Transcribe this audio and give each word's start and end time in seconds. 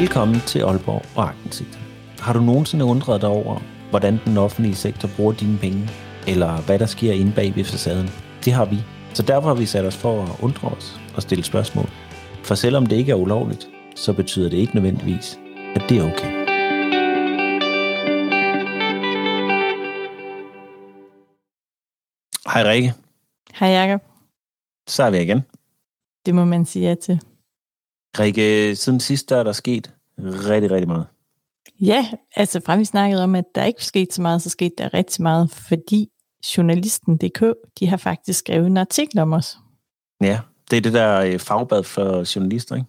Velkommen 0.00 0.40
til 0.40 0.58
Aalborg 0.58 1.02
og 1.16 1.28
Agtensigt. 1.28 1.78
Har 2.20 2.32
du 2.32 2.40
nogensinde 2.40 2.84
undret 2.84 3.20
dig 3.20 3.28
over, 3.28 3.60
hvordan 3.90 4.18
den 4.24 4.36
offentlige 4.36 4.74
sektor 4.74 5.08
bruger 5.16 5.32
dine 5.32 5.58
penge, 5.58 5.90
eller 6.26 6.62
hvad 6.62 6.78
der 6.78 6.86
sker 6.86 7.12
inde 7.12 7.32
bag 7.32 7.56
ved 7.56 7.64
facaden? 7.64 8.08
Det 8.44 8.52
har 8.52 8.64
vi. 8.64 8.76
Så 9.14 9.22
derfor 9.22 9.48
har 9.48 9.54
vi 9.54 9.66
sat 9.66 9.84
os 9.84 9.96
for 9.96 10.22
at 10.22 10.28
undre 10.42 10.68
os 10.68 11.00
og 11.16 11.22
stille 11.22 11.44
spørgsmål. 11.44 11.88
For 12.42 12.54
selvom 12.54 12.86
det 12.86 12.96
ikke 12.96 13.12
er 13.12 13.16
ulovligt, 13.16 13.68
så 13.96 14.12
betyder 14.12 14.50
det 14.50 14.56
ikke 14.56 14.74
nødvendigvis, 14.74 15.38
at 15.76 15.82
det 15.88 15.98
er 15.98 16.12
okay. 16.12 16.30
Hej 22.52 22.62
Rikke. 22.70 22.94
Hej 23.54 23.68
Jacob. 23.68 24.00
Så 24.86 25.02
er 25.02 25.10
vi 25.10 25.18
igen. 25.18 25.40
Det 26.26 26.34
må 26.34 26.44
man 26.44 26.64
sige 26.64 26.88
ja 26.88 26.94
til. 26.94 27.20
Rikke, 28.18 28.76
siden 28.76 29.00
sidst 29.00 29.28
der 29.28 29.36
er 29.36 29.42
der 29.42 29.52
sket 29.52 29.92
rigtig, 30.18 30.70
rigtig 30.70 30.88
meget. 30.88 31.06
Ja, 31.80 32.08
altså 32.36 32.60
frem 32.66 32.80
vi 32.80 32.84
snakkede 32.84 33.24
om, 33.24 33.34
at 33.34 33.44
der 33.54 33.64
ikke 33.64 33.84
skete 33.84 34.14
så 34.14 34.22
meget, 34.22 34.42
så 34.42 34.50
skete 34.50 34.74
der 34.78 34.94
rigtig 34.94 35.22
meget, 35.22 35.50
fordi 35.50 36.08
journalisten.dk, 36.56 37.54
de 37.78 37.86
har 37.86 37.96
faktisk 37.96 38.38
skrevet 38.38 38.66
en 38.66 38.76
artikel 38.76 39.18
om 39.18 39.32
os. 39.32 39.56
Ja, 40.20 40.40
det 40.70 40.76
er 40.76 40.80
det 40.80 40.92
der 40.92 41.20
øh, 41.20 41.38
fagbad 41.38 41.82
for 41.82 42.36
journalister, 42.36 42.74
ikke? 42.74 42.86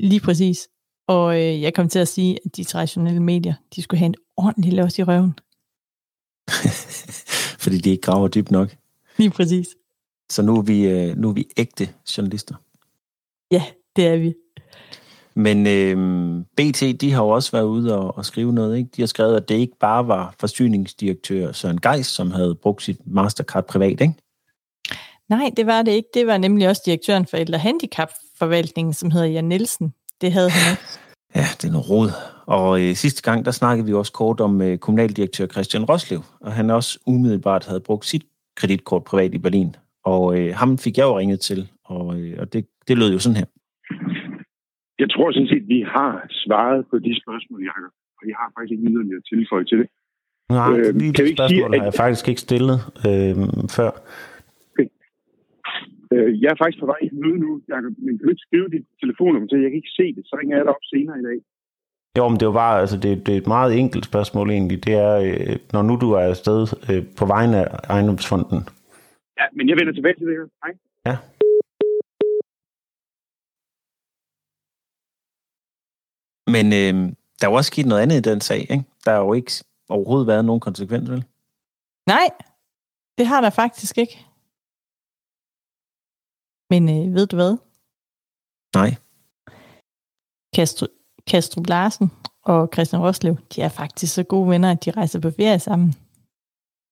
Lige 0.00 0.20
præcis. 0.20 0.68
Og 1.06 1.36
øh, 1.36 1.62
jeg 1.62 1.74
kom 1.74 1.88
til 1.88 1.98
at 1.98 2.08
sige, 2.08 2.38
at 2.44 2.56
de 2.56 2.64
traditionelle 2.64 3.22
medier, 3.22 3.54
de 3.76 3.82
skulle 3.82 3.98
have 3.98 4.06
en 4.06 4.14
ordentlig 4.36 4.72
lås 4.72 4.98
i 4.98 5.02
røven. 5.02 5.38
Fordi 7.62 7.78
de 7.78 7.90
ikke 7.90 8.02
graver 8.02 8.28
dybt 8.28 8.50
nok. 8.50 8.76
Lige 9.16 9.30
præcis. 9.30 9.68
Så 10.30 10.42
nu 10.42 10.56
er 10.56 10.62
vi, 10.62 10.86
øh, 10.86 11.16
nu 11.16 11.28
er 11.28 11.32
vi 11.32 11.48
ægte 11.56 11.88
journalister. 12.16 12.54
Ja, 13.50 13.64
det 13.96 14.06
er 14.06 14.16
vi. 14.16 14.34
Men 15.34 15.66
øh, 15.66 15.96
BT, 16.56 17.00
de 17.00 17.12
har 17.12 17.22
jo 17.22 17.28
også 17.28 17.52
været 17.52 17.64
ude 17.64 17.98
og, 17.98 18.16
og 18.16 18.24
skrive 18.24 18.52
noget. 18.52 18.78
Ikke? 18.78 18.90
De 18.96 19.02
har 19.02 19.06
skrevet, 19.06 19.36
at 19.36 19.48
det 19.48 19.54
ikke 19.54 19.78
bare 19.80 20.08
var 20.08 20.34
forsyningsdirektør 20.40 21.52
Søren 21.52 21.80
Geis, 21.80 22.06
som 22.06 22.30
havde 22.30 22.54
brugt 22.54 22.82
sit 22.82 22.98
Mastercard 23.06 23.66
privat, 23.66 24.00
ikke? 24.00 24.14
Nej, 25.28 25.50
det 25.56 25.66
var 25.66 25.82
det 25.82 25.92
ikke. 25.92 26.08
Det 26.14 26.26
var 26.26 26.38
nemlig 26.38 26.68
også 26.68 26.82
direktøren 26.86 27.26
for 27.26 27.36
Ældre 27.36 27.58
Handicap-forvaltningen, 27.58 28.94
som 28.94 29.10
hedder 29.10 29.26
Jan 29.26 29.44
Nielsen. 29.44 29.94
Det 30.20 30.32
havde 30.32 30.50
han 30.50 30.72
ikke. 30.72 30.82
Ja, 31.34 31.46
det 31.62 31.68
er 31.68 31.72
noget 31.72 31.90
rod. 31.90 32.10
Og 32.46 32.80
øh, 32.80 32.96
sidste 32.96 33.22
gang, 33.22 33.44
der 33.44 33.50
snakkede 33.50 33.86
vi 33.86 33.94
også 33.94 34.12
kort 34.12 34.40
om 34.40 34.62
øh, 34.62 34.78
kommunaldirektør 34.78 35.46
Christian 35.46 35.84
Roslev, 35.84 36.22
og 36.40 36.52
han 36.52 36.70
også 36.70 36.98
umiddelbart 37.06 37.66
havde 37.66 37.80
brugt 37.80 38.06
sit 38.06 38.22
kreditkort 38.56 39.04
privat 39.04 39.34
i 39.34 39.38
Berlin. 39.38 39.76
Og 40.04 40.38
øh, 40.38 40.56
ham 40.56 40.78
fik 40.78 40.98
jeg 40.98 41.04
jo 41.04 41.18
ringet 41.18 41.40
til, 41.40 41.68
og, 41.84 42.16
øh, 42.16 42.36
og 42.40 42.52
det, 42.52 42.66
det 42.88 42.98
lød 42.98 43.12
jo 43.12 43.18
sådan 43.18 43.36
her. 43.36 43.44
Jeg 45.02 45.08
tror 45.10 45.26
sådan 45.32 45.52
set, 45.52 45.64
vi 45.74 45.80
har 45.96 46.12
svaret 46.42 46.80
på 46.90 46.96
de 47.06 47.12
spørgsmål, 47.22 47.60
Jacob. 47.70 47.92
Og 48.18 48.22
jeg 48.28 48.36
har 48.40 48.48
faktisk 48.54 48.72
ikke 48.72 48.88
yderligere 48.90 49.22
tilføje 49.32 49.64
til 49.70 49.78
det. 49.80 49.88
Nej, 50.58 50.70
øh, 50.78 50.94
lige 51.00 51.12
det 51.12 51.28
spørgsmål 51.36 51.48
sige, 51.48 51.64
at... 51.64 51.78
har 51.80 51.86
jeg 51.90 51.98
faktisk 52.04 52.26
ikke 52.30 52.44
stillet 52.48 52.78
øh, 53.08 53.34
før. 53.76 53.90
Okay. 54.70 54.88
Øh, 56.12 56.30
jeg 56.42 56.48
er 56.54 56.58
faktisk 56.62 56.80
på 56.80 56.88
vej 56.92 57.00
i 57.08 57.10
møde 57.22 57.38
nu, 57.44 57.50
Jacob, 57.70 57.92
men 58.04 58.12
kan 58.16 58.24
du 58.26 58.32
ikke 58.34 58.46
skrive 58.48 58.68
dit 58.74 58.86
telefonnummer 59.02 59.48
til? 59.48 59.62
Jeg 59.64 59.70
kan 59.70 59.80
ikke 59.82 59.96
se 60.00 60.06
det, 60.16 60.22
så 60.28 60.32
ringer 60.40 60.56
jeg 60.56 60.64
dig 60.64 60.74
op 60.76 60.86
senere 60.94 61.18
i 61.22 61.26
dag. 61.30 61.38
Jo, 62.18 62.24
men 62.28 62.38
det 62.40 62.46
var 62.48 62.56
bare, 62.64 62.80
altså 62.82 62.96
det, 63.04 63.26
det 63.26 63.32
er 63.34 63.40
et 63.44 63.52
meget 63.56 63.78
enkelt 63.82 64.04
spørgsmål 64.04 64.50
egentlig. 64.50 64.78
Det 64.86 64.94
er, 65.08 65.14
øh, 65.28 65.56
når 65.72 65.82
nu 65.88 65.94
du 66.04 66.08
er 66.18 66.24
afsted 66.32 66.60
øh, 66.90 67.02
på 67.18 67.24
vegne 67.34 67.56
af 67.62 67.68
ejendomsfonden. 67.94 68.60
Ja, 69.40 69.46
men 69.56 69.68
jeg 69.68 69.76
vender 69.78 69.92
tilbage 69.92 70.14
til 70.18 70.26
det 70.26 70.36
her. 70.38 70.46
Hej. 70.64 70.72
Ja. 71.08 71.16
Men 76.46 76.66
øh, 76.72 77.12
der 77.40 77.46
er 77.46 77.50
jo 77.50 77.56
også 77.56 77.68
sket 77.68 77.86
noget 77.86 78.02
andet 78.02 78.16
i 78.16 78.30
den 78.30 78.40
sag, 78.40 78.60
ikke? 78.60 78.84
Der 79.04 79.10
har 79.10 79.18
jo 79.18 79.32
ikke 79.32 79.52
overhovedet 79.88 80.26
været 80.26 80.44
nogen 80.44 80.60
konsekvens, 80.60 81.10
vel? 81.10 81.24
Nej, 82.06 82.30
det 83.18 83.26
har 83.26 83.40
der 83.40 83.50
faktisk 83.50 83.98
ikke. 83.98 84.26
Men 86.70 86.88
øh, 86.88 87.14
ved 87.14 87.26
du 87.26 87.36
hvad? 87.36 87.56
Nej. 88.74 88.90
Castro, 90.56 90.86
Castro 91.30 91.62
Larsen 91.62 92.10
og 92.42 92.68
Christian 92.72 93.02
Roslev, 93.02 93.36
de 93.54 93.62
er 93.62 93.68
faktisk 93.68 94.14
så 94.14 94.22
gode 94.22 94.50
venner, 94.50 94.70
at 94.70 94.84
de 94.84 94.90
rejser 94.90 95.20
på 95.20 95.30
ferie 95.30 95.58
sammen. 95.58 95.94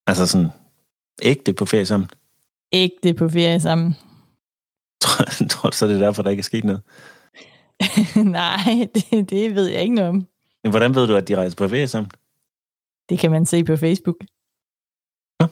Altså 0.07 0.27
sådan 0.27 0.51
ægte 1.23 1.53
på 1.53 1.65
ferie 1.65 1.87
sammen? 1.87 2.11
Ægte 2.73 3.15
på 3.15 3.29
ferie 3.29 3.61
sammen. 3.61 3.95
Tror, 5.01 5.25
tror 5.51 5.71
du 5.71 5.77
så, 5.77 5.87
det 5.87 5.95
er 5.95 5.99
derfor, 5.99 6.23
der 6.23 6.31
ikke 6.31 6.41
er 6.41 6.45
sket 6.45 6.65
noget? 6.65 6.83
Nej, 8.41 8.89
det, 8.95 9.31
det 9.31 9.55
ved 9.55 9.67
jeg 9.67 9.83
ikke 9.83 9.95
noget 9.95 10.09
om. 10.09 10.27
Men 10.65 10.71
hvordan 10.71 10.95
ved 10.95 11.07
du, 11.07 11.17
at 11.17 11.29
de 11.29 11.37
rejser 11.37 11.57
på 11.57 11.69
ferie 11.69 11.89
sammen? 11.89 12.11
Det 13.09 13.19
kan 13.19 13.31
man 13.31 13.47
se 13.47 13.65
på 13.65 13.77
Facebook. 13.77 14.17
Ja. 15.41 15.47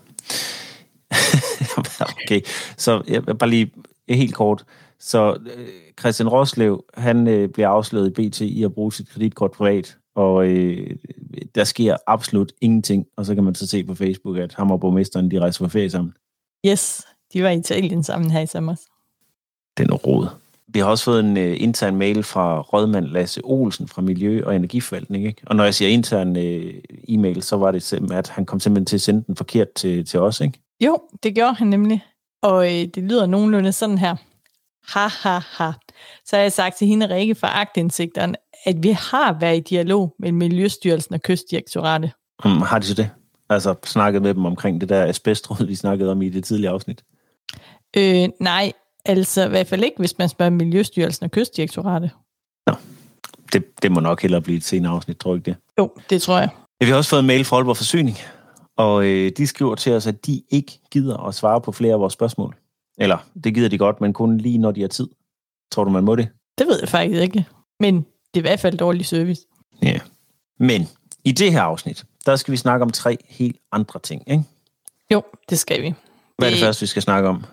okay, 2.23 2.41
så 2.77 3.03
jeg 3.09 3.39
bare 3.39 3.51
lige 3.51 3.73
helt 4.09 4.35
kort. 4.35 4.65
Så 4.99 5.39
øh, 5.57 5.69
Christian 6.01 6.29
Roslev, 6.29 6.85
han 6.95 7.29
øh, 7.29 7.49
bliver 7.49 7.69
afsløret 7.69 8.19
i 8.19 8.29
BT 8.29 8.41
i 8.41 8.65
at 8.65 8.75
bruge 8.75 8.93
sit 8.93 9.09
kreditkort 9.09 9.51
privat, 9.51 9.99
og 10.15 10.47
øh, 10.47 10.97
der 11.55 11.65
sker 11.65 11.97
absolut 12.07 12.53
ingenting. 12.61 13.07
Og 13.17 13.27
så 13.27 13.35
kan 13.35 13.45
man 13.45 13.55
så 13.55 13.67
se 13.67 13.85
på 13.85 13.95
Facebook, 13.95 14.37
at 14.37 14.55
ham 14.55 14.71
og 14.71 14.81
borgmesteren, 14.81 15.31
de 15.31 15.41
rejser 15.41 15.65
på 15.65 15.69
ferie 15.69 15.91
sammen. 15.91 16.15
Yes, 16.67 17.07
de 17.33 17.43
var 17.43 17.49
i 17.49 17.59
Italien 17.59 18.03
sammen 18.03 18.31
her 18.31 18.41
i 18.41 18.47
sommer. 18.47 18.75
Det 19.77 19.91
er 19.91 19.95
råd. 19.95 20.42
Vi 20.69 20.79
har 20.79 20.87
også 20.87 21.05
fået 21.05 21.21
en 21.21 21.37
uh, 21.37 21.63
intern 21.63 21.97
mail 21.97 22.23
fra 22.23 22.61
rådmand 22.61 23.07
Lasse 23.07 23.41
Olsen 23.45 23.89
fra 23.89 24.03
Miljø- 24.03 24.45
og 24.47 24.57
Energiforvaltning. 24.57 25.27
Ikke? 25.27 25.43
Og 25.47 25.57
når 25.57 25.65
jeg 25.65 25.75
siger 25.75 25.89
intern 25.89 26.37
uh, 26.37 26.73
e-mail, 27.09 27.43
så 27.43 27.57
var 27.57 27.71
det 27.71 27.93
at 28.13 28.29
han 28.29 28.47
kom 28.47 28.61
simpelthen 28.61 28.87
til 28.87 28.97
at 28.97 29.01
sende 29.01 29.25
den 29.27 29.37
forkert 29.37 29.73
til, 29.73 30.05
til 30.07 30.21
os. 30.21 30.41
Ikke? 30.41 30.59
Jo, 30.85 30.99
det 31.23 31.35
gjorde 31.35 31.55
han 31.55 31.67
nemlig. 31.67 32.05
Og 32.43 32.67
øh, 32.67 32.87
det 32.95 33.03
lyder 33.03 33.27
nogenlunde 33.27 33.73
sådan 33.73 33.99
her. 33.99 34.17
Ha, 34.89 35.09
ha, 35.23 35.39
ha. 35.39 35.73
Så 36.25 36.37
har 36.37 36.43
jeg 36.43 36.53
sagt 36.53 36.77
til 36.77 36.87
hende, 36.87 37.15
Rikke 37.15 37.35
fra 37.35 37.61
Agtindsigteren, 37.61 38.35
at 38.65 38.83
vi 38.83 38.91
har 38.91 39.39
været 39.41 39.57
i 39.57 39.61
dialog 39.61 40.15
med 40.19 40.33
Miljøstyrelsen 40.33 41.15
og 41.15 41.23
Kystdirektoratet. 41.23 42.11
Um, 42.45 42.63
har 42.63 42.79
de 42.79 42.87
så 42.87 42.95
det? 42.95 43.11
Altså 43.49 43.75
snakket 43.85 44.23
med 44.23 44.35
dem 44.35 44.45
omkring 44.45 44.81
det 44.81 44.89
der 44.89 45.05
asbestrod, 45.05 45.67
vi 45.67 45.75
snakkede 45.75 46.11
om 46.11 46.23
i 46.23 46.29
det 46.29 46.45
tidligere 46.45 46.73
afsnit? 46.73 47.05
Øh, 47.97 48.29
nej, 48.41 48.73
Altså 49.05 49.47
i 49.47 49.49
hvert 49.49 49.67
fald 49.67 49.85
ikke, 49.85 49.99
hvis 49.99 50.19
man 50.19 50.29
spørger 50.29 50.51
Miljøstyrelsen 50.51 51.25
og 51.25 51.31
Kystdirektoratet. 51.31 52.11
Nå, 52.67 52.75
det, 53.53 53.83
det 53.83 53.93
må 53.93 54.01
nok 54.01 54.23
hellere 54.23 54.43
blive 54.43 54.57
et 54.57 54.65
senere 54.65 54.93
afsnit, 54.93 55.17
tror 55.17 55.31
jeg 55.31 55.37
ikke 55.37 55.51
det? 55.51 55.57
Jo, 55.79 55.91
det 56.11 56.23
tror 56.23 56.39
jeg. 56.39 56.49
Vi 56.81 56.87
har 56.87 56.97
også 56.97 57.11
fået 57.11 57.21
en 57.21 57.27
mail 57.27 57.45
fra 57.45 57.57
Aalborg 57.57 57.77
Forsyning, 57.77 58.17
og 58.77 59.05
øh, 59.07 59.33
de 59.37 59.47
skriver 59.47 59.75
til 59.75 59.93
os, 59.93 60.07
at 60.07 60.27
de 60.27 60.43
ikke 60.51 60.81
gider 60.91 61.17
at 61.17 61.35
svare 61.35 61.61
på 61.61 61.73
flere 61.73 61.93
af 61.95 62.01
vores 62.01 62.13
spørgsmål. 62.13 62.57
Eller, 62.99 63.19
det 63.45 63.55
gider 63.55 63.69
de 63.69 63.79
godt, 63.79 64.01
men 64.01 64.13
kun 64.13 64.39
lige 64.39 64.59
når 64.59 64.71
de 64.71 64.81
har 64.81 64.89
tid. 64.89 65.09
Tror 65.73 65.85
du, 65.85 65.91
man 65.91 66.05
må 66.05 66.17
det? 66.17 66.29
Det 66.59 66.67
ved 66.67 66.79
jeg 66.81 66.89
faktisk 66.89 67.23
ikke. 67.23 67.47
Men 67.81 67.97
det 67.97 68.05
er 68.35 68.39
i 68.39 68.41
hvert 68.41 68.61
fald 68.61 68.79
dårlig 68.79 69.07
service. 69.07 69.47
Ja. 69.83 70.01
Men 70.59 70.89
i 71.25 71.33
det 71.33 71.53
her 71.53 71.63
afsnit, 71.63 72.05
der 72.27 72.37
skal 72.37 72.53
vi 72.53 72.57
snakke 72.57 72.83
om 72.83 72.91
tre 72.91 73.17
helt 73.29 73.57
andre 73.73 74.01
ting, 74.01 74.23
ikke? 74.31 74.45
Jo, 75.13 75.23
det 75.51 75.59
skal 75.59 75.83
vi. 75.83 75.95
Hvad 76.39 76.49
er 76.49 76.51
det, 76.51 76.61
det 76.61 76.67
første, 76.67 76.81
vi 76.81 76.87
skal 76.87 77.03
snakke 77.03 77.29
om? 77.29 77.45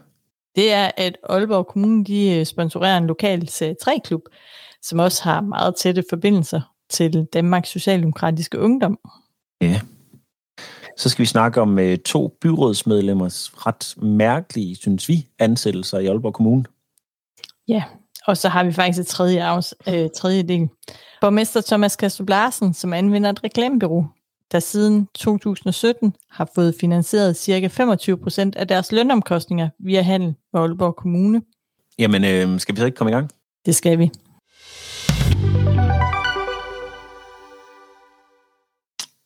Det 0.60 0.74
er, 0.74 0.92
at 0.98 1.18
Aalborg 1.30 1.68
Kommune 1.68 2.06
de 2.06 2.38
øh, 2.40 2.46
sponsorerer 2.46 2.98
en 2.98 3.08
lokal 3.08 3.42
C3-klub, 3.52 4.22
som 4.82 5.00
også 5.00 5.24
har 5.24 5.42
meget 5.42 5.76
tætte 5.76 6.04
forbindelser 6.10 6.62
til 6.90 7.26
Danmarks 7.34 7.70
Socialdemokratiske 7.70 8.60
Ungdom. 8.60 9.00
Ja. 9.62 9.82
Så 10.98 11.10
skal 11.10 11.24
vi 11.24 11.26
snakke 11.26 11.62
om 11.62 11.78
uh, 11.78 11.96
to 12.06 12.38
byrådsmedlemmers 12.42 13.52
ret 13.68 13.96
mærkelige, 14.04 14.76
synes 14.76 15.10
vi, 15.10 15.28
ansættelser 15.40 16.00
i 16.00 16.06
Aalborg 16.06 16.34
Kommune. 16.34 16.66
Ja, 17.68 17.84
og 18.28 18.38
så 18.38 18.50
har 18.50 18.64
vi 18.64 18.72
faktisk 18.72 19.00
et 19.00 19.08
tredje, 19.08 19.44
afs, 19.44 19.74
øh, 19.88 20.10
tredje 20.16 20.44
del. 20.44 20.70
Borgmester 21.22 21.62
Thomas 21.62 21.96
Kastrup 21.96 22.30
Larsen, 22.30 22.74
som 22.74 22.94
anvender 22.94 23.30
et 23.30 23.44
reklamebureau, 23.44 24.06
der 24.52 24.60
siden 24.60 25.08
2017 25.16 26.16
har 26.30 26.52
fået 26.56 26.76
finansieret 26.80 27.38
ca. 27.38 27.68
25 27.68 28.18
procent 28.18 28.56
af 28.56 28.68
deres 28.68 28.92
lønomkostninger 28.92 29.70
via 29.80 30.02
handel 30.02 30.36
med 30.54 30.62
Aalborg 30.62 30.96
Kommune. 30.96 31.42
Jamen, 32.00 32.24
øh, 32.24 32.60
skal 32.60 32.76
vi 32.76 32.80
så 32.80 32.86
ikke 32.86 32.96
komme 32.96 33.12
i 33.12 33.14
gang? 33.14 33.30
Det 33.66 33.76
skal 33.76 34.00
vi. 34.00 34.12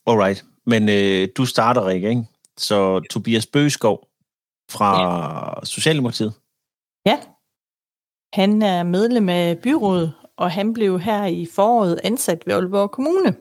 Alright, 0.08 0.46
men 0.66 0.90
øh, 0.90 1.28
du 1.38 1.46
starter, 1.46 1.88
Rikke, 1.88 2.10
ikke? 2.10 2.24
Så 2.58 3.00
Tobias 3.00 3.46
Bøgeskov 3.46 4.08
fra 4.72 5.02
ja. 5.60 5.66
Socialdemokratiet. 5.66 6.34
Ja, 7.06 7.20
han 8.34 8.62
er 8.62 8.84
medlem 8.84 9.30
af 9.30 9.60
byrådet, 9.60 10.14
og 10.38 10.52
han 10.52 10.74
blev 10.74 11.00
her 11.00 11.26
i 11.26 11.48
foråret 11.56 12.00
ansat 12.04 12.44
ved 12.46 12.54
Aalborg 12.54 12.92
Kommune. 12.92 13.36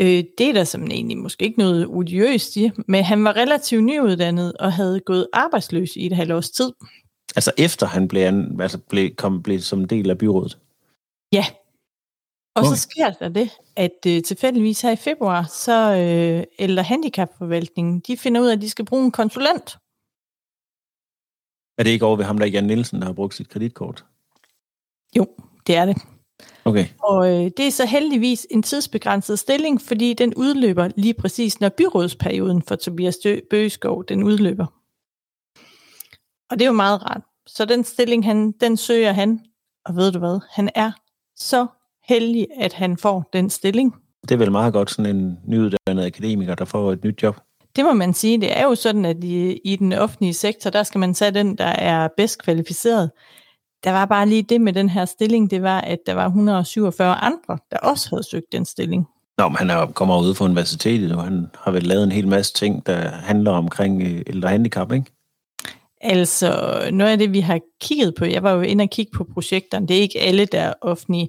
Øh, 0.00 0.24
det 0.38 0.48
er 0.48 0.52
der 0.52 0.64
som 0.64 0.82
egentlig 0.84 1.18
måske 1.18 1.44
ikke 1.44 1.58
noget 1.58 1.86
odiøst 1.86 2.56
i, 2.56 2.70
men 2.88 3.04
han 3.04 3.24
var 3.24 3.36
relativt 3.36 3.84
nyuddannet 3.84 4.52
og 4.52 4.72
havde 4.72 5.00
gået 5.00 5.28
arbejdsløs 5.32 5.96
i 5.96 6.06
et 6.06 6.12
halvt 6.12 6.32
års 6.32 6.50
tid. 6.50 6.72
Altså 7.36 7.52
efter 7.58 7.86
han 7.86 8.08
blev, 8.08 8.44
altså 8.60 8.78
blev, 8.78 9.14
kom, 9.14 9.42
blev 9.42 9.60
som 9.60 9.84
del 9.84 10.10
af 10.10 10.18
byrådet? 10.18 10.58
Ja, 11.32 11.44
Og 12.56 12.62
Okay. 12.62 12.68
så 12.68 12.76
sker 12.76 13.10
der 13.10 13.28
det, 13.28 13.50
at 13.76 13.98
øh, 14.06 14.22
tilfældigvis 14.22 14.80
her 14.80 14.90
i 14.90 14.96
februar, 14.96 15.44
så 15.44 15.96
øh, 15.96 16.44
eller 16.58 16.82
handicapforvaltningen, 16.82 18.00
de 18.00 18.16
finder 18.16 18.40
ud 18.40 18.46
af, 18.46 18.52
at 18.52 18.60
de 18.62 18.70
skal 18.70 18.84
bruge 18.84 19.04
en 19.04 19.12
konsulent. 19.12 19.78
Er 21.78 21.82
det 21.82 21.90
ikke 21.90 22.06
over 22.06 22.16
ved 22.16 22.24
ham, 22.24 22.38
der 22.38 22.44
er 22.46 22.50
Jan 22.50 22.64
Nielsen, 22.64 23.00
der 23.00 23.06
har 23.06 23.12
brugt 23.12 23.34
sit 23.34 23.48
kreditkort? 23.48 24.04
Jo, 25.16 25.26
det 25.66 25.76
er 25.76 25.84
det. 25.86 25.96
Okay. 26.64 26.86
Og 27.02 27.28
øh, 27.28 27.50
det 27.56 27.66
er 27.66 27.70
så 27.70 27.86
heldigvis 27.86 28.46
en 28.50 28.62
tidsbegrænset 28.62 29.38
stilling, 29.38 29.80
fordi 29.80 30.14
den 30.14 30.34
udløber 30.34 30.88
lige 30.96 31.14
præcis, 31.14 31.60
når 31.60 31.68
byrådsperioden 31.68 32.62
for 32.62 32.76
Tobias 32.76 33.16
Bøgeskov, 33.50 34.04
den 34.04 34.22
udløber. 34.22 34.66
Og 36.50 36.58
det 36.58 36.62
er 36.62 36.66
jo 36.66 36.72
meget 36.72 37.02
rart. 37.02 37.20
Så 37.46 37.64
den 37.64 37.84
stilling, 37.84 38.24
han, 38.24 38.52
den 38.52 38.76
søger 38.76 39.12
han, 39.12 39.40
og 39.84 39.96
ved 39.96 40.12
du 40.12 40.18
hvad, 40.18 40.40
han 40.50 40.70
er 40.74 40.92
så 41.36 41.66
heldig, 42.08 42.46
at 42.60 42.72
han 42.72 42.96
får 42.96 43.28
den 43.32 43.50
stilling. 43.50 43.94
Det 44.22 44.30
er 44.30 44.36
vel 44.36 44.52
meget 44.52 44.72
godt, 44.72 44.90
sådan 44.90 45.16
en 45.16 45.38
nyuddannet 45.46 46.06
akademiker, 46.06 46.54
der 46.54 46.64
får 46.64 46.92
et 46.92 47.04
nyt 47.04 47.22
job. 47.22 47.36
Det 47.76 47.84
må 47.84 47.92
man 47.92 48.14
sige. 48.14 48.40
Det 48.40 48.58
er 48.58 48.64
jo 48.64 48.74
sådan, 48.74 49.04
at 49.04 49.24
i, 49.24 49.60
i 49.64 49.76
den 49.76 49.92
offentlige 49.92 50.34
sektor, 50.34 50.70
der 50.70 50.82
skal 50.82 50.98
man 50.98 51.14
tage 51.14 51.30
den, 51.30 51.58
der 51.58 51.64
er 51.64 52.08
bedst 52.16 52.42
kvalificeret. 52.42 53.10
Der 53.84 53.90
var 53.90 54.04
bare 54.04 54.28
lige 54.28 54.42
det 54.42 54.60
med 54.60 54.72
den 54.72 54.88
her 54.88 55.04
stilling, 55.04 55.50
det 55.50 55.62
var, 55.62 55.80
at 55.80 55.98
der 56.06 56.14
var 56.14 56.26
147 56.26 57.14
andre, 57.14 57.58
der 57.70 57.78
også 57.78 58.08
havde 58.10 58.22
søgt 58.22 58.52
den 58.52 58.64
stilling. 58.64 59.08
Nå, 59.38 59.48
men 59.48 59.56
han 59.56 59.70
er, 59.70 59.86
kommer 59.86 60.20
ude 60.20 60.34
fra 60.34 60.44
universitetet, 60.44 61.12
og 61.12 61.24
han 61.24 61.50
har 61.58 61.70
vel 61.70 61.82
lavet 61.82 62.04
en 62.04 62.12
hel 62.12 62.28
masse 62.28 62.52
ting, 62.52 62.86
der 62.86 63.10
handler 63.10 63.50
omkring 63.50 64.02
øh, 64.02 64.22
ældre 64.26 64.48
handicap, 64.48 64.92
ikke? 64.92 65.06
Altså, 66.00 66.80
noget 66.92 67.10
af 67.10 67.18
det, 67.18 67.32
vi 67.32 67.40
har 67.40 67.60
kigget 67.80 68.14
på, 68.14 68.24
jeg 68.24 68.42
var 68.42 68.52
jo 68.52 68.60
inde 68.60 68.82
og 68.82 68.90
kigge 68.90 69.12
på 69.16 69.24
projekterne, 69.34 69.86
det 69.86 69.96
er 69.96 70.00
ikke 70.00 70.20
alle, 70.20 70.46
der 70.46 70.60
er 70.60 70.74
offentlige, 70.80 71.28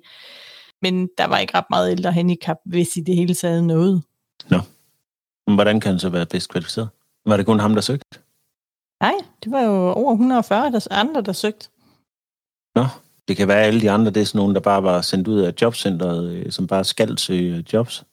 men 0.81 1.09
der 1.17 1.27
var 1.27 1.37
ikke 1.37 1.57
ret 1.57 1.69
meget 1.69 1.91
ældre 1.91 2.11
handicap, 2.11 2.57
hvis 2.65 2.97
i 2.97 3.01
det 3.01 3.15
hele 3.15 3.33
taget 3.33 3.63
noget. 3.63 4.03
Men 5.47 5.55
hvordan 5.55 5.79
kan 5.79 5.91
han 5.91 5.99
så 5.99 6.09
være 6.09 6.25
bedst 6.25 6.49
kvalificeret? 6.49 6.89
Var 7.25 7.37
det 7.37 7.45
kun 7.45 7.59
ham, 7.59 7.73
der 7.73 7.81
søgte? 7.81 8.19
Nej, 9.01 9.13
det 9.43 9.51
var 9.51 9.61
jo 9.61 9.91
over 9.91 10.11
140 10.11 10.71
der, 10.71 10.87
andre, 10.91 11.21
der 11.21 11.33
søgte. 11.33 11.69
Nå, 12.75 12.85
det 13.27 13.37
kan 13.37 13.47
være, 13.47 13.61
at 13.61 13.67
alle 13.67 13.81
de 13.81 13.91
andre, 13.91 14.11
det 14.11 14.21
er 14.21 14.25
sådan 14.25 14.39
nogen, 14.39 14.55
der 14.55 14.61
bare 14.61 14.83
var 14.83 15.01
sendt 15.01 15.27
ud 15.27 15.39
af 15.39 15.53
jobcentret, 15.61 16.33
øh, 16.33 16.51
som 16.51 16.67
bare 16.67 16.83
skal 16.83 17.17
søge 17.17 17.65
jobs. 17.73 18.03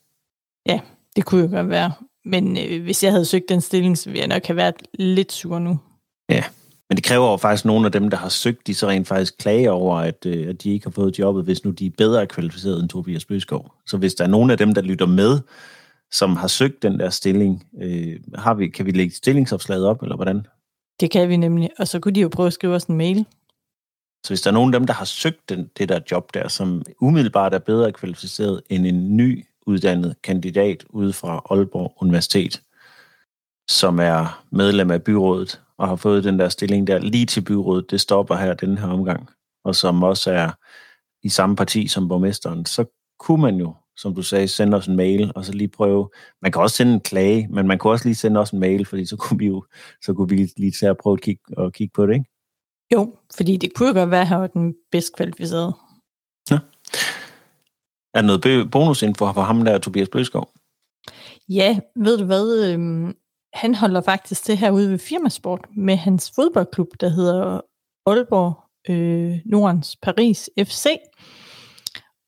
Det 1.15 1.25
kunne 1.25 1.41
jo 1.41 1.49
godt 1.51 1.69
være. 1.69 1.91
Men 2.25 2.57
øh, 2.57 2.83
hvis 2.83 3.03
jeg 3.03 3.11
havde 3.11 3.25
søgt 3.25 3.49
den 3.49 3.61
stilling, 3.61 3.97
så 3.97 4.09
ville 4.09 4.19
jeg 4.19 4.27
nok 4.27 4.45
have 4.45 4.57
været 4.57 4.75
lidt 4.93 5.31
sur 5.31 5.59
nu. 5.59 5.79
Men 6.89 6.95
det 6.95 7.03
kræver 7.03 7.31
jo 7.31 7.37
faktisk 7.37 7.65
nogle 7.65 7.85
af 7.85 7.91
dem, 7.91 8.09
der 8.09 8.17
har 8.17 8.29
søgt, 8.29 8.67
de 8.67 8.75
så 8.75 8.87
rent 8.87 9.07
faktisk 9.07 9.37
klager 9.37 9.71
over, 9.71 9.97
at, 9.97 10.25
øh, 10.25 10.49
at 10.49 10.63
de 10.63 10.73
ikke 10.73 10.85
har 10.85 10.91
fået 10.91 11.19
jobbet, 11.19 11.43
hvis 11.43 11.65
nu 11.65 11.71
de 11.71 11.85
er 11.85 11.91
bedre 11.97 12.27
kvalificeret 12.27 12.79
end 12.81 12.89
Tobias 12.89 13.25
Bøskov. 13.25 13.71
Så 13.85 13.97
hvis 13.97 14.13
der 14.15 14.23
er 14.23 14.27
nogen 14.27 14.49
af 14.49 14.57
dem, 14.57 14.73
der 14.73 14.81
lytter 14.81 15.05
med, 15.05 15.39
som 16.11 16.35
har 16.35 16.47
søgt 16.47 16.83
den 16.83 16.99
der 16.99 17.09
stilling, 17.09 17.67
øh, 17.81 18.19
har 18.35 18.53
vi, 18.53 18.67
kan 18.67 18.85
vi 18.85 18.91
lægge 18.91 19.15
stillingsopslaget 19.15 19.85
op, 19.85 20.01
eller 20.01 20.15
hvordan? 20.15 20.45
Det 20.99 21.11
kan 21.11 21.29
vi 21.29 21.37
nemlig. 21.37 21.69
Og 21.79 21.87
så 21.87 21.99
kunne 21.99 22.15
de 22.15 22.21
jo 22.21 22.29
prøve 22.29 22.47
at 22.47 22.53
skrive 22.53 22.75
os 22.75 22.85
en 22.85 22.97
mail. 22.97 23.25
Så 24.23 24.29
hvis 24.29 24.41
der 24.41 24.49
er 24.49 24.53
nogen 24.53 24.73
af 24.73 24.79
dem, 24.79 24.87
der 24.87 24.93
har 24.93 25.05
søgt 25.05 25.49
den, 25.49 25.69
det 25.77 25.89
der 25.89 25.99
job 26.11 26.33
der, 26.33 26.47
som 26.47 26.81
umiddelbart 27.01 27.53
er 27.53 27.59
bedre 27.59 27.91
kvalificeret 27.91 28.61
end 28.69 28.87
en 28.87 29.17
ny 29.17 29.45
uddannet 29.65 30.15
kandidat 30.23 30.83
ude 30.89 31.13
fra 31.13 31.41
Aalborg 31.49 31.93
Universitet, 32.01 32.61
som 33.69 33.99
er 33.99 34.43
medlem 34.51 34.91
af 34.91 35.03
byrådet 35.03 35.61
og 35.77 35.87
har 35.87 35.95
fået 35.95 36.23
den 36.23 36.39
der 36.39 36.49
stilling 36.49 36.87
der 36.87 36.99
lige 36.99 37.25
til 37.25 37.41
byrådet, 37.41 37.91
det 37.91 38.01
stopper 38.01 38.35
her 38.35 38.53
den 38.53 38.77
her 38.77 38.87
omgang, 38.87 39.29
og 39.63 39.75
som 39.75 40.03
også 40.03 40.31
er 40.31 40.49
i 41.23 41.29
samme 41.29 41.55
parti 41.55 41.87
som 41.87 42.07
borgmesteren, 42.07 42.65
så 42.65 42.85
kunne 43.19 43.41
man 43.41 43.55
jo, 43.55 43.75
som 43.97 44.15
du 44.15 44.21
sagde, 44.21 44.47
sende 44.47 44.77
os 44.77 44.87
en 44.87 44.95
mail, 44.95 45.31
og 45.35 45.45
så 45.45 45.53
lige 45.53 45.67
prøve, 45.67 46.09
man 46.41 46.51
kan 46.51 46.61
også 46.61 46.75
sende 46.75 46.93
en 46.93 46.99
klage, 46.99 47.47
men 47.47 47.67
man 47.67 47.77
kunne 47.77 47.93
også 47.93 48.05
lige 48.05 48.15
sende 48.15 48.39
os 48.39 48.51
en 48.51 48.59
mail, 48.59 48.85
fordi 48.85 49.05
så 49.05 49.17
kunne 49.17 49.39
vi 49.39 49.47
jo 49.47 49.65
så 50.01 50.13
kunne 50.13 50.29
vi 50.29 50.51
lige 50.57 50.71
tage 50.71 50.89
og 50.89 50.97
prøve 50.97 51.13
at 51.13 51.21
kigge, 51.21 51.57
og 51.57 51.73
kigge 51.73 51.91
på 51.95 52.07
det, 52.07 52.13
ikke? 52.13 52.32
Jo, 52.93 53.15
fordi 53.35 53.57
det 53.57 53.73
kunne 53.73 53.87
jo 53.87 53.93
godt 53.93 54.11
være, 54.11 54.21
at 54.21 54.27
han 54.27 54.41
var 54.41 54.47
den 54.47 54.75
bedst 54.91 55.15
kvalificerede. 55.15 55.73
Er 58.13 58.21
der 58.21 58.27
noget 58.27 58.71
bonusinfo 58.71 59.33
for 59.33 59.41
ham 59.41 59.65
der, 59.65 59.77
Tobias 59.77 60.09
Bøskov? 60.09 60.49
Ja, 61.49 61.79
ved 61.95 62.17
du 62.17 62.25
hvad? 62.25 62.71
Øhm, 62.71 63.15
han 63.53 63.75
holder 63.75 64.01
faktisk 64.01 64.47
det 64.47 64.57
her 64.57 64.71
ude 64.71 64.91
ved 64.91 64.99
Firmasport 64.99 65.65
med 65.75 65.95
hans 65.95 66.31
fodboldklub, 66.35 66.87
der 66.99 67.09
hedder 67.09 67.61
Aalborg 68.05 68.63
øh, 68.89 69.39
Nordens 69.45 69.95
Paris 70.01 70.49
FC. 70.59 70.85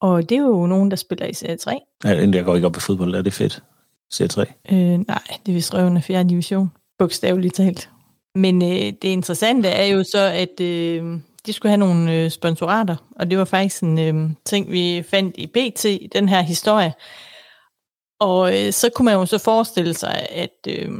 Og 0.02 0.30
det 0.30 0.38
er 0.38 0.42
jo 0.42 0.66
nogen, 0.66 0.92
der 0.92 0.98
spiller 0.98 1.26
i 1.26 1.34
Serie 1.34 1.58
3. 1.58 1.80
Ja, 2.04 2.10
jeg 2.10 2.46
går 2.46 2.56
ikke 2.56 2.68
op 2.68 2.78
i 2.78 2.80
fodbold, 2.80 3.16
er 3.16 3.22
det 3.22 3.34
fedt? 3.34 3.64
C3. 4.14 4.40
Øh, 4.74 4.78
nej, 5.08 5.22
det 5.46 5.52
er 5.52 5.54
vist 5.54 5.74
røvende 5.74 6.02
4. 6.02 6.24
division, 6.24 6.72
bogstaveligt 7.00 7.56
talt. 7.56 7.90
Men 8.36 8.62
øh, 8.62 8.94
det 9.02 9.04
interessante 9.04 9.68
er 9.68 9.86
jo 9.86 10.04
så, 10.04 10.32
at 10.34 10.62
øh, 10.62 11.20
de 11.46 11.54
skulle 11.54 11.70
have 11.70 11.78
nogle 11.78 12.14
øh, 12.14 12.32
sponsorater, 12.32 12.96
og 13.16 13.30
det 13.30 13.38
var 13.38 13.46
faktisk 13.46 13.84
en 13.84 14.00
øh, 14.00 14.30
ting, 14.46 14.72
vi 14.72 15.04
fandt 15.10 15.36
i 15.38 15.48
BT, 15.48 15.86
i 15.86 16.10
den 16.14 16.30
her 16.30 16.42
historie. 16.42 16.94
Og 18.20 18.66
øh, 18.66 18.72
så 18.72 18.90
kunne 18.96 19.06
man 19.06 19.14
jo 19.14 19.26
så 19.26 19.38
forestille 19.38 19.94
sig, 19.94 20.28
at 20.32 20.68
øh, 20.68 20.92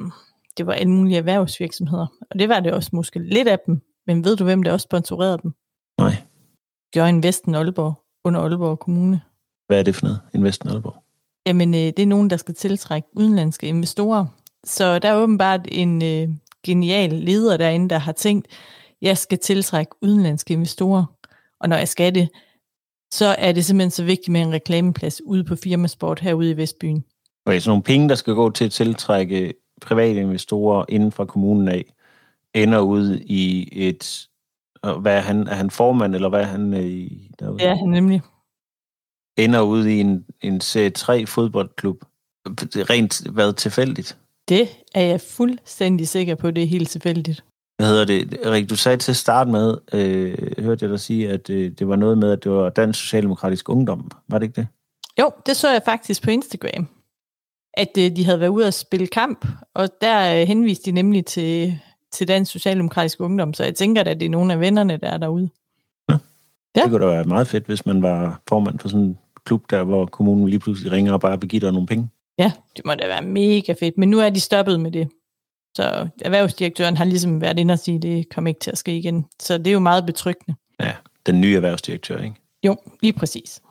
det 0.58 0.68
var 0.68 0.74
alle 0.74 0.92
mulige 0.92 1.18
erhvervsvirksomheder. 1.18 2.08
Og 2.32 2.40
det 2.40 2.50
var 2.50 2.60
det 2.60 2.74
også 2.74 2.90
måske 2.94 3.20
lidt 3.20 3.48
af 3.48 3.60
dem. 3.66 3.82
Men 4.08 4.26
ved 4.26 4.36
du, 4.36 4.44
hvem 4.44 4.64
der 4.64 4.72
også 4.72 4.84
sponsorerede 4.84 5.40
dem? 5.44 5.52
Nej. 6.00 6.16
Jørgen 6.96 7.24
Vesten 7.24 7.56
Aalborg, 7.56 8.04
under 8.26 8.42
Aalborg 8.42 8.80
Kommune. 8.80 9.22
Hvad 9.68 9.80
er 9.80 9.84
det 9.84 9.96
for 9.96 10.06
noget? 10.06 10.20
Investen 10.34 10.70
Aalborg. 10.70 10.96
Jamen, 11.48 11.74
øh, 11.74 11.80
det 11.80 12.00
er 12.00 12.06
nogen, 12.06 12.30
der 12.30 12.38
skal 12.38 12.56
tiltrække 12.56 13.08
udenlandske 13.14 13.68
investorer. 13.68 14.26
Så 14.66 15.00
der 15.00 15.10
er 15.10 15.16
åbenbart 15.16 15.68
en 15.72 16.04
øh, 16.04 16.30
genial 16.66 17.10
leder 17.10 17.58
derinde, 17.58 17.90
der 17.90 17.98
har 17.98 18.12
tænkt, 18.12 18.48
jeg 19.02 19.18
skal 19.18 19.38
tiltrække 19.38 19.92
udenlandske 20.02 20.54
investorer. 20.54 21.06
Og 21.60 21.70
når 21.70 21.78
jeg 21.78 21.88
skal 21.88 22.16
det, 22.16 22.30
så 23.12 23.26
er 23.26 23.52
det 23.52 23.66
simpelthen 23.66 23.92
så 23.92 24.04
vigtigt 24.04 24.30
med 24.30 24.42
en 24.42 24.54
reklameplads 24.54 25.22
ude 25.26 25.44
på 25.44 25.56
Firmasport 25.56 26.20
herude 26.20 26.52
i 26.52 26.58
Vestbyen. 26.58 27.04
Okay, 27.46 27.60
så 27.60 27.70
nogle 27.70 27.84
penge, 27.84 28.10
der 28.10 28.16
skal 28.16 28.34
gå 28.34 28.50
til 28.50 28.66
at 28.66 28.72
tiltrække 28.72 29.54
private 29.82 30.20
investorer 30.20 30.86
inden 30.90 31.12
fra 31.12 31.26
kommunen 31.26 31.68
af, 31.68 31.94
ender 32.54 32.80
ud 32.80 33.20
i 33.26 33.70
et... 33.72 34.28
Hvad 35.02 35.18
er 35.18 35.22
han? 35.22 35.48
Er 35.48 35.54
han 35.54 35.72
formand, 35.72 36.16
eller 36.16 36.30
hvad 36.30 36.42
er 36.42 36.46
han 36.46 36.74
øh, 36.74 36.86
i 36.86 37.32
derude? 37.40 37.64
Er 37.64 37.76
han 37.76 37.90
nemlig. 37.90 38.22
Ender 39.38 39.62
ud 39.62 39.86
i 39.86 40.00
en, 40.00 40.26
en 40.42 40.62
C3 40.62 41.26
fodboldklub. 41.26 42.06
Det 42.46 42.76
er 42.76 42.90
rent 42.90 43.36
været 43.36 43.56
tilfældigt. 43.56 44.18
Det 44.50 44.70
er 44.96 45.02
jeg 45.02 45.22
fuldstændig 45.22 46.08
sikker 46.08 46.36
på, 46.36 46.52
det 46.52 46.64
er 46.64 46.68
helt 46.68 46.90
tilfældigt. 46.90 47.44
Hvad 47.78 47.88
hedder 47.88 48.06
det? 48.06 48.40
Rik, 48.46 48.70
du 48.70 48.76
sagde 48.76 48.98
til 48.98 49.12
at 49.12 49.16
starte 49.16 49.52
med, 49.52 49.78
øh, 49.94 50.64
hørte 50.64 50.84
jeg 50.84 50.90
dig 50.90 51.00
sige, 51.00 51.30
at 51.30 51.50
øh, 51.50 51.72
det 51.72 51.88
var 51.88 51.96
noget 51.96 52.18
med, 52.18 52.32
at 52.32 52.44
det 52.44 52.52
var 52.52 52.70
Dansk 52.70 53.00
Socialdemokratisk 53.00 53.70
Ungdom. 53.70 54.12
Var 54.28 54.40
det 54.40 54.46
ikke 54.46 54.62
det? 54.62 54.68
Jo, 55.20 55.32
det 55.46 55.56
så 55.56 55.72
jeg 55.72 55.82
faktisk 55.86 56.24
på 56.24 56.30
Instagram. 56.30 56.88
At 57.74 57.98
øh, 57.98 58.16
de 58.16 58.26
havde 58.26 58.40
været 58.40 58.50
ude 58.50 58.68
at 58.68 58.74
spille 58.74 59.08
kamp, 59.08 59.46
og 59.74 59.90
der 60.02 60.42
øh, 60.42 60.48
henviste 60.48 60.86
de 60.86 60.92
nemlig 60.92 61.26
til, 61.26 61.80
til 62.12 62.28
Dansk 62.28 62.52
Socialdemokratisk 62.52 63.22
Ungdom, 63.22 63.54
så 63.54 63.64
jeg 63.64 63.76
tænker 63.76 64.04
at 64.04 64.20
det 64.20 64.26
er 64.26 64.30
nogle 64.30 64.54
af 64.54 64.60
vennerne, 64.60 64.98
der 64.98 65.08
er 65.08 65.18
derude. 65.18 65.50
Ja. 66.10 66.18
Det 66.76 66.84
kunne 66.90 67.06
da 67.06 67.12
være 67.12 67.24
meget 67.24 67.48
fedt, 67.48 67.66
hvis 67.66 67.86
man 67.86 68.02
var 68.02 68.42
formand 68.50 68.80
for 68.80 68.90
sådan 68.90 69.06
en 69.06 69.18
klub 69.46 69.64
der, 69.70 69.84
hvor 69.84 70.06
kommunen 70.06 70.50
lige 70.50 70.60
pludselig 70.60 70.92
ringer 70.92 71.14
og 71.14 71.22
bare 71.22 71.38
begiver 71.38 71.72
nogle 71.72 71.88
penge. 71.88 72.10
Ja, 72.40 72.52
det 72.78 72.86
må 72.86 72.96
da 72.96 73.08
være 73.08 73.22
mega 73.22 73.74
fedt, 73.80 73.98
men 73.98 74.10
nu 74.10 74.20
er 74.20 74.30
de 74.30 74.40
stoppet 74.40 74.80
med 74.80 74.92
det. 74.92 75.10
Så 75.78 76.10
erhvervsdirektøren 76.22 76.98
har 76.98 77.06
ligesom 77.06 77.42
været 77.42 77.60
inde 77.60 77.72
og 77.72 77.80
sige, 77.80 77.96
at 77.96 78.02
det 78.02 78.30
kommer 78.30 78.48
ikke 78.48 78.60
til 78.60 78.72
at 78.72 78.78
ske 78.78 78.98
igen. 78.98 79.26
Så 79.40 79.58
det 79.58 79.68
er 79.68 79.72
jo 79.72 79.80
meget 79.80 80.06
betryggende. 80.06 80.60
Ja, 80.80 80.96
den 81.26 81.42
nye 81.42 81.56
erhvervsdirektør, 81.56 82.18
ikke? 82.18 82.36
Jo, 82.66 82.78
lige 83.02 83.14
præcis. 83.14 83.62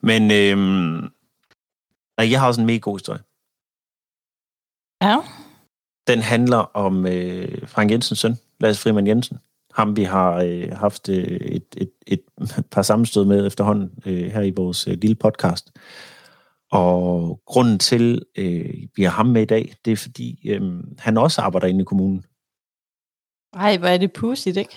Men 0.00 0.30
øhm, 0.30 1.10
jeg 2.18 2.40
har 2.40 2.46
også 2.46 2.60
en 2.60 2.66
mega 2.66 2.78
god 2.78 2.98
historie. 2.98 3.20
Ja, 5.02 5.16
Den 6.06 6.22
handler 6.22 6.56
om 6.56 7.06
øh, 7.06 7.68
Frank 7.68 7.90
Jensens 7.90 8.18
søn, 8.18 8.36
Lars 8.60 8.82
Frimann 8.82 9.06
Jensen. 9.06 9.38
Ham 9.74 9.96
vi 9.96 10.02
har 10.02 10.34
øh, 10.34 10.72
haft 10.72 11.08
øh, 11.08 11.24
et, 11.24 11.64
et, 11.76 11.90
et 12.06 12.20
par 12.70 12.82
sammenstød 12.82 13.24
med 13.24 13.46
efterhånden 13.46 13.90
øh, 14.06 14.30
her 14.32 14.42
i 14.42 14.50
vores 14.50 14.88
øh, 14.88 14.98
lille 14.98 15.14
podcast. 15.16 15.72
Og 16.72 17.40
grunden 17.46 17.78
til, 17.78 18.22
øh, 18.38 18.74
vi 18.96 19.02
har 19.02 19.10
ham 19.10 19.26
med 19.26 19.42
i 19.42 19.44
dag, 19.44 19.74
det 19.84 19.92
er 19.92 19.96
fordi, 19.96 20.48
øh, 20.48 20.62
han 20.98 21.16
også 21.16 21.40
arbejder 21.40 21.66
inde 21.66 21.80
i 21.80 21.84
kommunen. 21.84 22.24
ej, 23.54 23.76
hvor 23.76 23.88
er 23.88 23.98
det 23.98 24.12
pudsigt, 24.12 24.56
ikke? 24.56 24.76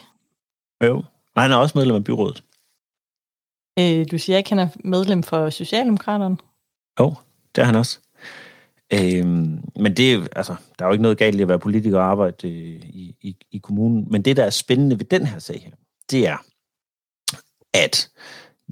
Jo. 0.83 1.03
Og 1.35 1.41
han 1.41 1.51
er 1.51 1.55
også 1.55 1.77
medlem 1.77 1.95
af 1.95 2.03
byrådet. 2.03 2.43
Øh, 3.79 4.05
du 4.11 4.17
siger 4.17 4.37
ikke, 4.37 4.49
han 4.49 4.59
er 4.59 4.67
medlem 4.83 5.23
for 5.23 5.49
Socialdemokraterne? 5.49 6.37
Jo, 6.99 7.15
det 7.55 7.61
er 7.61 7.65
han 7.65 7.75
også. 7.75 7.99
Øhm, 8.93 9.63
men 9.75 9.97
det 9.97 10.13
er 10.13 10.27
altså, 10.35 10.55
der 10.79 10.85
er 10.85 10.89
jo 10.89 10.91
ikke 10.91 11.01
noget 11.01 11.17
galt 11.17 11.39
i 11.39 11.41
at 11.41 11.47
være 11.47 11.59
politiker 11.59 11.97
og 11.97 12.05
arbejde 12.05 12.49
øh, 12.49 12.81
i, 12.83 13.15
i, 13.21 13.35
i 13.51 13.57
kommunen. 13.57 14.07
Men 14.11 14.21
det, 14.21 14.37
der 14.37 14.43
er 14.43 14.49
spændende 14.49 14.99
ved 14.99 15.05
den 15.05 15.25
her 15.25 15.39
sag 15.39 15.61
her, 15.61 15.71
det 16.11 16.27
er, 16.27 16.37
at 17.73 18.09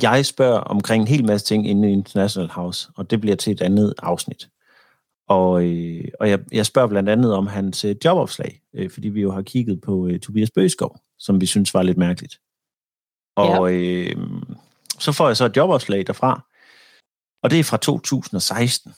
jeg 0.03 0.25
spørger 0.25 0.60
omkring 0.60 1.01
en 1.01 1.08
hel 1.08 1.25
masse 1.25 1.48
ting 1.48 1.70
inde 1.70 1.89
i 1.89 1.94
International 1.94 2.50
House, 2.50 2.89
og 2.96 3.12
det 3.12 3.22
bliver 3.22 3.36
til 3.36 3.53
et 3.53 3.62
andet 3.62 3.94
afsnit. 3.98 4.50
Og, 5.27 5.65
øh, 5.65 6.06
og 6.20 6.29
jeg, 6.29 6.39
jeg 6.51 6.65
spørger 6.65 6.88
blandt 6.88 7.10
andet 7.10 7.34
om 7.34 7.48
hans 7.48 7.86
øh, 7.86 7.96
jobopslag, 8.06 8.62
øh, 8.74 8.89
fordi 8.91 9.10
vi 9.10 9.22
jo 9.22 9.32
har 9.32 9.41
kigget 9.41 9.82
på 9.82 10.08
øh, 10.08 10.20
Tobias 10.20 10.51
Bøgeskov, 10.51 11.00
som 11.20 11.41
vi 11.41 11.46
synes 11.46 11.74
var 11.74 11.84
lidt 11.84 11.98
mærkeligt. 11.98 12.39
Og 13.36 13.72
ja. 13.72 13.77
øh, 13.77 14.15
så 15.00 15.12
får 15.12 15.27
jeg 15.27 15.38
så 15.38 15.46
et 15.46 15.58
jobopslag 15.58 16.08
derfra, 16.08 16.46
og 17.44 17.51
det 17.51 17.60
er 17.60 17.63
fra 17.63 17.77
2016. 17.77 18.94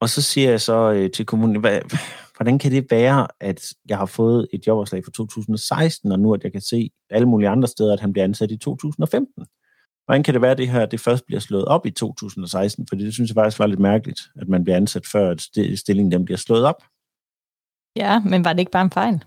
Og 0.00 0.08
så 0.08 0.22
siger 0.22 0.50
jeg 0.50 0.60
så 0.60 0.92
øh, 0.92 1.10
til 1.10 1.26
kommunen, 1.26 1.60
hvad, 1.60 1.80
hvordan 2.36 2.58
kan 2.58 2.72
det 2.72 2.90
være, 2.90 3.26
at 3.40 3.74
jeg 3.88 3.98
har 3.98 4.06
fået 4.06 4.48
et 4.52 4.66
jobopslag 4.66 5.04
fra 5.04 5.10
2016, 5.10 6.12
og 6.12 6.18
nu 6.18 6.34
at 6.34 6.44
jeg 6.44 6.52
kan 6.52 6.60
se 6.60 6.90
alle 7.10 7.28
mulige 7.28 7.48
andre 7.48 7.68
steder, 7.68 7.92
at 7.92 8.00
han 8.00 8.12
bliver 8.12 8.24
ansat 8.24 8.50
i 8.50 8.56
2015? 8.56 9.46
Hvordan 10.04 10.22
kan 10.22 10.34
det 10.34 10.42
være, 10.42 10.50
at 10.50 10.58
det 10.58 10.68
her 10.68 10.86
det 10.86 11.00
først 11.00 11.26
bliver 11.26 11.40
slået 11.40 11.64
op 11.64 11.86
i 11.86 11.90
2016? 11.90 12.86
Fordi 12.88 13.04
det 13.04 13.14
synes 13.14 13.30
jeg 13.30 13.34
faktisk 13.34 13.58
var 13.58 13.66
lidt 13.66 13.80
mærkeligt, 13.80 14.20
at 14.36 14.48
man 14.48 14.64
bliver 14.64 14.76
ansat 14.76 15.06
før, 15.06 15.30
at 15.30 15.40
stillingen 15.78 16.12
den 16.12 16.24
bliver 16.24 16.38
slået 16.38 16.64
op. 16.64 16.82
Ja, 17.96 18.20
men 18.20 18.44
var 18.44 18.52
det 18.52 18.60
ikke 18.60 18.72
bare 18.72 18.82
en 18.82 18.90
fejl? 18.90 19.24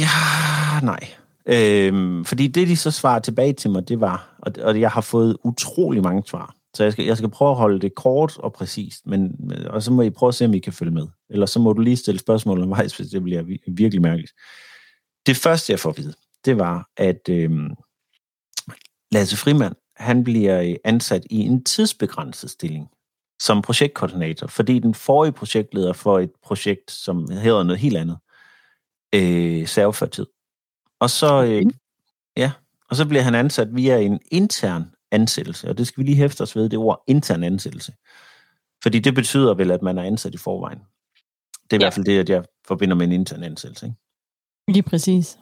Ja, 0.00 0.80
nej. 0.82 1.08
Øhm, 1.46 2.24
fordi 2.24 2.48
det, 2.48 2.68
de 2.68 2.76
så 2.76 2.90
svarer 2.90 3.18
tilbage 3.18 3.52
til 3.52 3.70
mig, 3.70 3.88
det 3.88 4.00
var, 4.00 4.36
og, 4.38 4.52
og 4.62 4.80
jeg 4.80 4.90
har 4.90 5.00
fået 5.00 5.36
utrolig 5.44 6.02
mange 6.02 6.22
svar. 6.26 6.54
Så 6.74 6.82
jeg 6.82 6.92
skal, 6.92 7.04
jeg 7.04 7.16
skal 7.16 7.30
prøve 7.30 7.50
at 7.50 7.56
holde 7.56 7.80
det 7.80 7.94
kort 7.94 8.38
og 8.38 8.52
præcist, 8.52 9.06
men, 9.06 9.50
og 9.66 9.82
så 9.82 9.92
må 9.92 10.02
I 10.02 10.10
prøve 10.10 10.28
at 10.28 10.34
se, 10.34 10.44
om 10.44 10.54
I 10.54 10.58
kan 10.58 10.72
følge 10.72 10.92
med. 10.92 11.06
Eller 11.30 11.46
så 11.46 11.60
må 11.60 11.72
du 11.72 11.80
lige 11.80 11.96
stille 11.96 12.20
spørgsmål 12.20 12.58
undervejs, 12.58 12.96
hvis 12.96 13.08
det 13.08 13.22
bliver 13.22 13.42
virkelig 13.66 14.02
mærkeligt. 14.02 14.32
Det 15.26 15.36
første, 15.36 15.72
jeg 15.72 15.80
får 15.80 15.90
at 15.90 15.98
vide, 15.98 16.14
det 16.44 16.58
var, 16.58 16.88
at 16.96 17.28
øhm, 17.28 17.70
Lasse 19.12 19.36
Frimand, 19.36 19.74
han 19.96 20.24
bliver 20.24 20.76
ansat 20.84 21.22
i 21.30 21.38
en 21.38 21.64
tidsbegrænset 21.64 22.50
stilling 22.50 22.90
som 23.40 23.62
projektkoordinator, 23.62 24.46
fordi 24.46 24.78
den 24.78 24.94
forrige 24.94 25.32
projektleder 25.32 25.92
for 25.92 26.18
et 26.18 26.30
projekt, 26.42 26.90
som 26.90 27.30
hedder 27.30 27.62
noget 27.62 27.78
helt 27.78 27.96
andet, 27.96 28.18
øh, 29.14 29.68
serveførtid. 29.68 30.26
Og 31.00 31.10
så, 31.10 31.44
øh, 31.44 31.62
ja, 32.36 32.52
og 32.90 32.96
så 32.96 33.08
bliver 33.08 33.22
han 33.22 33.34
ansat 33.34 33.68
via 33.72 33.98
en 33.98 34.20
intern 34.30 34.84
ansættelse, 35.10 35.68
og 35.68 35.78
det 35.78 35.86
skal 35.86 36.00
vi 36.00 36.08
lige 36.08 36.16
hæfte 36.16 36.42
os 36.42 36.56
ved, 36.56 36.68
det 36.68 36.78
ord 36.78 37.04
intern 37.06 37.44
ansættelse. 37.44 37.92
Fordi 38.82 38.98
det 38.98 39.14
betyder 39.14 39.54
vel, 39.54 39.70
at 39.70 39.82
man 39.82 39.98
er 39.98 40.02
ansat 40.02 40.34
i 40.34 40.38
forvejen. 40.38 40.78
Det 41.64 41.72
er 41.72 41.76
i 41.76 41.82
ja. 41.82 41.84
hvert 41.84 41.94
fald 41.94 42.06
det, 42.06 42.18
at 42.18 42.28
jeg 42.28 42.44
forbinder 42.66 42.96
med 42.96 43.06
en 43.06 43.12
intern 43.12 43.42
ansættelse. 43.42 43.86
Ikke? 43.86 43.96
Lige 44.68 44.82
præcis. 44.82 45.38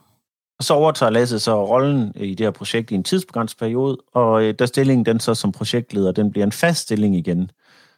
Og 0.59 0.65
så 0.65 0.75
overtager 0.75 1.11
Lasse 1.11 1.41
så 1.41 1.67
rollen 1.67 2.12
i 2.17 2.35
det 2.35 2.47
her 2.47 2.50
projekt 2.50 2.91
i 2.91 2.95
en 2.95 3.05
tidsbegrænset 3.05 3.59
periode, 3.59 3.99
og 4.12 4.45
øh, 4.45 4.55
da 4.59 4.67
stillingen 4.67 5.07
den 5.07 5.21
så 5.21 5.35
som 5.35 5.53
projektleder, 5.53 6.12
den 6.12 6.31
bliver 6.31 6.47
en 6.47 6.53
fast 6.53 6.83
stilling 6.83 7.17
igen, 7.17 7.50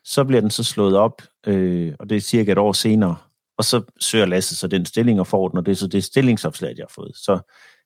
så 0.05 0.25
bliver 0.25 0.41
den 0.41 0.51
så 0.51 0.65
slået 0.65 0.97
op, 0.97 1.23
øh, 1.47 1.95
og 1.99 2.11
det 2.11 2.17
er 2.17 2.21
cirka 2.21 2.53
et 2.53 2.59
år 2.59 2.73
senere, 2.73 3.17
og 3.59 3.65
så 3.65 3.83
søger 4.01 4.27
Lasse 4.27 4.57
så 4.57 4.67
den 4.67 4.87
stilling 4.87 5.21
og 5.21 5.27
får 5.27 5.49
den, 5.49 5.59
og 5.59 5.67
det 5.67 5.73
er 5.73 5.77
så 5.77 5.87
det 5.87 6.05
stillingsopslag, 6.05 6.75
jeg 6.77 6.83
har 6.83 6.93
fået. 6.95 7.17
Så 7.17 7.41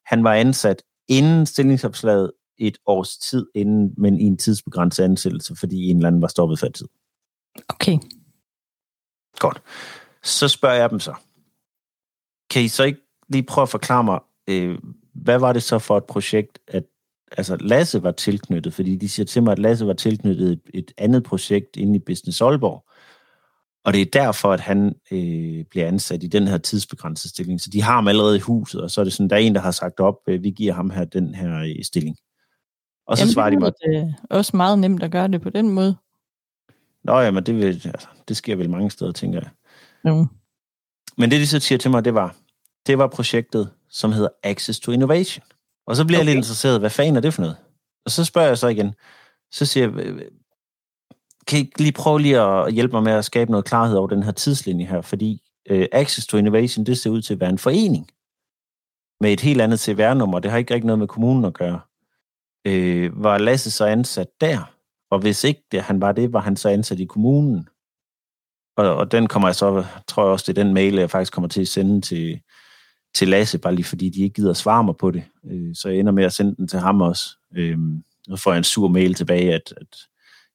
han 0.06 0.24
var 0.24 0.34
ansat 0.34 0.82
inden 1.08 1.46
stillingsopslaget 1.46 2.32
et 2.58 2.78
års 2.86 3.16
tid 3.18 3.46
inden, 3.54 3.94
men 3.98 4.20
i 4.20 4.24
en 4.24 4.36
tidsbegrænset 4.36 5.04
ansættelse, 5.04 5.56
fordi 5.56 5.90
en 5.90 5.96
eller 5.96 6.08
anden 6.08 6.22
var 6.22 6.28
stoppet 6.28 6.58
for 6.58 6.68
tid. 6.68 6.88
Okay. 7.68 7.98
Godt. 9.38 9.62
Så 10.22 10.48
spørger 10.48 10.76
jeg 10.76 10.90
dem 10.90 11.00
så. 11.00 11.14
Kan 12.50 12.62
I 12.62 12.68
så 12.68 12.84
ikke 12.84 13.00
lige 13.28 13.42
prøve 13.42 13.62
at 13.62 13.68
forklare 13.68 14.04
mig, 14.04 14.20
øh, 14.48 14.78
hvad 15.14 15.38
var 15.38 15.52
det 15.52 15.62
så 15.62 15.78
for 15.78 15.96
et 15.96 16.04
projekt, 16.04 16.58
at 16.68 16.84
altså 17.38 17.56
Lasse 17.56 18.02
var 18.02 18.12
tilknyttet? 18.12 18.74
Fordi 18.74 18.96
de 18.96 19.08
siger 19.08 19.26
til 19.26 19.42
mig, 19.42 19.52
at 19.52 19.58
Lasse 19.58 19.86
var 19.86 19.92
tilknyttet 19.92 20.52
et, 20.52 20.60
et 20.74 20.92
andet 20.98 21.22
projekt 21.22 21.76
inde 21.76 21.96
i 21.96 21.98
Business 21.98 22.40
Aalborg. 22.40 22.84
Og 23.84 23.92
det 23.92 24.00
er 24.00 24.06
derfor, 24.12 24.52
at 24.52 24.60
han 24.60 24.94
øh, 25.10 25.64
bliver 25.64 25.86
ansat 25.86 26.22
i 26.22 26.26
den 26.26 26.48
her 26.48 26.58
tidsbegrænsede 26.58 27.28
stilling. 27.28 27.60
Så 27.60 27.70
de 27.70 27.82
har 27.82 27.94
ham 27.94 28.08
allerede 28.08 28.36
i 28.36 28.40
huset, 28.40 28.80
og 28.80 28.90
så 28.90 29.00
er 29.00 29.04
det 29.04 29.12
sådan, 29.12 29.30
der 29.30 29.36
er 29.36 29.40
en, 29.40 29.54
der 29.54 29.60
har 29.60 29.70
sagt 29.70 30.00
op, 30.00 30.16
øh, 30.26 30.42
vi 30.42 30.50
giver 30.50 30.72
ham 30.72 30.90
her 30.90 31.04
den 31.04 31.34
her 31.34 31.58
øh, 31.58 31.84
stilling. 31.84 32.16
Og 33.06 33.16
så 33.16 33.22
Jamen, 33.22 33.32
svarer 33.32 33.50
de 33.50 33.56
mig... 33.56 33.72
Det 33.84 33.96
er 33.96 34.36
også 34.36 34.56
meget 34.56 34.78
nemt 34.78 35.02
at 35.02 35.10
gøre 35.10 35.28
det 35.28 35.40
på 35.40 35.50
den 35.50 35.70
måde. 35.70 35.96
Nå 37.04 37.20
ja, 37.20 37.30
men 37.30 37.46
det, 37.46 37.56
vil, 37.56 37.66
altså, 37.66 38.08
det 38.28 38.36
sker 38.36 38.56
vel 38.56 38.70
mange 38.70 38.90
steder, 38.90 39.12
tænker 39.12 39.40
jeg. 39.40 39.50
Jo. 40.10 40.26
Men 41.16 41.30
det, 41.30 41.40
de 41.40 41.46
så 41.46 41.60
siger 41.60 41.78
til 41.78 41.90
mig, 41.90 42.04
det 42.04 42.14
var, 42.14 42.36
det 42.86 42.98
var 42.98 43.06
projektet, 43.06 43.70
som 43.94 44.12
hedder 44.12 44.28
Access 44.42 44.80
to 44.80 44.92
Innovation. 44.92 45.44
Og 45.86 45.96
så 45.96 46.04
bliver 46.04 46.18
okay. 46.18 46.26
jeg 46.26 46.34
lidt 46.34 46.36
interesseret, 46.36 46.80
hvad 46.80 46.90
fanden 46.90 47.16
er 47.16 47.20
det 47.20 47.34
for 47.34 47.42
noget? 47.42 47.56
Og 48.04 48.10
så 48.10 48.24
spørger 48.24 48.48
jeg 48.48 48.58
så 48.58 48.68
igen, 48.68 48.94
så 49.52 49.66
siger 49.66 49.90
jeg, 49.90 50.14
kan 51.46 51.58
I 51.58 51.72
lige 51.78 51.92
prøve 51.92 52.20
lige 52.20 52.40
at 52.40 52.72
hjælpe 52.72 52.92
mig 52.92 53.02
med 53.02 53.12
at 53.12 53.24
skabe 53.24 53.50
noget 53.50 53.64
klarhed 53.64 53.96
over 53.96 54.08
den 54.08 54.22
her 54.22 54.32
tidslinje 54.32 54.86
her, 54.86 55.00
fordi 55.00 55.42
uh, 55.70 55.84
Access 55.92 56.26
to 56.26 56.36
Innovation, 56.36 56.86
det 56.86 56.98
ser 56.98 57.10
ud 57.10 57.22
til 57.22 57.34
at 57.34 57.40
være 57.40 57.50
en 57.50 57.58
forening 57.58 58.10
med 59.20 59.32
et 59.32 59.40
helt 59.40 59.60
andet 59.60 59.80
CVR-nummer. 59.80 60.38
Det 60.38 60.50
har 60.50 60.58
ikke 60.58 60.74
rigtig 60.74 60.86
noget 60.86 60.98
med 60.98 61.08
kommunen 61.08 61.44
at 61.44 61.54
gøre. 61.54 61.80
Uh, 62.68 63.22
var 63.22 63.38
Lasse 63.38 63.70
så 63.70 63.86
ansat 63.86 64.28
der? 64.40 64.74
Og 65.10 65.18
hvis 65.18 65.44
ikke 65.44 65.62
det, 65.72 65.82
han 65.82 66.00
var 66.00 66.12
det, 66.12 66.32
var 66.32 66.40
han 66.40 66.56
så 66.56 66.68
ansat 66.68 67.00
i 67.00 67.04
kommunen? 67.04 67.68
Og, 68.76 68.96
og 68.96 69.12
den 69.12 69.26
kommer 69.26 69.48
jeg 69.48 69.54
så, 69.54 69.84
tror 70.06 70.24
jeg 70.24 70.32
også, 70.32 70.44
det 70.52 70.58
er 70.58 70.64
den 70.64 70.74
mail, 70.74 70.94
jeg 70.94 71.10
faktisk 71.10 71.32
kommer 71.32 71.48
til 71.48 71.60
at 71.60 71.68
sende 71.68 72.00
til, 72.00 72.40
til 73.14 73.28
Lasse, 73.28 73.58
bare 73.58 73.74
lige 73.74 73.84
fordi 73.84 74.08
de 74.08 74.22
ikke 74.22 74.34
gider 74.34 74.52
svare 74.52 74.84
mig 74.84 74.96
på 74.96 75.10
det. 75.10 75.24
Øh, 75.50 75.74
så 75.74 75.88
jeg 75.88 75.98
ender 75.98 76.12
med 76.12 76.24
at 76.24 76.32
sende 76.32 76.56
den 76.56 76.68
til 76.68 76.78
ham 76.78 77.00
også. 77.00 77.30
Øh, 77.56 77.78
så 78.24 78.36
får 78.36 78.50
jeg 78.50 78.58
en 78.58 78.64
sur 78.64 78.88
mail 78.88 79.14
tilbage, 79.14 79.54
at, 79.54 79.74
at 79.76 79.96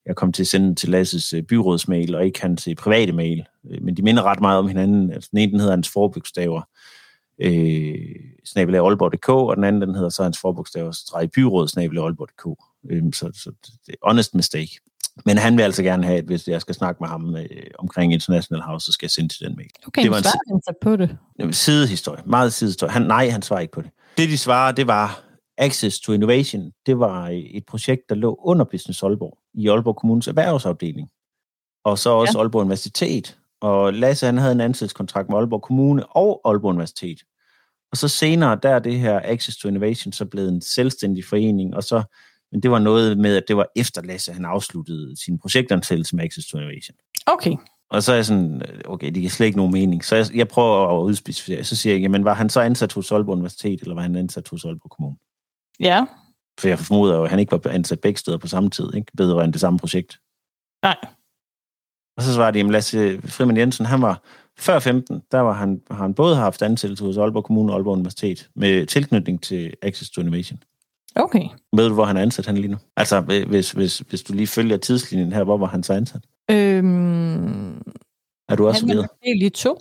jeg 0.05 0.15
kom 0.15 0.31
til 0.31 0.43
at 0.43 0.47
sende 0.47 0.75
til 0.75 0.89
Lasses 0.89 1.33
øh, 1.33 1.43
byrådsmail, 1.43 2.15
og 2.15 2.25
ikke 2.25 2.41
hans 2.41 2.67
øh, 2.67 2.75
private 2.75 3.11
mail. 3.11 3.45
Øh, 3.71 3.83
men 3.83 3.97
de 3.97 4.01
minder 4.01 4.23
ret 4.23 4.41
meget 4.41 4.59
om 4.59 4.67
hinanden. 4.67 5.13
Altså, 5.13 5.29
den 5.31 5.39
ene 5.39 5.51
den 5.51 5.59
hedder 5.59 5.73
hans 5.73 5.89
forbogstaver, 5.89 6.61
øh, 7.41 8.15
snabelag 8.45 8.81
og 8.81 9.55
den 9.55 9.63
anden 9.63 9.81
den 9.81 9.95
hedder 9.95 10.09
så 10.09 10.23
hans 10.23 10.39
forbogstaver, 10.39 10.91
streg 10.91 11.31
byråd, 11.31 11.67
snabelag 11.67 12.03
Aalborg.dk. 12.83 13.05
Øh, 13.05 13.13
så, 13.13 13.41
så 13.43 13.51
det 13.85 13.93
er 13.93 14.07
honest 14.07 14.35
mistake. 14.35 14.79
Men 15.25 15.37
han 15.37 15.57
vil 15.57 15.63
altså 15.63 15.83
gerne 15.83 16.05
have, 16.05 16.17
at 16.17 16.25
hvis 16.25 16.47
jeg 16.47 16.61
skal 16.61 16.75
snakke 16.75 16.97
med 17.03 17.09
ham 17.09 17.35
øh, 17.35 17.45
omkring 17.79 18.13
International 18.13 18.63
House, 18.63 18.85
så 18.85 18.91
skal 18.91 19.05
jeg 19.05 19.11
sende 19.11 19.33
til 19.33 19.47
den 19.47 19.55
mail. 19.55 19.69
Okay, 19.87 20.03
det 20.03 20.11
var 20.11 20.17
en 20.17 20.23
han 20.23 20.61
så 20.61 20.73
på 20.81 20.95
det? 20.95 21.17
Sidehistorie, 21.51 22.23
meget 22.25 22.53
sidehistorie. 22.53 22.91
Han, 22.91 23.01
nej, 23.01 23.29
han 23.29 23.41
svarer 23.41 23.61
ikke 23.61 23.73
på 23.73 23.81
det. 23.81 23.89
Det, 24.17 24.29
de 24.29 24.37
svarer, 24.37 24.71
det 24.71 24.87
var, 24.87 25.23
Access 25.59 25.99
to 25.99 26.13
Innovation, 26.13 26.71
det 26.85 26.99
var 26.99 27.29
et 27.31 27.65
projekt, 27.65 28.09
der 28.09 28.15
lå 28.15 28.39
under 28.43 28.65
Business 28.65 29.03
Aalborg, 29.03 29.37
i 29.53 29.69
Aalborg 29.69 29.95
Kommunes 29.95 30.27
erhvervsafdeling. 30.27 31.09
Og 31.83 31.97
så 31.97 32.09
også 32.09 32.33
ja. 32.37 32.41
Aalborg 32.41 32.61
Universitet. 32.61 33.37
Og 33.61 33.93
Lasse, 33.93 34.25
han 34.25 34.37
havde 34.37 34.51
en 34.51 34.61
ansættelseskontrakt 34.61 35.29
med 35.29 35.37
Aalborg 35.37 35.61
Kommune 35.61 36.05
og 36.05 36.41
Aalborg 36.45 36.69
Universitet. 36.69 37.19
Og 37.91 37.97
så 37.97 38.07
senere, 38.07 38.59
der 38.63 38.69
er 38.69 38.79
det 38.79 38.99
her 38.99 39.21
Access 39.23 39.57
to 39.57 39.67
Innovation 39.67 40.13
så 40.13 40.25
blevet 40.25 40.49
en 40.49 40.61
selvstændig 40.61 41.25
forening, 41.25 41.75
og 41.75 41.83
så, 41.83 42.03
men 42.51 42.63
det 42.63 42.71
var 42.71 42.79
noget 42.79 43.17
med, 43.17 43.35
at 43.35 43.43
det 43.47 43.57
var 43.57 43.67
efter 43.75 44.01
Lasse, 44.01 44.33
han 44.33 44.45
afsluttede 44.45 45.23
sin 45.23 45.39
projektansættelse 45.39 46.15
med 46.15 46.23
Access 46.23 46.47
to 46.47 46.57
Innovation. 46.57 46.95
Okay. 47.25 47.55
Og 47.89 48.03
så 48.03 48.11
er 48.11 48.15
jeg 48.15 48.25
sådan, 48.25 48.61
okay, 48.85 49.05
det 49.05 49.15
giver 49.15 49.29
slet 49.29 49.45
ikke 49.45 49.57
nogen 49.57 49.71
mening. 49.71 50.05
Så 50.05 50.15
jeg, 50.15 50.25
jeg 50.35 50.47
prøver 50.47 50.99
at 50.99 51.03
udspecificere. 51.03 51.63
Så 51.63 51.75
siger 51.75 51.93
jeg, 51.93 52.01
jamen 52.01 52.25
var 52.25 52.33
han 52.33 52.49
så 52.49 52.61
ansat 52.61 52.93
hos 52.93 53.11
Aalborg 53.11 53.33
Universitet, 53.33 53.81
eller 53.81 53.95
var 53.95 54.01
han 54.01 54.15
ansat 54.15 54.47
hos 54.47 54.65
Aalborg 54.65 54.89
Kommune? 54.89 55.17
Ja. 55.79 56.05
For 56.59 56.67
jeg 56.67 56.79
formoder 56.79 57.15
jo, 57.15 57.23
at 57.23 57.29
han 57.29 57.39
ikke 57.39 57.51
var 57.51 57.71
ansat 57.71 57.99
begge 57.99 58.19
steder 58.19 58.37
på 58.37 58.47
samme 58.47 58.69
tid, 58.69 58.93
ikke? 58.95 59.11
Bedre 59.17 59.47
det 59.47 59.59
samme 59.59 59.79
projekt. 59.79 60.19
Nej. 60.83 60.97
Og 62.17 62.23
så 62.23 62.33
svarede 62.33 62.59
de, 62.59 62.65
at 62.65 62.71
Lasse 62.71 63.21
Frimand 63.21 63.57
Jensen, 63.57 63.85
han 63.85 64.01
var 64.01 64.23
før 64.57 64.79
15, 64.79 65.21
der 65.31 65.39
var 65.39 65.53
han, 65.53 65.81
har 65.91 66.01
han 66.01 66.13
både 66.13 66.35
haft 66.35 66.61
ansættelse 66.61 67.05
hos 67.05 67.17
Aalborg 67.17 67.43
Kommune 67.43 67.71
og 67.71 67.75
Aalborg 67.75 67.93
Universitet 67.93 68.49
med 68.55 68.85
tilknytning 68.85 69.43
til 69.43 69.73
Access 69.81 70.09
to 70.09 70.21
Innovation. 70.21 70.63
Okay. 71.19 71.43
Ved 71.75 71.87
du, 71.87 71.93
hvor 71.93 72.05
han 72.05 72.17
er 72.17 72.21
ansat 72.21 72.45
han 72.45 72.55
lige 72.57 72.67
nu? 72.67 72.77
Altså, 72.97 73.21
hvis, 73.21 73.71
hvis, 73.71 73.97
hvis 73.97 74.21
du 74.23 74.33
lige 74.33 74.47
følger 74.47 74.77
tidslinjen 74.77 75.33
her, 75.33 75.43
hvor 75.43 75.57
var 75.57 75.67
han 75.67 75.83
så 75.83 75.93
ansat? 75.93 76.21
Øhm, 76.51 77.77
er 78.49 78.55
du 78.55 78.67
også 78.67 78.81
forvirret? 78.81 79.07
Han 79.23 79.33
er 79.33 79.37
lige 79.37 79.49
to. 79.49 79.77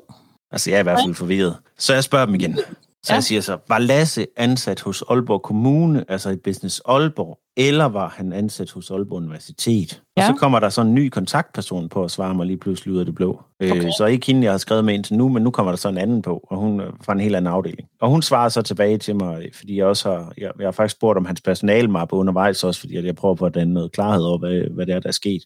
Altså, 0.51 0.71
jeg 0.71 0.77
er 0.77 0.81
i 0.81 0.83
hvert 0.83 0.99
fald 1.05 1.15
forvirret. 1.15 1.57
Så 1.79 1.95
jeg 1.95 2.05
spørger 2.05 2.27
dem 2.27 2.35
igen. 2.35 2.59
Så 3.05 3.13
ja. 3.13 3.15
jeg 3.15 3.25
siger 3.25 3.41
så, 3.41 3.59
var 3.69 3.79
Lasse 3.79 4.27
ansat 4.37 4.81
hos 4.81 5.05
Aalborg 5.11 5.43
Kommune, 5.43 6.05
altså 6.09 6.31
i 6.31 6.37
Business 6.37 6.83
Aalborg, 6.85 7.39
eller 7.57 7.85
var 7.85 8.09
han 8.09 8.33
ansat 8.33 8.71
hos 8.71 8.91
Aalborg 8.91 9.17
Universitet? 9.17 10.03
Ja. 10.17 10.23
Og 10.23 10.27
så 10.27 10.41
kommer 10.41 10.61
der 10.61 10.69
så 10.69 10.81
en 10.81 10.95
ny 10.95 11.09
kontaktperson 11.09 11.89
på 11.89 12.05
at 12.05 12.11
svare 12.11 12.35
mig 12.35 12.47
lige 12.47 12.57
pludselig 12.57 12.95
ud 12.95 12.99
af 12.99 13.05
det 13.05 13.15
blå. 13.15 13.43
Øh, 13.63 13.71
okay. 13.71 13.85
Øh, 13.85 13.91
så 13.99 14.07
ikke 14.07 14.27
hende, 14.27 14.45
jeg 14.45 14.51
har 14.51 14.59
skrevet 14.59 14.85
med 14.85 14.95
indtil 14.95 15.17
nu, 15.17 15.29
men 15.29 15.43
nu 15.43 15.51
kommer 15.51 15.73
der 15.73 15.77
så 15.77 15.89
en 15.89 15.99
anden 15.99 16.23
på, 16.23 16.47
og 16.51 16.59
hun 16.59 16.81
er 16.81 16.91
fra 17.05 17.13
en 17.13 17.21
helt 17.21 17.37
anden 17.37 17.53
afdeling. 17.53 17.89
Og 18.01 18.11
hun 18.11 18.23
svarer 18.23 18.49
så 18.49 18.63
tilbage 18.63 18.99
til 18.99 19.17
mig, 19.17 19.51
fordi 19.55 19.79
jeg 19.79 19.87
også 19.87 20.11
har, 20.11 20.33
jeg, 20.39 20.51
jeg 20.59 20.67
har 20.67 20.73
faktisk 20.73 20.97
spurgt 20.97 21.17
om 21.17 21.25
hans 21.25 21.41
personalmappe 21.41 22.17
undervejs 22.17 22.65
også, 22.65 22.81
fordi 22.81 23.07
jeg 23.07 23.15
prøver 23.15 23.35
på 23.35 23.47
at 23.47 23.55
danne 23.55 23.75
noget 23.75 23.93
klarhed 23.93 24.25
over, 24.25 24.39
hvad, 24.39 24.75
hvad 24.75 24.87
det 24.87 24.95
er, 24.95 25.01
der 25.01 25.09
er 25.09 25.13
sket. 25.13 25.43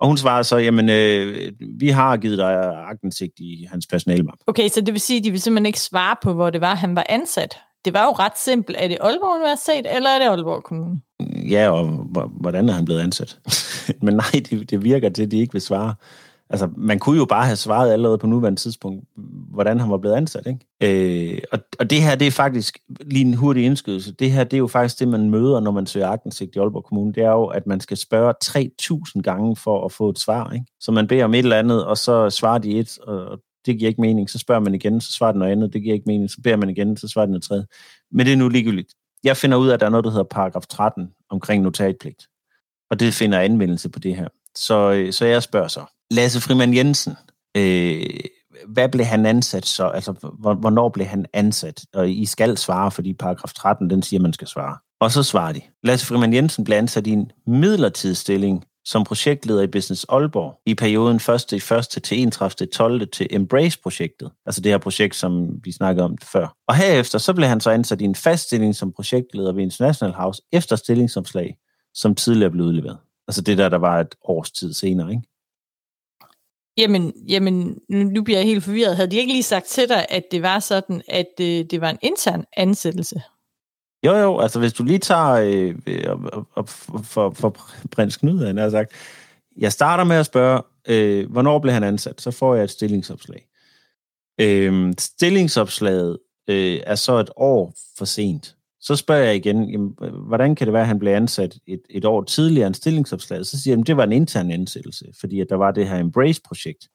Og 0.00 0.06
hun 0.06 0.16
svarede 0.16 0.44
så, 0.44 0.56
jamen, 0.56 0.88
øh, 0.88 1.52
vi 1.78 1.88
har 1.88 2.16
givet 2.16 2.38
dig 2.38 2.52
agtindsigt 2.90 3.32
i 3.38 3.66
hans 3.70 3.86
personalmap. 3.86 4.38
Okay, 4.46 4.68
så 4.68 4.80
det 4.80 4.94
vil 4.94 5.00
sige, 5.00 5.18
at 5.18 5.24
de 5.24 5.30
vil 5.30 5.40
simpelthen 5.40 5.66
ikke 5.66 5.80
svare 5.80 6.16
på, 6.22 6.32
hvor 6.32 6.50
det 6.50 6.60
var, 6.60 6.74
han 6.74 6.96
var 6.96 7.06
ansat? 7.08 7.58
Det 7.84 7.94
var 7.94 8.04
jo 8.04 8.10
ret 8.10 8.38
simpelt. 8.38 8.76
Er 8.80 8.88
det 8.88 8.98
Aalborg 9.00 9.36
Universitet, 9.36 9.96
eller 9.96 10.10
er 10.10 10.18
det 10.18 10.26
Aalborg 10.26 10.62
Kommune? 10.64 11.00
ja, 11.50 11.70
og 11.70 11.86
hvordan 12.40 12.68
er 12.68 12.72
han 12.72 12.84
blevet 12.84 13.00
ansat? 13.00 13.38
Men 14.02 14.14
nej, 14.14 14.42
det, 14.50 14.70
det 14.70 14.84
virker 14.84 15.08
til, 15.08 15.22
at 15.22 15.30
de 15.30 15.38
ikke 15.38 15.52
vil 15.52 15.62
svare. 15.62 15.94
Altså, 16.50 16.68
man 16.76 16.98
kunne 16.98 17.18
jo 17.18 17.24
bare 17.24 17.44
have 17.44 17.56
svaret 17.56 17.92
allerede 17.92 18.18
på 18.18 18.26
nuværende 18.26 18.60
tidspunkt, 18.60 19.04
hvordan 19.50 19.80
han 19.80 19.90
var 19.90 19.98
blevet 19.98 20.14
ansat, 20.14 20.46
ikke? 20.46 21.32
Øh, 21.32 21.42
og, 21.52 21.58
og 21.78 21.90
det 21.90 22.02
her, 22.02 22.14
det 22.14 22.26
er 22.26 22.30
faktisk 22.30 22.78
lige 23.00 23.24
en 23.24 23.34
hurtig 23.34 23.64
indskydelse. 23.64 24.12
Det 24.12 24.32
her, 24.32 24.44
det 24.44 24.52
er 24.52 24.58
jo 24.58 24.66
faktisk 24.66 24.98
det, 24.98 25.08
man 25.08 25.30
møder, 25.30 25.60
når 25.60 25.70
man 25.70 25.86
søger 25.86 26.08
agtensigt 26.08 26.56
i 26.56 26.58
Aalborg 26.58 26.84
Kommune. 26.84 27.12
Det 27.12 27.22
er 27.22 27.30
jo, 27.30 27.46
at 27.46 27.66
man 27.66 27.80
skal 27.80 27.96
spørge 27.96 28.34
3.000 28.44 29.20
gange 29.22 29.56
for 29.56 29.84
at 29.84 29.92
få 29.92 30.08
et 30.08 30.18
svar, 30.18 30.52
ikke? 30.52 30.66
Så 30.80 30.92
man 30.92 31.06
beder 31.06 31.24
om 31.24 31.34
et 31.34 31.38
eller 31.38 31.58
andet, 31.58 31.84
og 31.84 31.96
så 31.96 32.30
svarer 32.30 32.58
de 32.58 32.78
et, 32.78 32.98
og 32.98 33.40
det 33.66 33.78
giver 33.78 33.88
ikke 33.88 34.00
mening. 34.00 34.30
Så 34.30 34.38
spørger 34.38 34.60
man 34.60 34.74
igen, 34.74 35.00
så 35.00 35.12
svarer 35.12 35.32
den 35.32 35.38
noget 35.38 35.52
andet, 35.52 35.72
det 35.72 35.82
giver 35.82 35.94
ikke 35.94 36.06
mening. 36.06 36.30
Så 36.30 36.40
beder 36.44 36.56
man 36.56 36.70
igen, 36.70 36.96
så 36.96 37.08
svarer 37.08 37.26
den 37.26 37.32
noget 37.32 37.44
tredje. 37.44 37.66
Men 38.10 38.26
det 38.26 38.32
er 38.32 38.36
nu 38.36 38.48
ligegyldigt. 38.48 38.94
Jeg 39.24 39.36
finder 39.36 39.56
ud 39.56 39.68
af, 39.68 39.74
at 39.74 39.80
der 39.80 39.86
er 39.86 39.90
noget, 39.90 40.04
der 40.04 40.10
hedder 40.10 40.24
paragraf 40.24 40.66
13 40.66 41.10
omkring 41.30 41.62
notatpligt. 41.62 42.26
Og 42.90 43.00
det 43.00 43.14
finder 43.14 43.40
anvendelse 43.40 43.88
på 43.88 43.98
det 43.98 44.16
her. 44.16 44.28
Så, 44.54 44.92
øh, 44.92 45.12
så 45.12 45.26
jeg 45.26 45.42
spørger 45.42 45.68
så, 45.68 45.99
Lasse 46.10 46.40
Frimand 46.40 46.74
Jensen, 46.74 47.16
øh, 47.56 48.06
hvad 48.66 48.88
blev 48.88 49.06
han 49.06 49.26
ansat 49.26 49.66
så? 49.66 49.88
Altså, 49.88 50.12
hvornår 50.60 50.88
blev 50.88 51.06
han 51.06 51.26
ansat? 51.32 51.84
Og 51.94 52.10
I 52.10 52.26
skal 52.26 52.56
svare, 52.56 52.90
fordi 52.90 53.12
paragraf 53.12 53.52
13, 53.52 53.90
den 53.90 54.02
siger, 54.02 54.20
man 54.20 54.32
skal 54.32 54.48
svare. 54.48 54.76
Og 55.00 55.10
så 55.10 55.22
svarer 55.22 55.52
de. 55.52 55.60
Lasse 55.82 56.06
Frimand 56.06 56.34
Jensen 56.34 56.64
blev 56.64 56.76
ansat 56.76 57.06
i 57.06 57.10
en 57.10 57.32
midlertidig 57.46 58.16
stilling 58.16 58.64
som 58.84 59.04
projektleder 59.04 59.62
i 59.62 59.66
Business 59.66 60.06
Aalborg 60.08 60.60
i 60.66 60.74
perioden 60.74 61.16
1. 61.16 61.52
i 61.52 61.74
1. 61.74 62.02
til 62.04 62.20
31. 62.20 62.66
12. 62.66 63.08
til 63.10 63.26
Embrace-projektet. 63.30 64.30
Altså 64.46 64.60
det 64.60 64.72
her 64.72 64.78
projekt, 64.78 65.16
som 65.16 65.48
vi 65.64 65.72
snakkede 65.72 66.04
om 66.04 66.18
før. 66.32 66.54
Og 66.68 66.76
herefter 66.76 67.18
så 67.18 67.32
blev 67.34 67.48
han 67.48 67.60
så 67.60 67.70
ansat 67.70 68.00
i 68.00 68.04
en 68.04 68.14
fast 68.14 68.46
stilling 68.46 68.76
som 68.76 68.92
projektleder 68.92 69.52
ved 69.52 69.62
International 69.62 70.14
House 70.14 70.42
efter 70.52 70.76
stillingsomslag, 70.76 71.56
som 71.94 72.14
tidligere 72.14 72.50
blev 72.50 72.66
udleveret. 72.66 72.98
Altså 73.28 73.42
det 73.42 73.58
der, 73.58 73.68
der 73.68 73.78
var 73.78 74.00
et 74.00 74.14
års 74.24 74.50
tid 74.50 74.72
senere, 74.72 75.10
ikke? 75.10 75.22
Jamen, 76.76 77.12
jamen, 77.28 77.78
nu 77.88 78.22
bliver 78.22 78.38
jeg 78.38 78.46
helt 78.46 78.64
forvirret. 78.64 78.96
Havde 78.96 79.10
de 79.10 79.16
ikke 79.16 79.32
lige 79.32 79.42
sagt 79.42 79.66
til 79.66 79.88
dig, 79.88 80.06
at 80.08 80.22
det 80.30 80.42
var 80.42 80.58
sådan, 80.58 81.02
at 81.08 81.26
øh, 81.40 81.64
det 81.70 81.80
var 81.80 81.90
en 81.90 81.98
intern 82.02 82.44
ansættelse? 82.56 83.22
Jo, 84.06 84.16
jo, 84.16 84.38
altså 84.38 84.58
hvis 84.58 84.72
du 84.72 84.84
lige 84.84 84.98
tager 84.98 85.30
øh, 85.30 85.74
øh, 85.86 86.06
for, 87.04 87.30
for 87.30 87.56
prins 87.90 88.16
Knud, 88.16 88.46
han 88.46 88.56
har 88.56 88.70
sagt, 88.70 88.92
jeg 89.56 89.72
starter 89.72 90.04
med 90.04 90.16
at 90.16 90.26
spørge, 90.26 90.62
øh, 90.88 91.30
hvornår 91.30 91.58
blev 91.58 91.72
han 91.72 91.84
ansat? 91.84 92.20
Så 92.20 92.30
får 92.30 92.54
jeg 92.54 92.64
et 92.64 92.70
stillingsopslag. 92.70 93.46
Øh, 94.40 94.94
stillingsopslaget 94.98 96.18
øh, 96.48 96.80
er 96.86 96.94
så 96.94 97.18
et 97.18 97.30
år 97.36 97.72
for 97.98 98.04
sent. 98.04 98.56
Så 98.80 98.96
spørger 98.96 99.24
jeg 99.24 99.36
igen, 99.36 99.70
jamen, 99.70 99.94
hvordan 100.26 100.54
kan 100.54 100.66
det 100.66 100.72
være, 100.72 100.82
at 100.82 100.88
han 100.88 100.98
blev 100.98 101.12
ansat 101.12 101.58
et, 101.66 101.82
et 101.90 102.04
år 102.04 102.22
tidligere 102.22 102.66
end 102.66 102.74
stillingsopslaget? 102.74 103.46
Så 103.46 103.62
siger 103.62 103.74
jeg, 103.74 103.80
at 103.80 103.86
det 103.86 103.96
var 103.96 104.04
en 104.04 104.12
intern 104.12 104.50
ansættelse, 104.50 105.04
fordi 105.20 105.40
at 105.40 105.46
der 105.48 105.56
var 105.56 105.70
det 105.70 105.88
her 105.88 105.98
Embrace-projekt. 105.98 106.88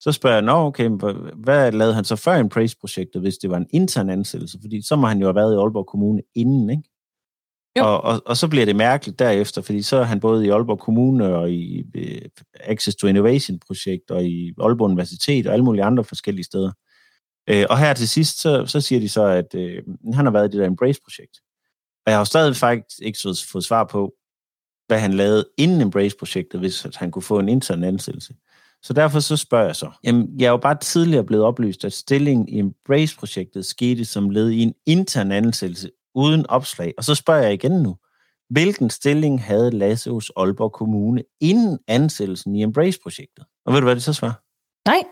Så 0.00 0.12
spørger 0.12 0.36
jeg, 0.36 0.42
Nå, 0.42 0.52
okay, 0.52 0.88
hvad 1.34 1.72
lavede 1.72 1.94
han 1.94 2.04
så 2.04 2.16
før 2.16 2.36
Embrace-projektet, 2.36 3.22
hvis 3.22 3.36
det 3.36 3.50
var 3.50 3.56
en 3.56 3.66
intern 3.70 4.10
ansættelse? 4.10 4.58
Fordi 4.60 4.82
så 4.82 4.96
må 4.96 5.06
han 5.06 5.18
jo 5.18 5.26
have 5.26 5.34
været 5.34 5.54
i 5.54 5.56
Aalborg 5.56 5.86
Kommune 5.86 6.22
inden, 6.34 6.70
ikke? 6.70 6.82
Jo. 7.78 7.84
Og, 7.84 8.04
og, 8.04 8.22
og 8.26 8.36
så 8.36 8.48
bliver 8.48 8.66
det 8.66 8.76
mærkeligt 8.76 9.18
derefter, 9.18 9.62
fordi 9.62 9.82
så 9.82 9.96
er 9.96 10.02
han 10.02 10.20
både 10.20 10.46
i 10.46 10.48
Aalborg 10.48 10.78
Kommune 10.78 11.36
og 11.36 11.50
i 11.50 11.82
uh, 11.98 12.28
Access 12.54 12.96
to 12.96 13.06
Innovation-projekt 13.06 14.10
og 14.10 14.24
i 14.24 14.52
Aalborg 14.60 14.90
Universitet 14.90 15.46
og 15.46 15.52
alle 15.52 15.64
mulige 15.64 15.84
andre 15.84 16.04
forskellige 16.04 16.44
steder. 16.44 16.72
Øh, 17.50 17.66
og 17.70 17.78
her 17.78 17.94
til 17.94 18.08
sidst, 18.08 18.40
så, 18.40 18.66
så 18.66 18.80
siger 18.80 19.00
de 19.00 19.08
så, 19.08 19.24
at 19.24 19.54
øh, 19.54 19.82
han 20.14 20.24
har 20.24 20.30
været 20.30 20.48
i 20.48 20.50
det 20.50 20.60
der 20.60 20.66
Embrace-projekt. 20.66 21.40
Og 22.06 22.10
jeg 22.10 22.14
har 22.14 22.20
jo 22.20 22.24
stadig 22.24 22.56
faktisk 22.56 23.00
ikke 23.02 23.18
fået 23.52 23.64
svar 23.64 23.84
på, 23.84 24.12
hvad 24.86 24.98
han 24.98 25.14
lavede 25.14 25.48
inden 25.56 25.80
Embrace-projektet, 25.80 26.60
hvis 26.60 26.84
at 26.84 26.96
han 26.96 27.10
kunne 27.10 27.22
få 27.22 27.38
en 27.38 27.48
intern 27.48 27.84
ansættelse. 27.84 28.34
Så 28.82 28.92
derfor 28.92 29.20
så 29.20 29.36
spørger 29.36 29.66
jeg 29.66 29.76
så. 29.76 29.90
Jamen, 30.04 30.40
jeg 30.40 30.46
er 30.46 30.50
jo 30.50 30.56
bare 30.56 30.78
tidligere 30.78 31.24
blevet 31.24 31.44
oplyst, 31.44 31.84
at 31.84 31.92
stillingen 31.92 32.48
i 32.48 32.58
Embrace-projektet 32.58 33.66
skete 33.66 34.04
som 34.04 34.30
led 34.30 34.50
i 34.50 34.62
en 34.62 34.74
intern 34.86 35.32
ansættelse 35.32 35.90
uden 36.14 36.46
opslag. 36.46 36.94
Og 36.98 37.04
så 37.04 37.14
spørger 37.14 37.42
jeg 37.42 37.52
igen 37.52 37.72
nu. 37.72 37.96
Hvilken 38.50 38.90
stilling 38.90 39.42
havde 39.44 39.70
Lasse 39.70 40.10
hos 40.10 40.32
Aalborg 40.36 40.72
Kommune 40.72 41.22
inden 41.40 41.78
ansættelsen 41.88 42.54
i 42.54 42.62
Embrace-projektet? 42.62 43.44
Og 43.66 43.72
ved 43.72 43.80
du, 43.80 43.86
hvad 43.86 43.94
det 43.94 44.02
så 44.02 44.12
svarer? 44.12 44.34
Nej. 44.88 45.02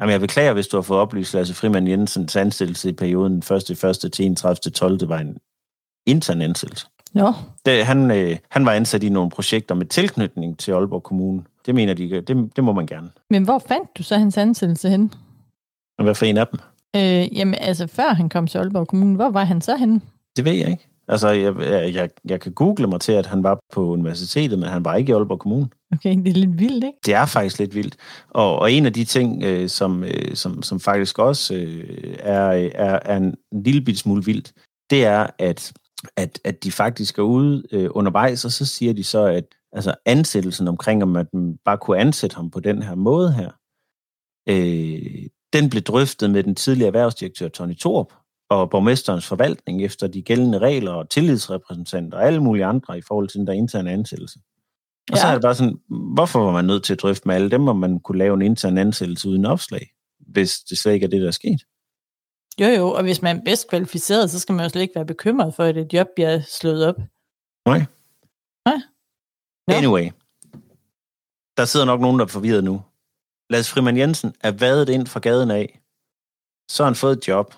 Jamen, 0.00 0.12
jeg 0.12 0.20
beklager, 0.20 0.52
hvis 0.52 0.68
du 0.68 0.76
har 0.76 0.82
fået 0.82 1.00
oplyst 1.00 1.34
Lasse 1.34 1.54
Frimand 1.54 1.88
Jensens 1.88 2.36
ansættelse 2.36 2.88
i 2.88 2.92
perioden 2.92 3.38
1. 3.38 3.84
1. 4.04 4.12
til 4.12 4.24
31. 4.24 4.54
12. 4.54 5.00
Det 5.00 5.08
var 5.08 5.18
en 5.18 5.38
intern 6.06 6.42
ansættelse. 6.42 6.86
Ja. 7.14 7.32
Det, 7.66 7.86
han, 7.86 8.10
øh, 8.10 8.36
han 8.50 8.66
var 8.66 8.72
ansat 8.72 9.02
i 9.02 9.08
nogle 9.08 9.30
projekter 9.30 9.74
med 9.74 9.86
tilknytning 9.86 10.58
til 10.58 10.72
Aalborg 10.72 11.02
Kommune. 11.02 11.42
Det 11.66 11.74
mener 11.74 11.94
de, 11.94 12.20
det, 12.20 12.56
det 12.56 12.64
må 12.64 12.72
man 12.72 12.86
gerne. 12.86 13.10
Men 13.30 13.44
hvor 13.44 13.58
fandt 13.58 13.98
du 13.98 14.02
så 14.02 14.18
hans 14.18 14.38
ansættelse 14.38 14.88
hen? 14.88 15.12
Og 15.98 16.04
hvad 16.04 16.14
for 16.14 16.26
en 16.26 16.36
af 16.36 16.46
dem? 16.46 16.60
Øh, 16.96 17.38
jamen, 17.38 17.54
altså 17.54 17.86
før 17.86 18.14
han 18.14 18.28
kom 18.28 18.46
til 18.46 18.58
Aalborg 18.58 18.88
Kommune, 18.88 19.16
hvor 19.16 19.30
var 19.30 19.44
han 19.44 19.60
så 19.60 19.76
henne? 19.76 20.00
Det 20.36 20.44
ved 20.44 20.52
jeg 20.52 20.70
ikke. 20.70 20.88
Altså, 21.08 21.28
jeg, 21.28 21.56
jeg, 21.94 22.10
jeg 22.24 22.40
kan 22.40 22.52
google 22.52 22.86
mig 22.86 23.00
til, 23.00 23.12
at 23.12 23.26
han 23.26 23.42
var 23.42 23.58
på 23.72 23.86
universitetet, 23.86 24.58
men 24.58 24.68
han 24.68 24.84
var 24.84 24.94
ikke 24.94 25.10
i 25.10 25.12
Aalborg 25.12 25.38
Kommune. 25.38 25.68
Okay, 25.92 26.16
det 26.16 26.28
er 26.28 26.32
lidt 26.32 26.58
vildt, 26.58 26.84
ikke? 26.84 26.98
Det 27.06 27.14
er 27.14 27.26
faktisk 27.26 27.58
lidt 27.58 27.74
vildt. 27.74 27.96
Og, 28.30 28.58
og 28.58 28.72
en 28.72 28.86
af 28.86 28.92
de 28.92 29.04
ting, 29.04 29.42
øh, 29.44 29.68
som, 29.68 30.04
øh, 30.04 30.34
som, 30.34 30.62
som 30.62 30.80
faktisk 30.80 31.18
også 31.18 31.54
øh, 31.54 32.16
er, 32.18 32.70
er, 32.74 32.98
er 33.04 33.16
en 33.16 33.34
lille 33.52 33.80
bit 33.80 33.98
smule 33.98 34.24
vildt, 34.24 34.52
det 34.90 35.04
er, 35.04 35.26
at, 35.38 35.72
at, 36.16 36.40
at 36.44 36.64
de 36.64 36.72
faktisk 36.72 37.18
er 37.18 37.22
ude 37.22 37.62
øh, 37.72 37.88
undervejs, 37.90 38.44
og 38.44 38.52
så 38.52 38.66
siger 38.66 38.92
de 38.92 39.04
så, 39.04 39.24
at 39.24 39.44
altså 39.72 39.94
ansættelsen 40.06 40.68
omkring, 40.68 41.02
om 41.02 41.16
at 41.16 41.26
man 41.34 41.58
bare 41.64 41.78
kunne 41.78 41.98
ansætte 41.98 42.36
ham 42.36 42.50
på 42.50 42.60
den 42.60 42.82
her 42.82 42.94
måde 42.94 43.32
her, 43.32 43.50
øh, 44.48 45.26
den 45.52 45.70
blev 45.70 45.82
drøftet 45.82 46.30
med 46.30 46.42
den 46.42 46.54
tidligere 46.54 46.86
erhvervsdirektør 46.86 47.48
Tony 47.48 47.76
Torp 47.76 48.12
og 48.48 48.70
borgmesterens 48.70 49.26
forvaltning 49.26 49.84
efter 49.84 50.06
de 50.06 50.22
gældende 50.22 50.58
regler 50.58 50.92
og 50.92 51.10
tillidsrepræsentanter 51.10 52.18
og 52.18 52.26
alle 52.26 52.42
mulige 52.42 52.64
andre 52.64 52.98
i 52.98 53.02
forhold 53.02 53.28
til 53.28 53.38
den 53.38 53.46
der 53.46 53.52
interne 53.52 53.90
ansættelse. 53.92 54.38
Og 55.10 55.16
ja. 55.16 55.20
så 55.20 55.26
er 55.26 55.32
det 55.32 55.42
bare 55.42 55.54
sådan, 55.54 55.78
hvorfor 56.14 56.44
var 56.44 56.52
man 56.52 56.64
nødt 56.64 56.84
til 56.84 56.92
at 56.92 57.02
drøfte 57.02 57.28
med 57.28 57.34
alle 57.34 57.50
dem, 57.50 57.68
om 57.68 57.76
man 57.76 58.00
kunne 58.00 58.18
lave 58.18 58.34
en 58.34 58.42
intern 58.42 58.78
ansættelse 58.78 59.28
uden 59.28 59.44
opslag, 59.44 59.90
hvis 60.18 60.58
det 60.58 60.78
slet 60.78 60.92
ikke 60.92 61.04
er 61.04 61.10
det, 61.10 61.20
der 61.20 61.26
er 61.26 61.30
sket? 61.30 61.60
Jo, 62.60 62.66
jo, 62.66 62.92
og 62.92 63.02
hvis 63.02 63.22
man 63.22 63.36
er 63.38 63.42
bedst 63.44 63.68
kvalificeret, 63.68 64.30
så 64.30 64.40
skal 64.40 64.54
man 64.54 64.64
jo 64.64 64.68
slet 64.68 64.82
ikke 64.82 64.94
være 64.94 65.06
bekymret 65.06 65.54
for, 65.54 65.64
at 65.64 65.76
et 65.76 65.92
job 65.92 66.06
bliver 66.14 66.40
slået 66.40 66.86
op. 66.86 66.96
Nej. 67.66 67.84
Nej. 68.66 68.80
No. 69.68 69.74
Anyway, 69.74 70.10
der 71.56 71.64
sidder 71.64 71.86
nok 71.86 72.00
nogen, 72.00 72.18
der 72.18 72.24
er 72.24 72.28
forvirret 72.28 72.64
nu. 72.64 72.82
Lars 73.50 73.70
Frimand 73.70 73.98
Jensen 73.98 74.34
er 74.40 74.50
vadet 74.50 74.88
ind 74.88 75.06
fra 75.06 75.20
gaden 75.20 75.50
af. 75.50 75.80
Så 76.70 76.82
har 76.82 76.90
han 76.90 76.94
fået 76.94 77.18
et 77.18 77.28
job 77.28 77.54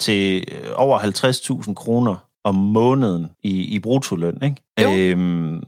til 0.00 0.44
øh, 0.52 0.70
over 0.74 0.98
50.000 0.98 1.74
kroner 1.74 2.16
om 2.44 2.54
måneden 2.54 3.30
i, 3.42 3.74
i 3.74 3.78
brutoløn. 3.78 4.42
Ikke? 4.42 5.10
Øhm, 5.10 5.62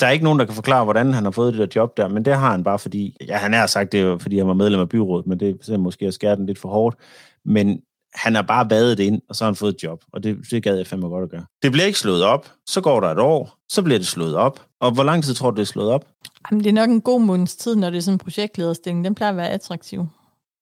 der 0.00 0.06
er 0.06 0.10
ikke 0.10 0.24
nogen, 0.24 0.38
der 0.38 0.44
kan 0.44 0.54
forklare, 0.54 0.84
hvordan 0.84 1.14
han 1.14 1.24
har 1.24 1.30
fået 1.30 1.54
det 1.54 1.60
der 1.60 1.80
job 1.80 1.96
der, 1.96 2.08
men 2.08 2.24
det 2.24 2.34
har 2.34 2.50
han 2.50 2.64
bare 2.64 2.78
fordi, 2.78 3.16
ja, 3.28 3.36
han 3.36 3.54
er 3.54 3.66
sagt, 3.66 3.92
det 3.92 4.22
fordi 4.22 4.38
han 4.38 4.46
var 4.46 4.54
medlem 4.54 4.80
af 4.80 4.88
byrådet, 4.88 5.26
men 5.26 5.40
det 5.40 5.68
er 5.68 5.76
måske 5.76 6.06
at 6.06 6.14
skære 6.14 6.36
den 6.36 6.46
lidt 6.46 6.58
for 6.58 6.68
hårdt. 6.68 6.96
Men 7.44 7.80
han 8.14 8.34
har 8.34 8.42
bare 8.42 8.68
badet 8.68 9.00
ind, 9.00 9.22
og 9.28 9.36
så 9.36 9.44
har 9.44 9.50
han 9.50 9.56
fået 9.56 9.74
et 9.74 9.82
job, 9.82 10.04
og 10.12 10.22
det, 10.22 10.36
det 10.50 10.62
gad 10.62 10.76
jeg 10.76 10.86
fandme 10.86 11.08
godt 11.08 11.24
at 11.24 11.30
gøre. 11.30 11.44
Det 11.62 11.72
bliver 11.72 11.86
ikke 11.86 11.98
slået 11.98 12.24
op, 12.24 12.52
så 12.66 12.80
går 12.80 13.00
der 13.00 13.08
et 13.08 13.18
år, 13.18 13.58
så 13.68 13.82
bliver 13.82 13.98
det 13.98 14.06
slået 14.06 14.36
op. 14.36 14.60
Og 14.80 14.90
hvor 14.90 15.02
lang 15.02 15.24
tid 15.24 15.34
tror 15.34 15.50
du, 15.50 15.56
det 15.56 15.62
er 15.62 15.66
slået 15.66 15.90
op? 15.90 16.04
Jamen, 16.50 16.64
det 16.64 16.70
er 16.70 16.74
nok 16.74 16.90
en 16.90 17.00
god 17.00 17.20
måneds 17.20 17.56
tid, 17.56 17.76
når 17.76 17.90
det 17.90 17.96
er 17.96 18.00
sådan 18.00 18.14
en 18.14 18.18
projektlederstilling. 18.18 19.04
Den 19.04 19.14
plejer 19.14 19.30
at 19.30 19.36
være 19.36 19.48
attraktiv. 19.50 20.06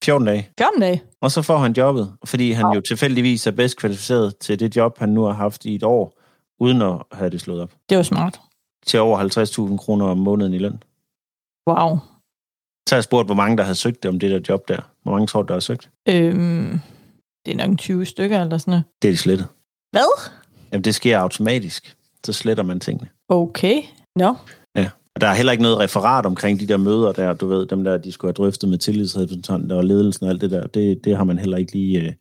14 0.04 0.26
dage. 0.26 0.48
14 0.58 0.80
dage? 0.80 1.02
Og 1.20 1.30
så 1.30 1.42
får 1.42 1.58
han 1.58 1.72
jobbet, 1.72 2.12
fordi 2.24 2.52
han 2.52 2.66
ja. 2.66 2.74
jo 2.74 2.80
tilfældigvis 2.80 3.46
er 3.46 3.50
bedst 3.50 3.76
kvalificeret 3.76 4.36
til 4.36 4.60
det 4.60 4.76
job, 4.76 4.98
han 4.98 5.08
nu 5.08 5.22
har 5.22 5.32
haft 5.32 5.64
i 5.64 5.74
et 5.74 5.82
år, 5.82 6.20
uden 6.60 6.82
at 6.82 6.94
have 7.12 7.30
det 7.30 7.40
slået 7.40 7.60
op. 7.60 7.72
Det 7.88 7.96
var 7.96 8.02
smart. 8.02 8.40
Til 8.86 9.00
over 9.00 9.68
50.000 9.70 9.76
kroner 9.76 10.06
om 10.06 10.18
måneden 10.18 10.54
i 10.54 10.58
løn. 10.58 10.82
Wow. 11.68 11.98
Så 12.88 12.94
har 12.94 12.96
jeg 12.96 13.04
spurgt, 13.04 13.28
hvor 13.28 13.34
mange 13.34 13.56
der 13.56 13.62
har 13.62 13.74
søgt 13.74 14.02
det 14.02 14.08
om 14.08 14.18
det 14.18 14.30
der 14.30 14.40
job 14.48 14.68
der. 14.68 14.80
Hvor 15.02 15.12
mange 15.12 15.26
tror 15.26 15.42
du, 15.42 15.46
der 15.46 15.54
har 15.54 15.60
søgt? 15.60 15.90
Øhm, 16.08 16.80
det 17.46 17.52
er 17.52 17.56
nok 17.56 17.70
en 17.70 17.76
20 17.76 18.06
stykker 18.06 18.40
eller 18.42 18.58
sådan 18.58 18.70
noget. 18.70 18.84
Det 19.02 19.08
er 19.08 19.12
de 19.12 19.16
slettet. 19.16 19.48
Hvad? 19.90 20.30
Jamen, 20.72 20.84
det 20.84 20.94
sker 20.94 21.18
automatisk. 21.18 21.96
Så 22.26 22.32
sletter 22.32 22.62
man 22.62 22.80
tingene. 22.80 23.08
Okay. 23.28 23.82
Nå. 24.16 24.26
No. 24.26 24.34
Og 25.14 25.20
der 25.20 25.26
er 25.26 25.34
heller 25.34 25.52
ikke 25.52 25.62
noget 25.62 25.78
referat 25.78 26.26
omkring 26.26 26.60
de 26.60 26.66
der 26.66 26.76
møder 26.76 27.12
der, 27.12 27.32
du 27.32 27.46
ved, 27.46 27.66
dem 27.66 27.84
der, 27.84 27.98
de 27.98 28.12
skulle 28.12 28.28
have 28.28 28.44
drøftet 28.44 28.68
med 28.68 28.78
tillidsrepræsentanter 28.78 29.76
og 29.76 29.84
ledelsen 29.84 30.26
og 30.26 30.30
alt 30.30 30.40
det 30.40 30.50
der. 30.50 30.66
Det, 30.66 31.04
det 31.04 31.16
har 31.16 31.24
man 31.24 31.38
heller 31.38 31.56
ikke 31.56 31.72
lige, 31.72 32.00
øh, 32.00 32.12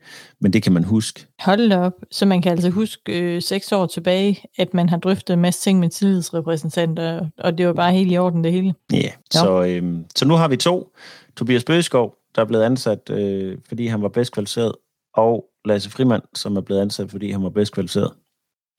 men 0.42 0.54
det 0.54 0.64
kan 0.64 0.74
man 0.74 0.84
huske. 0.84 1.26
Hold 1.40 1.70
da 1.70 1.80
op. 1.80 1.94
Så 2.12 2.26
man 2.26 2.42
kan 2.42 2.52
altså 2.52 2.70
huske 2.70 3.20
øh, 3.20 3.42
seks 3.42 3.72
år 3.72 3.86
tilbage, 3.86 4.44
at 4.58 4.74
man 4.74 4.90
har 4.90 4.98
drøftet 4.98 5.34
en 5.34 5.40
masse 5.40 5.62
ting 5.62 5.80
med 5.80 5.90
tillidsrepræsentanter, 5.90 7.30
og 7.38 7.58
det 7.58 7.68
var 7.68 7.74
bare 7.74 7.94
helt 7.94 8.12
i 8.12 8.18
orden 8.18 8.44
det 8.44 8.52
hele. 8.52 8.74
Ja, 8.92 8.98
yeah. 8.98 9.12
så, 9.32 9.64
øh, 9.64 10.00
så 10.16 10.28
nu 10.28 10.34
har 10.34 10.48
vi 10.48 10.58
to. 10.58 10.96
Tobias 11.38 11.64
Bøgeskov, 11.64 12.16
der 12.36 12.42
er 12.42 12.46
blevet 12.46 12.64
ansat, 12.64 13.10
øh, 13.10 13.58
fordi 13.68 13.88
han 13.88 14.02
var 14.02 14.10
bedst 14.10 14.32
kvalificeret, 14.32 14.72
og 15.14 15.46
Lasse 15.66 15.90
Frimand, 15.90 16.24
som 16.36 16.58
er 16.58 16.62
blevet 16.62 16.82
ansat, 16.82 17.12
fordi 17.12 17.32
han 17.32 17.44
var 17.44 17.50
bedst 17.50 17.74
kvalificeret. 17.74 18.12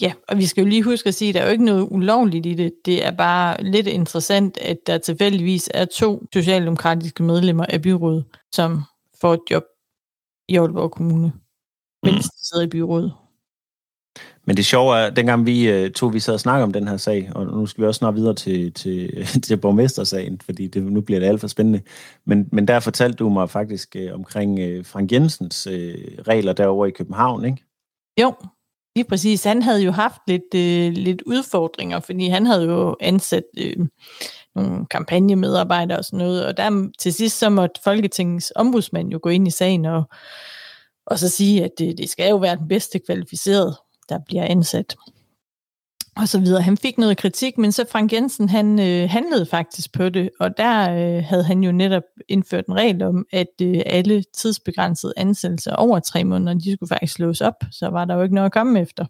Ja, 0.01 0.13
og 0.29 0.39
vi 0.39 0.47
skal 0.47 0.63
jo 0.63 0.69
lige 0.69 0.83
huske 0.83 1.09
at 1.09 1.15
sige, 1.15 1.29
at 1.29 1.35
der 1.35 1.41
er 1.41 1.45
jo 1.45 1.53
ikke 1.53 1.65
noget 1.65 1.89
ulovligt 1.91 2.47
i 2.47 2.55
det. 2.55 2.73
Det 2.85 3.07
er 3.07 3.11
bare 3.11 3.63
lidt 3.63 3.87
interessant, 3.87 4.59
at 4.59 4.77
der 4.87 4.99
tilfældigvis 4.99 5.71
er 5.75 5.85
to 5.85 6.27
socialdemokratiske 6.33 7.23
medlemmer 7.23 7.67
af 7.69 7.83
byrådet, 7.83 8.25
som 8.53 8.83
får 9.21 9.35
et 9.35 9.41
job 9.51 9.63
i 10.49 10.57
Aalborg 10.57 10.91
Kommune, 10.91 11.33
mens 12.03 12.17
mm. 12.17 12.21
de 12.21 12.49
sidder 12.49 12.65
i 12.65 12.69
byrådet. 12.69 13.13
Men 14.47 14.57
det 14.57 14.67
sjove 14.67 14.99
er, 14.99 15.11
dengang 15.11 15.47
vi 15.47 15.69
øh, 15.69 15.91
to 15.91 16.07
vi 16.07 16.21
sad 16.21 16.35
og 16.35 16.41
snakkede 16.41 16.65
om 16.65 16.73
den 16.73 16.89
her 16.89 16.97
sag, 16.97 17.31
og 17.35 17.47
nu 17.47 17.67
skal 17.67 17.83
vi 17.83 17.87
også 17.87 17.99
snart 17.99 18.15
videre 18.15 18.35
til, 18.35 18.73
til, 18.73 19.27
til 19.47 19.57
borgmestersagen, 19.57 20.41
fordi 20.41 20.67
det, 20.67 20.83
nu 20.83 21.01
bliver 21.01 21.21
det 21.21 21.27
alt 21.27 21.41
for 21.41 21.49
spændende. 21.49 21.81
Men, 22.25 22.49
men 22.53 22.69
der 22.69 22.81
fortalte 22.81 23.17
du 23.17 23.29
mig 23.29 23.51
faktisk 23.51 23.97
øh, 23.97 24.15
omkring 24.15 24.59
øh, 24.59 24.85
Frank 24.85 25.13
Jensens 25.13 25.69
regler 26.29 26.53
derovre 26.53 26.89
i 26.89 26.93
København, 26.93 27.45
ikke? 27.45 27.65
Jo, 28.21 28.35
lige 28.97 29.09
præcis. 29.09 29.45
Han 29.45 29.63
havde 29.63 29.83
jo 29.83 29.91
haft 29.91 30.21
lidt, 30.27 30.55
øh, 30.55 30.93
lidt 30.93 31.23
udfordringer, 31.23 32.01
fordi 32.01 32.29
han 32.29 32.47
havde 32.47 32.65
jo 32.65 32.97
ansat 33.01 33.45
øh, 33.59 33.87
nogle 34.55 34.87
kampagnemedarbejdere 34.87 35.99
og 35.99 36.05
sådan 36.05 36.19
noget, 36.19 36.47
og 36.47 36.57
der 36.57 36.91
til 36.99 37.15
sidst 37.15 37.39
så 37.39 37.51
måtte 37.51 37.81
Folketingets 37.85 38.53
ombudsmand 38.57 39.11
jo 39.11 39.19
gå 39.23 39.29
ind 39.29 39.49
i 39.49 39.51
sagen 39.51 39.85
og, 39.85 40.03
og 41.07 41.19
så 41.19 41.29
sige, 41.29 41.65
at 41.65 41.71
det, 41.79 41.99
det 41.99 42.11
skal 42.11 42.31
jo 42.31 42.37
være 42.37 42.57
den 42.57 42.69
bedste 42.69 42.99
kvalificerede 42.99 43.77
der 44.09 44.19
bliver 44.27 44.45
ansat. 44.45 44.97
Og 46.17 46.29
så 46.29 46.41
videre. 46.41 46.63
Han 46.63 46.77
fik 46.77 46.99
noget 46.99 47.17
kritik, 47.17 47.59
men 47.59 47.73
så 47.73 47.85
Frank 47.93 48.13
Jensen, 48.13 48.49
han 48.49 48.79
øh, 48.79 49.11
handlede 49.11 49.47
faktisk 49.47 49.93
på 49.93 50.09
det, 50.09 50.31
og 50.41 50.57
der 50.57 50.91
øh, 50.91 51.25
havde 51.25 51.45
han 51.45 51.65
jo 51.65 51.73
netop 51.73 52.03
indført 52.29 52.67
en 52.67 52.75
regel 52.75 53.03
om, 53.03 53.27
at 53.33 53.53
øh, 53.63 53.83
alle 53.87 54.25
tidsbegrænsede 54.37 55.13
ansættelser 55.17 55.75
over 55.77 55.99
tre 55.99 56.25
måneder, 56.25 56.55
de 56.55 56.73
skulle 56.73 56.89
faktisk 56.89 57.13
slås 57.15 57.41
op, 57.41 57.55
så 57.71 57.89
var 57.89 58.05
der 58.05 58.15
jo 58.15 58.23
ikke 58.23 58.35
noget 58.35 58.47
at 58.47 58.53
komme 58.53 58.81
efter. 58.81 59.07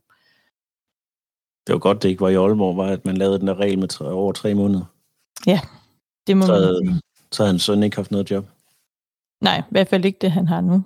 Det 1.67 1.73
var 1.73 1.79
godt, 1.79 2.03
det 2.03 2.09
ikke 2.09 2.21
var 2.21 2.29
i 2.29 2.35
Aalborg, 2.35 2.77
var, 2.77 2.87
at 2.87 3.07
man 3.07 3.17
lavede 3.17 3.39
den 3.39 3.47
der 3.47 3.61
regel 3.61 3.79
med 3.79 3.89
tre, 3.89 4.11
over 4.13 4.33
tre 4.33 4.55
måneder. 4.55 4.85
Ja, 5.47 5.61
det 6.27 6.37
må 6.37 6.47
så, 6.47 6.81
man 6.85 7.01
Så 7.33 7.43
havde 7.43 7.53
han 7.53 7.59
søn 7.59 7.83
ikke 7.83 7.97
haft 7.97 8.11
noget 8.11 8.31
job. 8.31 8.47
Nej, 9.41 9.59
i 9.59 9.71
hvert 9.71 9.89
fald 9.89 10.05
ikke 10.05 10.19
det, 10.21 10.33
han 10.33 10.49
har 10.49 10.61
nu 10.61 10.85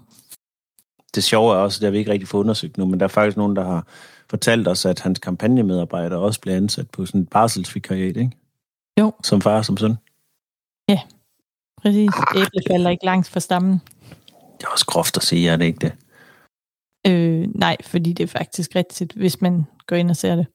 det 1.14 1.24
sjove 1.24 1.54
er 1.54 1.58
også, 1.58 1.80
det 1.80 1.86
har 1.86 1.90
vi 1.90 1.98
ikke 1.98 2.12
rigtig 2.12 2.28
fået 2.28 2.40
undersøgt 2.40 2.78
nu, 2.78 2.86
men 2.86 3.00
der 3.00 3.06
er 3.06 3.08
faktisk 3.08 3.36
nogen, 3.36 3.56
der 3.56 3.64
har 3.64 3.86
fortalt 4.30 4.68
os, 4.68 4.86
at 4.86 5.00
hans 5.00 5.18
kampagnemedarbejder 5.18 6.16
også 6.16 6.40
bliver 6.40 6.56
ansat 6.56 6.90
på 6.90 7.06
sådan 7.06 7.20
et 7.20 7.28
barselsvikariat, 7.28 8.16
ikke? 8.16 8.30
Jo. 9.00 9.12
Som 9.24 9.40
far 9.40 9.62
som 9.62 9.76
søn. 9.76 9.96
Ja, 10.88 11.00
præcis. 11.82 12.10
Æble 12.36 12.62
falder 12.70 12.90
ikke 12.90 13.04
langt 13.04 13.28
fra 13.28 13.40
stammen. 13.40 13.80
Det 14.58 14.64
er 14.64 14.68
også 14.68 14.86
groft 14.86 15.16
at 15.16 15.22
sige, 15.22 15.48
er 15.48 15.56
det 15.56 15.64
ikke 15.64 15.78
det? 15.78 15.92
Øh, 17.06 17.48
nej, 17.54 17.76
fordi 17.84 18.12
det 18.12 18.22
er 18.22 18.38
faktisk 18.38 18.76
rigtigt, 18.76 19.12
hvis 19.12 19.40
man 19.40 19.64
går 19.86 19.96
ind 19.96 20.10
og 20.10 20.16
ser 20.16 20.36
det. 20.36 20.46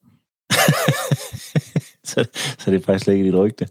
så, 2.09 2.27
så 2.59 2.71
det 2.71 2.81
er 2.81 2.85
faktisk 2.85 3.03
slet 3.03 3.13
ikke 3.13 3.27
et 3.27 3.35
rygte. 3.35 3.67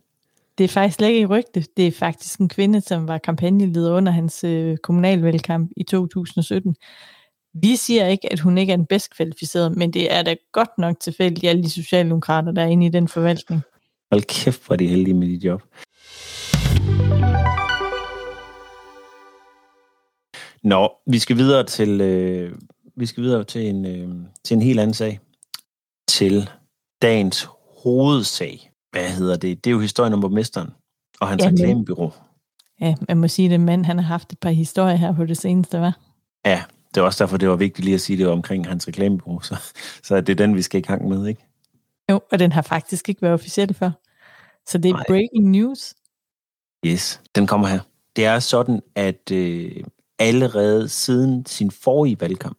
Det 0.59 0.65
er 0.65 0.69
faktisk 0.69 0.97
slet 0.97 1.09
ikke 1.09 1.21
et 1.21 1.31
rygte. 1.31 1.65
Det 1.77 1.87
er 1.87 1.93
faktisk 1.93 2.41
en 2.41 2.49
kvinde, 2.49 2.81
som 2.81 3.09
var 3.09 3.19
kampagneleder 3.19 3.97
under 3.97 4.13
hans 4.13 4.45
øh, 4.45 4.77
kommunalvalgkamp 4.77 5.71
i 5.77 5.85
2017. 5.85 6.77
Vi 7.55 7.77
siger 7.77 8.07
ikke, 8.07 8.33
at 8.33 8.41
hun 8.41 8.59
ikke 8.59 8.73
er 8.73 8.77
den 8.77 8.87
bedst 8.87 9.17
kvalificerede, 9.17 9.71
men 9.71 9.93
det 9.93 10.13
er 10.13 10.23
da 10.23 10.37
godt 10.53 10.79
nok 10.79 11.01
tilfældigt, 11.01 11.51
alle 11.51 11.63
de 11.63 11.71
socialdemokrater, 11.71 12.53
der 12.53 12.63
er 12.63 12.67
inde 12.67 12.87
i 12.87 12.89
den 12.89 13.09
forvaltning. 13.09 13.63
Hold 14.13 14.23
kæft, 14.23 14.67
hvor 14.67 14.73
er 14.73 14.77
de 14.77 14.87
heldige 14.87 15.15
med 15.15 15.29
dit 15.29 15.45
job. 15.45 15.63
Nå, 20.63 20.93
vi 21.07 21.19
skal 21.19 21.37
videre 21.37 21.65
til, 21.65 22.01
øh, 22.01 22.59
vi 22.97 23.07
skal 23.07 23.23
videre 23.23 23.45
til 23.45 23.69
en, 23.69 23.87
øh, 23.87 24.15
til 24.45 24.55
en 24.55 24.63
helt 24.63 24.81
anden 24.81 24.95
sag. 24.95 25.21
Til 26.09 26.51
dagens 27.03 27.49
hovedsag 27.83 28.73
hvad 28.93 29.11
hedder 29.11 29.37
det? 29.37 29.65
Det 29.65 29.71
er 29.71 29.75
jo 29.75 29.81
historien 29.81 30.13
om 30.13 30.21
borgmesteren 30.21 30.71
og 31.21 31.29
hans 31.29 31.43
ja, 31.43 31.49
reklamebyrå. 31.49 32.13
Ja, 32.81 32.95
man 33.09 33.17
må 33.17 33.29
sige, 33.29 33.55
at 33.55 33.61
mand 33.61 33.85
han 33.85 33.99
har 33.99 34.05
haft 34.05 34.33
et 34.33 34.39
par 34.39 34.51
historier 34.51 34.97
her 34.97 35.15
på 35.15 35.25
det 35.25 35.37
seneste, 35.37 35.81
var. 35.81 35.99
Ja, 36.47 36.63
det 36.95 37.01
er 37.01 37.05
også 37.05 37.25
derfor, 37.25 37.37
det 37.37 37.49
var 37.49 37.57
vigtigt 37.57 37.85
lige 37.85 37.95
at 37.95 38.01
sige 38.01 38.19
det 38.19 38.29
omkring 38.29 38.69
hans 38.69 38.89
reklamebyrå, 38.89 39.41
så, 39.41 39.57
så 40.03 40.21
det 40.21 40.29
er 40.29 40.35
den, 40.35 40.57
vi 40.57 40.63
skal 40.63 40.79
i 40.79 40.83
gang 40.83 41.09
med, 41.09 41.27
ikke? 41.27 41.47
Jo, 42.11 42.21
og 42.33 42.39
den 42.39 42.53
har 42.53 42.63
faktisk 42.63 43.09
ikke 43.09 43.23
været 43.23 43.35
officiel 43.35 43.75
før. 43.75 43.91
Så 44.67 44.79
det 44.79 44.89
er 44.89 44.95
Nej. 44.95 45.05
breaking 45.09 45.51
news. 45.51 45.95
Yes, 46.87 47.21
den 47.35 47.47
kommer 47.47 47.69
her. 47.69 47.81
Det 48.17 48.25
er 48.25 48.39
sådan, 48.39 48.83
at 48.95 49.31
øh, 49.33 49.85
allerede 50.19 50.89
siden 50.89 51.47
sin 51.47 51.71
forrige 51.71 52.21
valgkamp, 52.21 52.59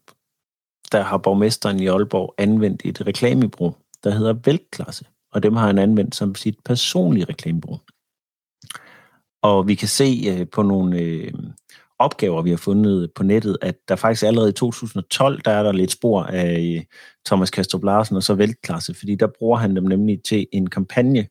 der 0.92 1.04
har 1.04 1.18
borgmesteren 1.18 1.80
i 1.80 1.88
Aalborg 1.88 2.34
anvendt 2.38 2.82
et 2.86 3.08
reklamebyrå, 3.08 3.76
der 4.04 4.12
hedder 4.12 4.34
Veltklasse 4.34 5.06
og 5.34 5.44
dem 5.44 5.56
har 5.56 5.68
han 5.68 5.78
anvendt 5.78 6.16
som 6.16 6.36
sit 6.36 6.60
personlige 6.66 7.26
reklamebureau. 7.26 7.80
Og 9.42 9.68
vi 9.68 9.76
kan 9.76 9.88
se 9.88 10.24
øh, 10.28 10.48
på 10.48 10.62
nogle 10.62 11.00
øh, 11.00 11.34
opgaver, 12.04 12.42
vi 12.42 12.50
har 12.50 12.58
fundet 12.58 13.12
på 13.16 13.24
nettet, 13.24 13.58
at 13.62 13.76
der 13.88 13.96
faktisk 13.96 14.24
allerede 14.24 14.50
i 14.50 14.54
2012, 14.54 15.42
der 15.42 15.52
er 15.52 15.64
der 15.64 15.72
lidt 15.72 15.92
spor 15.92 16.24
af 16.24 16.60
øh, 16.60 16.84
Thomas 17.26 17.50
Kastrup 17.50 17.84
Larsen 17.84 18.16
og 18.16 18.24
så 18.24 18.34
Veltklasse, 18.34 18.94
fordi 18.94 19.16
der 19.16 19.28
bruger 19.40 19.58
han 19.58 19.76
dem 19.76 19.84
nemlig 19.84 20.20
til 20.24 20.48
en 20.52 20.70
kampagne 20.70 21.28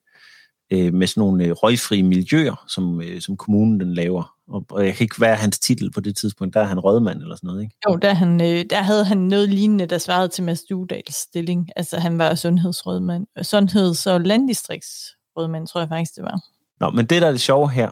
øh, 0.73 0.93
med 0.93 1.07
sådan 1.07 1.21
nogle 1.21 1.45
øh, 1.45 1.51
røgfrie 1.51 2.03
miljøer, 2.03 2.65
som, 2.67 3.01
øh, 3.01 3.21
som 3.21 3.37
kommunen 3.37 3.79
den 3.79 3.93
laver. 3.93 4.33
Og, 4.47 4.65
og 4.69 4.85
jeg 4.85 4.95
kan 4.95 5.03
ikke 5.05 5.21
være 5.21 5.35
hans 5.35 5.59
titel 5.59 5.91
på 5.91 5.99
det 6.01 6.17
tidspunkt, 6.17 6.53
der 6.53 6.59
er 6.59 6.65
han 6.65 6.79
rådmand 6.79 7.21
eller 7.21 7.35
sådan 7.35 7.47
noget, 7.47 7.61
ikke? 7.61 7.75
Jo, 7.89 7.95
der, 7.95 8.13
han, 8.13 8.41
øh, 8.41 8.65
der 8.69 8.81
havde 8.81 9.05
han 9.05 9.17
noget 9.17 9.49
lignende, 9.49 9.85
der 9.85 9.97
svarede 9.97 10.27
til 10.27 10.43
Mads 10.43 10.63
Dudals 10.63 11.15
stilling. 11.15 11.69
Altså 11.75 11.99
han 11.99 12.17
var 12.17 12.35
sundhedsrådmand, 12.35 13.27
sundheds- 13.41 14.07
og 14.07 14.21
landdistriktsrådmand, 14.21 15.67
tror 15.67 15.81
jeg 15.81 15.89
faktisk, 15.89 16.15
det 16.15 16.23
var. 16.23 16.39
Nå, 16.79 16.89
men 16.89 17.05
det, 17.05 17.21
der 17.21 17.27
er 17.27 17.31
det 17.31 17.41
sjove 17.41 17.71
her, 17.71 17.89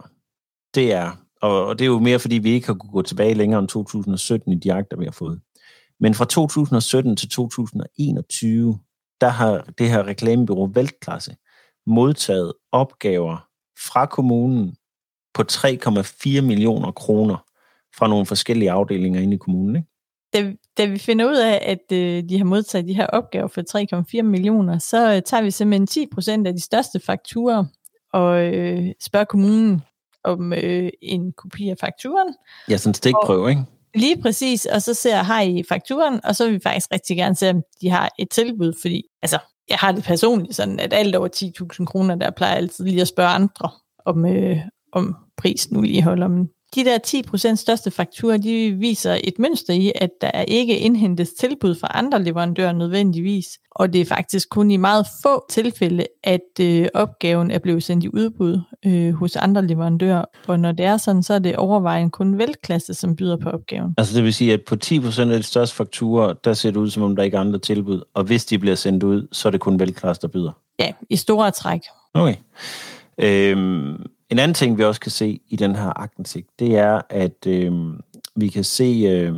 det 0.76 0.94
er, 0.94 1.12
og, 1.42 1.66
og 1.66 1.80
det 1.80 1.86
er 1.86 1.90
jo 1.90 2.00
mere, 2.00 2.20
fordi 2.20 2.38
vi 2.38 2.50
ikke 2.50 2.68
har 2.68 2.74
kunnet 2.74 2.94
gå 2.94 3.02
tilbage 3.02 3.34
længere 3.34 3.60
end 3.60 3.68
2017 3.68 4.54
i 4.54 4.56
de 4.56 4.74
akter, 4.74 4.98
vi 4.98 5.06
har 5.06 5.12
fået. 5.12 5.42
Men 6.00 6.14
fra 6.14 6.26
2017 6.26 7.16
til 7.16 7.30
2021, 7.30 8.80
der 9.22 9.30
har 9.30 9.66
det 9.78 9.90
her 9.90 10.08
reklamebyrå 10.08 10.66
Veltklasse 10.74 11.36
modtaget 11.88 12.54
opgaver 12.72 13.48
fra 13.90 14.06
kommunen 14.06 14.76
på 15.34 15.44
3,4 15.52 16.42
millioner 16.42 16.92
kroner 16.92 17.46
fra 17.98 18.08
nogle 18.08 18.26
forskellige 18.26 18.72
afdelinger 18.72 19.22
inde 19.22 19.36
i 19.36 19.38
kommunen. 19.38 19.76
Ikke? 19.76 19.88
Da, 20.34 20.54
da 20.78 20.86
vi 20.86 20.98
finder 20.98 21.26
ud 21.26 21.38
af, 21.38 21.60
at 21.62 21.98
øh, 21.98 22.24
de 22.30 22.38
har 22.38 22.46
modtaget 22.46 22.88
de 22.88 22.94
her 22.94 23.08
opgaver 23.08 23.48
for 23.48 23.62
3,4 24.18 24.22
millioner, 24.22 24.78
så 24.78 25.16
øh, 25.16 25.22
tager 25.22 25.44
vi 25.44 25.52
simpelthen 25.52 25.88
10 25.88 26.08
procent 26.14 26.48
af 26.48 26.54
de 26.54 26.62
største 26.62 27.00
fakturer 27.00 27.66
og 28.14 28.44
øh, 28.44 28.92
spørger 29.02 29.26
kommunen 29.26 29.82
om 30.24 30.54
øh, 30.54 30.90
en 31.02 31.32
kopi 31.32 31.70
af 31.70 31.78
fakturen. 31.78 32.36
Ja, 32.70 32.78
sådan 32.78 32.90
en 32.90 32.94
stikprøve, 32.94 33.50
ikke? 33.50 33.62
Lige 33.96 34.22
præcis, 34.22 34.66
og 34.66 34.82
så 34.82 34.94
ser 34.94 35.16
har 35.16 35.42
I 35.42 35.64
fakturen, 35.70 36.20
og 36.24 36.36
så 36.36 36.46
vil 36.46 36.54
vi 36.54 36.60
faktisk 36.64 36.88
rigtig 36.94 37.18
gerne 37.18 37.36
se, 37.36 37.50
om 37.50 37.64
de 37.82 37.90
har 37.90 38.10
et 38.20 38.30
tilbud, 38.30 38.74
fordi 38.82 39.04
altså, 39.22 39.40
jeg 39.70 39.78
har 39.78 39.92
det 39.92 40.04
personligt 40.04 40.56
sådan, 40.56 40.80
at 40.80 40.94
alt 40.94 41.16
over 41.16 41.28
10.000 41.80 41.86
kroner, 41.86 42.16
der 42.16 42.32
plejer 42.32 42.56
altid 42.56 42.86
lige 42.86 43.02
at 43.02 43.08
spørge 43.08 43.30
andre, 43.30 43.70
om, 44.06 44.26
øh, 44.26 44.58
om 44.94 45.16
prisen 45.38 45.76
nu 45.76 45.82
lige 45.82 46.04
holder. 46.04 46.28
Men 46.28 46.50
de 46.76 46.86
der 46.86 46.98
10% 47.52 47.56
største 47.56 47.92
fakturer, 47.92 48.38
de 48.38 48.72
viser 48.72 49.18
et 49.24 49.40
mønster 49.40 49.74
i, 49.74 49.92
at 49.96 50.10
der 50.22 50.42
ikke 50.42 50.78
indhentes 50.78 51.30
tilbud 51.30 51.76
fra 51.76 51.92
andre 51.94 52.24
leverandører 52.24 52.72
nødvendigvis. 52.72 53.46
Og 53.72 53.94
det 53.94 54.02
er 54.02 54.06
faktisk 54.06 54.50
kun 54.50 54.72
i 54.72 54.78
meget 54.78 55.08
få 55.24 55.46
tilfælde, 55.50 56.06
at 56.24 56.60
øh, 56.62 56.88
opgaven 56.94 57.52
er 57.52 57.60
blevet 57.60 57.84
sendt 57.84 58.04
i 58.04 58.10
udbud 58.14 58.62
øh, 58.86 59.14
hos 59.14 59.36
andre 59.36 59.68
leverandører. 59.68 60.26
Og 60.48 60.60
når 60.60 60.72
det 60.72 60.86
er 60.86 60.98
sådan, 60.98 61.24
så 61.24 61.34
er 61.34 61.40
det 61.40 61.56
overvejende 61.56 62.12
kun 62.12 62.38
velklasse, 62.38 62.94
som 62.94 63.16
byder 63.16 63.38
på 63.38 63.50
opgaven. 63.50 63.94
Altså 63.98 64.16
det 64.16 64.24
vil 64.24 64.34
sige, 64.34 64.54
at 64.54 64.62
på 64.68 64.76
10% 64.86 65.22
af 65.22 65.28
de 65.40 65.44
største 65.44 65.76
fakturer, 65.76 66.34
der 66.34 66.54
ser 66.54 66.72
det 66.72 66.78
ud, 66.78 66.90
som 66.90 67.04
om 67.04 67.16
der 67.16 67.24
ikke 67.24 67.38
er 67.38 67.42
andre 67.42 67.60
tilbud. 67.60 68.02
Og 68.14 68.24
hvis 68.24 68.46
de 68.46 68.60
bliver 68.60 68.76
sendt 68.76 69.04
ud, 69.04 69.28
så 69.32 69.48
er 69.48 69.52
det 69.52 69.60
kun 69.60 69.80
velklasse, 69.80 70.22
der 70.22 70.28
byder. 70.28 70.52
Ja, 70.80 70.92
i 71.10 71.16
store 71.16 71.52
træk. 71.52 71.82
Okay. 72.14 72.36
Øhm, 73.18 74.06
en 74.32 74.40
anden 74.40 74.56
ting, 74.56 74.78
vi 74.78 74.84
også 74.84 75.02
kan 75.02 75.12
se 75.12 75.40
i 75.50 75.56
den 75.56 75.76
her 75.76 76.00
agtensigt, 76.00 76.48
det 76.60 76.78
er, 76.78 77.02
at 77.10 77.48
øh, 77.48 77.74
vi 78.36 78.48
kan 78.48 78.64
se 78.64 79.04
øh, 79.10 79.36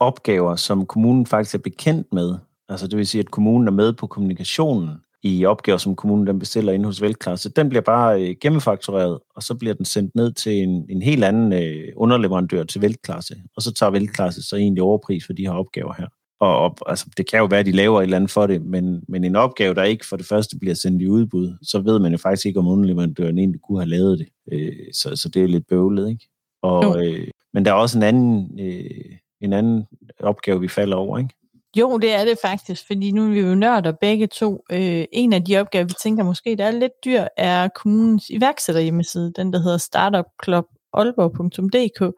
opgaver, 0.00 0.56
som 0.56 0.86
kommunen 0.86 1.26
faktisk 1.26 1.54
er 1.54 1.58
bekendt 1.58 2.12
med. 2.12 2.34
Altså 2.68 2.86
det 2.86 2.98
vil 2.98 3.06
sige, 3.06 3.20
at 3.20 3.30
kommunen 3.30 3.68
er 3.68 3.72
med 3.72 3.92
på 3.92 4.06
kommunikationen 4.06 4.90
i 5.22 5.44
opgaver, 5.44 5.78
som 5.78 5.96
kommunen 5.96 6.26
den 6.26 6.38
bestiller 6.38 6.72
inde 6.72 6.84
hos 6.84 7.02
Velklasse. 7.02 7.50
Den 7.50 7.68
bliver 7.68 7.82
bare 7.82 8.22
øh, 8.22 8.36
gennemfaktureret, 8.40 9.18
og 9.36 9.42
så 9.42 9.54
bliver 9.54 9.74
den 9.74 9.84
sendt 9.84 10.14
ned 10.14 10.32
til 10.32 10.52
en, 10.52 10.86
en 10.90 11.02
helt 11.02 11.24
anden 11.24 11.52
øh, 11.52 11.92
underleverandør 11.96 12.64
til 12.64 12.82
Velklasse. 12.82 13.36
Og 13.56 13.62
så 13.62 13.72
tager 13.72 13.90
Velklasse 13.90 14.42
så 14.42 14.56
egentlig 14.56 14.82
overpris 14.82 15.26
for 15.26 15.32
de 15.32 15.42
her 15.42 15.52
opgaver 15.52 15.94
her. 15.98 16.06
Og, 16.40 16.58
og 16.58 16.76
altså, 16.86 17.06
det 17.16 17.30
kan 17.30 17.38
jo 17.38 17.44
være, 17.44 17.60
at 17.60 17.66
de 17.66 17.72
laver 17.72 18.00
et 18.00 18.02
eller 18.02 18.16
andet 18.16 18.30
for 18.30 18.46
det, 18.46 18.62
men, 18.62 19.04
men 19.08 19.24
en 19.24 19.36
opgave, 19.36 19.74
der 19.74 19.82
ikke 19.82 20.06
for 20.06 20.16
det 20.16 20.26
første 20.26 20.58
bliver 20.58 20.74
sendt 20.74 21.02
i 21.02 21.08
udbud, 21.08 21.56
så 21.62 21.78
ved 21.78 21.98
man 21.98 22.12
jo 22.12 22.18
faktisk 22.18 22.46
ikke, 22.46 22.60
om 22.60 22.66
underleverandøren 22.66 23.38
egentlig 23.38 23.60
kunne 23.60 23.80
have 23.80 23.88
lavet 23.88 24.18
det. 24.18 24.28
Øh, 24.52 24.92
så, 24.92 25.16
så 25.16 25.28
det 25.28 25.42
er 25.42 25.46
lidt 25.46 25.66
bøvlet, 25.66 26.10
ikke? 26.10 26.28
Og, 26.62 27.06
øh, 27.06 27.28
men 27.54 27.64
der 27.64 27.70
er 27.70 27.74
også 27.74 27.98
en 27.98 28.02
anden, 28.02 28.60
øh, 28.60 29.16
en 29.40 29.52
anden 29.52 29.86
opgave, 30.20 30.60
vi 30.60 30.68
falder 30.68 30.96
over, 30.96 31.18
ikke? 31.18 31.34
Jo, 31.76 31.98
det 31.98 32.14
er 32.14 32.24
det 32.24 32.38
faktisk, 32.42 32.86
fordi 32.86 33.10
nu 33.10 33.24
er 33.24 33.30
vi 33.30 33.40
jo 33.40 33.54
nørder 33.54 33.92
begge 33.92 34.26
to. 34.26 34.64
Øh, 34.72 35.04
en 35.12 35.32
af 35.32 35.44
de 35.44 35.60
opgaver, 35.60 35.84
vi 35.84 35.94
tænker 36.02 36.24
måske, 36.24 36.56
der 36.56 36.64
er 36.64 36.70
lidt 36.70 36.92
dyr, 37.04 37.24
er 37.36 37.68
kommunens 37.68 38.30
iværksætterhjemmeside, 38.30 39.32
den 39.36 39.52
der 39.52 39.58
hedder 39.58 39.78
startupclubaalborg.dk. 39.78 42.14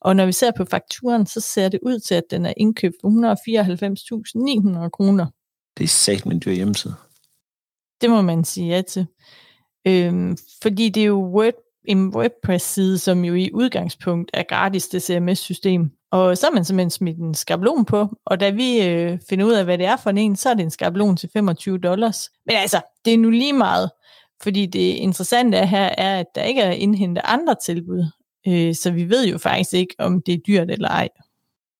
Og 0.00 0.16
når 0.16 0.26
vi 0.26 0.32
ser 0.32 0.50
på 0.56 0.64
fakturen, 0.64 1.26
så 1.26 1.40
ser 1.40 1.68
det 1.68 1.80
ud 1.82 1.98
til, 1.98 2.14
at 2.14 2.24
den 2.30 2.46
er 2.46 2.54
indkøbt 2.56 2.94
for 3.00 3.08
194.900 4.84 4.88
kroner. 4.88 5.26
Det 5.78 5.84
er 5.84 5.88
sagt 5.88 6.24
en 6.24 6.42
dyr 6.44 6.52
hjemmeside. 6.52 6.94
Det 8.00 8.10
må 8.10 8.22
man 8.22 8.44
sige 8.44 8.74
ja 8.74 8.82
til. 8.82 9.06
Øhm, 9.86 10.36
fordi 10.62 10.88
det 10.88 11.02
er 11.02 11.06
jo 11.06 11.30
Word, 11.34 11.54
en 11.84 12.08
WordPress-side, 12.14 12.98
som 12.98 13.24
jo 13.24 13.34
i 13.34 13.50
udgangspunkt 13.54 14.30
er 14.34 14.42
gratis 14.42 14.88
det 14.88 15.02
CMS-system. 15.02 15.90
Og 16.10 16.38
så 16.38 16.46
er 16.46 16.50
man 16.50 16.64
simpelthen 16.64 16.90
smidt 16.90 17.18
en 17.18 17.34
skabelon 17.34 17.84
på, 17.84 18.08
og 18.24 18.40
da 18.40 18.50
vi 18.50 18.86
øh, 18.86 19.18
finder 19.28 19.46
ud 19.46 19.52
af, 19.52 19.64
hvad 19.64 19.78
det 19.78 19.86
er 19.86 19.96
for 19.96 20.10
en, 20.10 20.36
så 20.36 20.50
er 20.50 20.54
det 20.54 20.62
en 20.62 20.70
skabelon 20.70 21.16
til 21.16 21.30
25 21.32 21.78
dollars. 21.78 22.30
Men 22.46 22.56
altså, 22.56 22.80
det 23.04 23.14
er 23.14 23.18
nu 23.18 23.30
lige 23.30 23.52
meget, 23.52 23.90
fordi 24.42 24.66
det 24.66 24.78
interessante 24.78 25.66
her 25.66 25.90
er, 25.98 26.20
at 26.20 26.26
der 26.34 26.42
ikke 26.42 26.60
er 26.60 26.70
indhentet 26.70 27.22
andre 27.24 27.54
tilbud. 27.64 28.04
Øh, 28.48 28.74
så 28.74 28.90
vi 28.90 29.10
ved 29.10 29.28
jo 29.28 29.38
faktisk 29.38 29.74
ikke, 29.74 29.94
om 29.98 30.22
det 30.22 30.34
er 30.34 30.38
dyrt 30.38 30.70
eller 30.70 30.88
ej. 30.88 31.08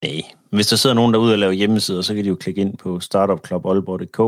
Nej, 0.03 0.23
hvis 0.51 0.67
der 0.67 0.77
sidder 0.77 0.97
nogen 0.97 1.15
derude 1.15 1.33
og 1.33 1.39
laver 1.39 1.53
hjemmesider, 1.53 2.03
så 2.03 2.15
kan 2.15 2.25
de 2.25 2.29
jo 2.29 2.35
klikke 2.35 2.61
ind 2.61 2.77
på 2.77 3.01
startupclubaalborg.dk, 3.01 4.19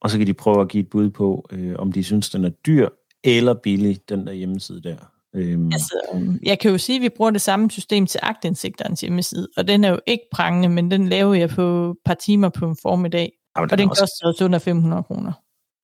og 0.00 0.10
så 0.10 0.18
kan 0.18 0.26
de 0.26 0.34
prøve 0.34 0.60
at 0.60 0.68
give 0.68 0.80
et 0.80 0.90
bud 0.90 1.10
på, 1.10 1.48
øh, 1.52 1.74
om 1.78 1.92
de 1.92 2.04
synes, 2.04 2.30
den 2.30 2.44
er 2.44 2.50
dyr 2.50 2.88
eller 3.24 3.54
billig, 3.54 4.00
den 4.08 4.26
der 4.26 4.32
hjemmeside 4.32 4.82
der. 4.82 4.96
Øhm. 5.34 5.72
Altså, 5.72 6.22
jeg 6.42 6.58
kan 6.58 6.70
jo 6.70 6.78
sige, 6.78 6.96
at 6.96 7.02
vi 7.02 7.08
bruger 7.08 7.30
det 7.30 7.40
samme 7.40 7.70
system 7.70 8.06
til 8.06 8.20
agtindsigterens 8.22 9.00
hjemmeside, 9.00 9.48
og 9.56 9.68
den 9.68 9.84
er 9.84 9.88
jo 9.88 10.00
ikke 10.06 10.24
prangende, 10.32 10.68
men 10.68 10.90
den 10.90 11.08
laver 11.08 11.34
jeg 11.34 11.48
på 11.50 11.90
et 11.90 11.96
par 12.04 12.14
timer 12.14 12.48
på 12.48 12.66
en 12.66 12.76
formiddag, 12.82 13.32
ja, 13.56 13.62
og 13.62 13.70
den, 13.70 13.78
den 13.78 13.88
også... 13.90 14.00
koster 14.00 14.26
også 14.26 14.44
under 14.44 14.58
500 14.58 15.02
kroner. 15.02 15.32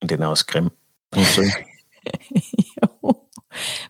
Den 0.09 0.21
er 0.21 0.27
også 0.27 0.45
grim. 0.45 0.69
jo. 2.81 2.87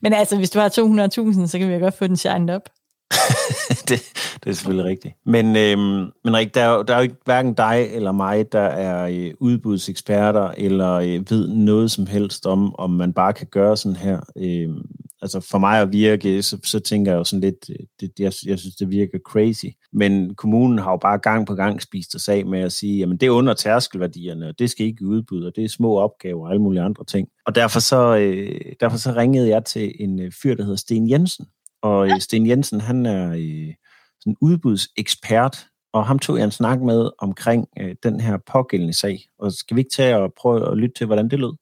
Men 0.01 0.13
altså, 0.13 0.37
hvis 0.37 0.49
du 0.49 0.59
har 0.59 0.69
200.000, 0.69 1.47
så 1.47 1.57
kan 1.59 1.67
vi 1.69 1.73
jo 1.73 1.79
godt 1.79 1.97
få 1.97 2.07
den 2.07 2.17
shined 2.17 2.49
op. 2.49 2.69
det, 3.89 3.99
det 4.43 4.49
er 4.49 4.53
selvfølgelig 4.53 4.85
rigtigt. 4.85 5.15
Men, 5.25 5.55
øhm, 5.55 6.11
men 6.23 6.35
Rik, 6.35 6.55
der, 6.55 6.61
er, 6.61 6.83
der 6.83 6.93
er 6.93 6.97
jo 6.97 7.03
ikke 7.03 7.15
hverken 7.25 7.53
dig 7.53 7.87
eller 7.91 8.11
mig, 8.11 8.51
der 8.51 8.59
er 8.59 9.07
øh, 9.11 9.31
udbudseksperter 9.39 10.51
eller 10.57 10.91
øh, 10.93 11.29
ved 11.29 11.47
noget 11.47 11.91
som 11.91 12.07
helst 12.07 12.45
om, 12.45 12.75
om 12.75 12.89
man 12.89 13.13
bare 13.13 13.33
kan 13.33 13.47
gøre 13.51 13.77
sådan 13.77 13.95
her. 13.95 14.19
Øhm, 14.37 14.81
altså 15.21 15.39
for 15.39 15.57
mig 15.57 15.81
at 15.81 15.91
virke, 15.91 16.43
så, 16.43 16.57
så 16.63 16.79
tænker 16.79 17.11
jeg 17.11 17.17
jo 17.17 17.23
sådan 17.23 17.41
lidt, 17.41 17.69
øh, 17.69 17.85
det, 17.99 18.11
jeg, 18.19 18.33
jeg 18.45 18.59
synes, 18.59 18.75
det 18.75 18.89
virker 18.89 19.19
crazy. 19.25 19.65
Men 19.93 20.35
kommunen 20.35 20.77
har 20.77 20.91
jo 20.91 20.97
bare 20.97 21.17
gang 21.17 21.47
på 21.47 21.55
gang 21.55 21.81
spist 21.81 22.21
sig 22.21 22.35
af 22.35 22.45
med 22.45 22.59
at 22.59 22.71
sige, 22.71 22.99
jamen 22.99 23.17
det 23.17 23.27
er 23.27 23.31
under 23.31 23.53
tærskelværdierne, 23.53 24.47
og 24.47 24.59
det 24.59 24.69
skal 24.69 24.85
ikke 24.85 25.05
udbud, 25.05 25.43
og 25.43 25.55
det 25.55 25.63
er 25.63 25.69
små 25.69 25.97
opgaver 25.97 26.45
og 26.45 26.49
alle 26.49 26.61
mulige 26.61 26.81
andre 26.81 27.05
ting. 27.05 27.27
Og 27.45 27.55
derfor 27.55 27.79
så, 27.79 28.17
øh, 28.17 28.61
derfor 28.79 28.97
så 28.97 29.13
ringede 29.15 29.49
jeg 29.49 29.65
til 29.65 29.95
en 29.99 30.19
øh, 30.19 30.31
fyr, 30.41 30.55
der 30.55 30.63
hedder 30.63 30.77
Sten 30.77 31.09
Jensen. 31.09 31.45
Og 31.81 32.07
øh, 32.07 32.19
Sten 32.19 32.47
Jensen, 32.47 32.81
han 32.81 33.05
er 33.05 33.29
øh, 33.29 33.73
sådan 34.19 34.35
udbudsekspert, 34.41 35.67
og 35.93 36.05
ham 36.05 36.19
tog 36.19 36.37
jeg 36.37 36.43
en 36.43 36.51
snak 36.51 36.81
med 36.81 37.09
omkring 37.19 37.67
øh, 37.79 37.95
den 38.03 38.19
her 38.19 38.37
pågældende 38.51 38.93
sag. 38.93 39.19
Og 39.39 39.51
skal 39.51 39.75
vi 39.75 39.81
ikke 39.81 39.95
tage 39.95 40.17
og 40.17 40.33
prøve 40.37 40.71
at 40.71 40.77
lytte 40.77 40.95
til, 40.95 41.05
hvordan 41.05 41.29
det 41.29 41.39
lød? 41.39 41.53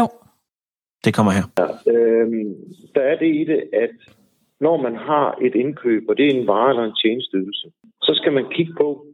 Jo. 0.00 0.08
Det 1.04 1.14
kommer 1.14 1.32
her. 1.32 1.44
Ja, 1.58 1.92
øh, 1.92 2.26
der 2.94 3.00
er 3.00 3.18
det 3.18 3.34
i 3.34 3.44
det, 3.44 3.62
at 3.72 3.90
når 4.60 4.76
man 4.76 4.96
har 4.96 5.38
et 5.42 5.54
indkøb, 5.54 6.08
og 6.08 6.16
det 6.16 6.26
er 6.26 6.34
en 6.34 6.46
vare 6.46 6.70
eller 6.70 6.84
en 6.84 7.00
tjenestydelse, 7.02 7.72
så 8.02 8.12
skal 8.14 8.32
man 8.32 8.50
kigge 8.50 8.74
på, 8.80 9.06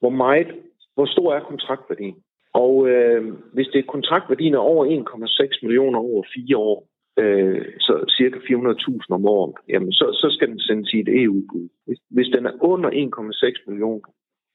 hvor 0.00 0.10
meget, 0.10 0.48
hvor 0.94 1.06
stor 1.06 1.34
er 1.34 1.40
kontraktværdien. 1.40 2.16
Og 2.54 2.88
øh, 2.88 3.34
hvis 3.52 3.68
det 3.72 3.78
er 3.78 3.92
kontraktværdien 3.92 4.54
er 4.54 4.58
over 4.58 4.86
1,6 4.86 5.58
millioner 5.62 5.98
over 5.98 6.22
fire 6.34 6.56
år, 6.56 6.88
øh, 7.18 7.64
så 7.78 8.14
cirka 8.18 8.38
400.000 8.38 9.06
om 9.10 9.26
året, 9.26 9.54
jamen 9.68 9.92
så, 9.92 10.06
så 10.12 10.36
skal 10.36 10.48
den 10.48 10.60
sendes 10.60 10.92
i 10.92 11.00
et 11.00 11.22
EU-bud. 11.22 11.68
Hvis, 11.86 11.98
hvis 12.10 12.28
den 12.34 12.46
er 12.46 12.52
under 12.60 12.90
1,6 12.90 13.70
millioner, 13.70 14.10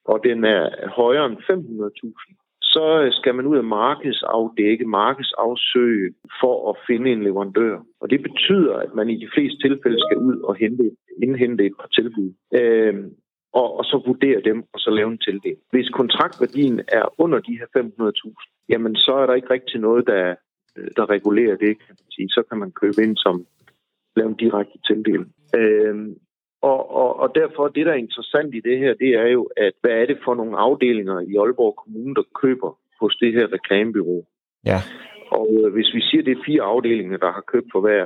og 0.06 0.20
den 0.24 0.44
er 0.44 0.90
højere 0.90 1.26
end 1.26 1.38
500.000, 1.38 2.45
så 2.76 2.86
skal 3.20 3.36
man 3.36 3.46
ud 3.52 3.58
af 3.58 3.64
markedsafdække, 3.64 4.86
markedsafsøge 4.86 6.14
for 6.42 6.56
at 6.70 6.76
finde 6.88 7.12
en 7.12 7.24
leverandør. 7.24 7.76
Og 8.02 8.10
det 8.10 8.22
betyder, 8.28 8.76
at 8.86 8.92
man 8.96 9.10
i 9.10 9.18
de 9.24 9.30
fleste 9.34 9.58
tilfælde 9.68 10.00
skal 10.06 10.18
ud 10.18 10.38
og 10.50 10.56
hente, 10.56 10.92
indhente 11.24 11.66
et 11.66 11.76
par 11.80 11.90
tilbud. 11.98 12.30
Øh, 12.60 12.96
og, 13.54 13.68
og 13.78 13.84
så 13.86 13.96
vurdere 14.06 14.42
dem, 14.50 14.58
og 14.74 14.80
så 14.80 14.90
lave 14.90 15.12
en 15.12 15.26
tildeling. 15.28 15.60
Hvis 15.72 15.90
kontraktværdien 15.90 16.78
er 16.88 17.06
under 17.24 17.40
de 17.40 17.58
her 17.60 17.68
500.000, 17.78 18.66
jamen 18.70 18.96
så 18.96 19.14
er 19.22 19.26
der 19.26 19.34
ikke 19.34 19.54
rigtig 19.58 19.80
noget, 19.82 20.08
der, 20.08 20.36
der 20.98 21.10
regulerer 21.10 21.58
det, 21.66 21.74
kan 21.84 21.96
man 22.00 22.12
sige. 22.12 22.30
Så 22.30 22.44
kan 22.50 22.58
man 22.58 22.72
købe 22.72 23.00
ind 23.04 23.16
som 23.18 23.46
lave 24.16 24.30
en 24.30 24.42
direkte 24.44 24.78
tildeling. 24.88 25.34
Øh, 25.58 25.96
og, 26.72 26.80
og, 27.02 27.10
og 27.24 27.28
derfor, 27.36 27.68
det 27.68 27.86
der 27.86 27.92
er 27.92 28.06
interessant 28.06 28.56
i 28.56 28.62
det 28.70 28.78
her, 28.80 28.94
det 28.94 29.12
er 29.24 29.28
jo, 29.38 29.44
at 29.58 29.74
hvad 29.82 29.92
er 30.02 30.06
det 30.06 30.18
for 30.26 30.36
nogle 30.36 30.58
afdelinger 30.58 31.20
i 31.20 31.34
Aalborg 31.42 31.76
Kommune, 31.76 32.16
der 32.16 32.26
køber 32.42 32.72
hos 33.02 33.16
det 33.22 33.34
her 33.34 33.54
reklamebyrå? 33.54 34.26
Ja. 34.66 34.80
Og 35.40 35.48
øh, 35.60 35.74
hvis 35.74 35.90
vi 35.96 36.02
siger, 36.02 36.24
det 36.24 36.34
er 36.34 36.46
fire 36.46 36.64
afdelinger, 36.64 37.18
der 37.18 37.32
har 37.32 37.44
købt 37.54 37.70
for 37.72 37.82
hver 37.82 38.06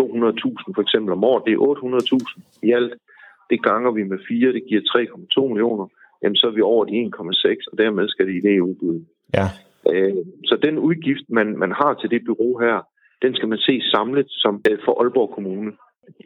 200.000 0.00 0.74
for 0.76 0.82
eksempel 0.82 1.12
om 1.12 1.24
året, 1.24 1.42
det 1.46 1.52
er 1.54 1.60
800.000 2.38 2.68
i 2.68 2.72
alt. 2.72 2.94
Det 3.50 3.62
ganger 3.62 3.90
vi 3.90 4.02
med 4.02 4.18
fire, 4.28 4.52
det 4.52 4.64
giver 4.68 4.82
3,2 5.40 5.48
millioner. 5.48 5.86
Jamen 6.22 6.36
så 6.36 6.46
er 6.46 6.54
vi 6.58 6.60
over 6.60 6.84
de 6.84 6.92
1,6, 6.92 7.72
og 7.72 7.78
dermed 7.78 8.08
skal 8.08 8.26
det 8.26 8.34
i 8.34 8.46
det 8.48 8.60
udbud. 8.60 9.00
Ja. 9.38 9.46
Øh, 9.92 10.24
så 10.44 10.54
den 10.66 10.78
udgift, 10.78 11.26
man, 11.28 11.58
man 11.58 11.72
har 11.72 11.94
til 11.94 12.10
det 12.10 12.22
bureau 12.26 12.58
her, 12.58 12.76
den 13.22 13.34
skal 13.34 13.48
man 13.48 13.58
se 13.58 13.74
samlet 13.94 14.26
som 14.28 14.54
øh, 14.70 14.78
for 14.84 14.92
Aalborg 15.00 15.30
Kommune 15.34 15.72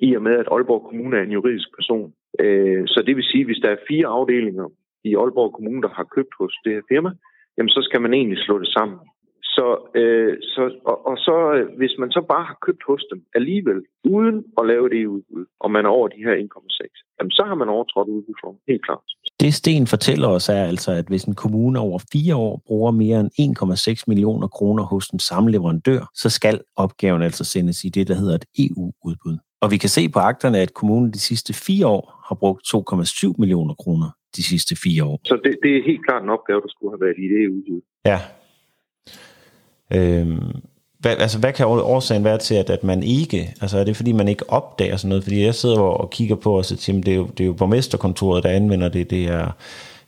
i 0.06 0.14
og 0.16 0.22
med, 0.22 0.34
at 0.42 0.48
Aalborg 0.52 0.82
Kommune 0.88 1.16
er 1.16 1.22
en 1.22 1.36
juridisk 1.38 1.68
person. 1.78 2.12
Øh, 2.40 2.82
så 2.86 3.02
det 3.06 3.16
vil 3.16 3.24
sige, 3.24 3.40
at 3.40 3.46
hvis 3.46 3.62
der 3.64 3.70
er 3.70 3.86
fire 3.88 4.06
afdelinger 4.06 4.68
i 5.04 5.14
Aalborg 5.14 5.52
Kommune, 5.52 5.82
der 5.82 5.88
har 5.88 6.06
købt 6.16 6.34
hos 6.40 6.54
det 6.64 6.72
her 6.72 6.82
firma, 6.88 7.10
jamen 7.56 7.68
så 7.76 7.80
skal 7.82 8.00
man 8.02 8.14
egentlig 8.14 8.38
slå 8.38 8.58
det 8.58 8.68
sammen. 8.68 8.98
Så, 9.42 9.66
øh, 10.00 10.36
så, 10.54 10.62
og, 10.90 11.06
og 11.06 11.16
så, 11.26 11.36
øh, 11.56 11.76
hvis 11.76 11.94
man 11.98 12.10
så 12.10 12.20
bare 12.32 12.44
har 12.44 12.58
købt 12.66 12.82
hos 12.90 13.02
dem 13.12 13.20
alligevel, 13.34 13.80
uden 14.04 14.44
at 14.58 14.66
lave 14.66 14.88
det 14.88 15.06
udbud, 15.06 15.44
og 15.60 15.70
man 15.70 15.84
er 15.84 15.88
over 15.88 16.08
de 16.08 16.24
her 16.26 16.34
1,6, 16.34 17.16
jamen 17.18 17.30
så 17.30 17.42
har 17.48 17.54
man 17.54 17.68
overtrådt 17.68 18.08
udbudsloven, 18.08 18.58
helt 18.68 18.84
klart. 18.84 19.08
Det 19.40 19.54
Sten 19.54 19.86
fortæller 19.86 20.28
os 20.28 20.48
er 20.48 20.64
altså, 20.64 20.92
at 20.92 21.04
hvis 21.08 21.24
en 21.24 21.34
kommune 21.34 21.78
over 21.78 21.98
fire 22.12 22.36
år 22.36 22.62
bruger 22.66 22.90
mere 22.90 23.20
end 23.20 23.30
1,6 23.98 24.04
millioner 24.06 24.48
kroner 24.48 24.84
hos 24.84 25.08
den 25.08 25.18
samme 25.18 25.50
leverandør, 25.50 26.10
så 26.14 26.30
skal 26.30 26.60
opgaven 26.76 27.22
altså 27.22 27.44
sendes 27.44 27.84
i 27.84 27.88
det, 27.88 28.08
der 28.08 28.14
hedder 28.14 28.34
et 28.34 28.44
EU-udbud. 28.58 29.38
Og 29.60 29.70
vi 29.70 29.76
kan 29.76 29.88
se 29.88 30.08
på 30.08 30.18
akterne, 30.18 30.58
at 30.58 30.74
kommunen 30.74 31.12
de 31.12 31.18
sidste 31.18 31.52
fire 31.52 31.86
år 31.86 32.22
har 32.28 32.34
brugt 32.34 32.62
2,7 32.74 33.32
millioner 33.38 33.74
kroner 33.74 34.10
de 34.36 34.42
sidste 34.42 34.76
fire 34.76 35.04
år. 35.04 35.20
Så 35.24 35.40
det, 35.44 35.56
det 35.62 35.76
er 35.76 35.82
helt 35.86 36.06
klart 36.06 36.22
en 36.22 36.28
opgave, 36.28 36.60
der 36.60 36.68
skulle 36.68 36.92
have 36.92 37.00
været 37.00 37.18
i 37.18 37.28
det 37.32 37.44
EU. 37.44 37.80
Ja. 38.04 38.20
Øhm, 39.94 40.67
hvad, 41.00 41.16
altså, 41.24 41.40
hvad 41.40 41.52
kan 41.52 41.66
årsagen 41.66 42.24
være 42.24 42.38
til, 42.38 42.54
at, 42.54 42.70
at 42.70 42.84
man 42.84 43.02
ikke, 43.02 43.40
altså 43.62 43.78
er 43.78 43.84
det 43.84 43.96
fordi, 43.96 44.12
man 44.12 44.28
ikke 44.28 44.44
opdager 44.48 44.96
sådan 44.96 45.08
noget? 45.08 45.24
Fordi 45.24 45.44
jeg 45.44 45.54
sidder 45.54 45.80
og 45.80 46.10
kigger 46.10 46.36
på 46.36 46.50
og 46.58 46.64
siger, 46.64 47.00
det 47.00 47.12
er, 47.12 47.16
jo, 47.16 47.26
det 47.26 47.40
er 47.40 47.46
jo 47.46 47.52
borgmesterkontoret, 47.52 48.44
der 48.44 48.50
anvender 48.50 48.88
det, 48.88 49.10
det 49.10 49.24
er 49.24 49.44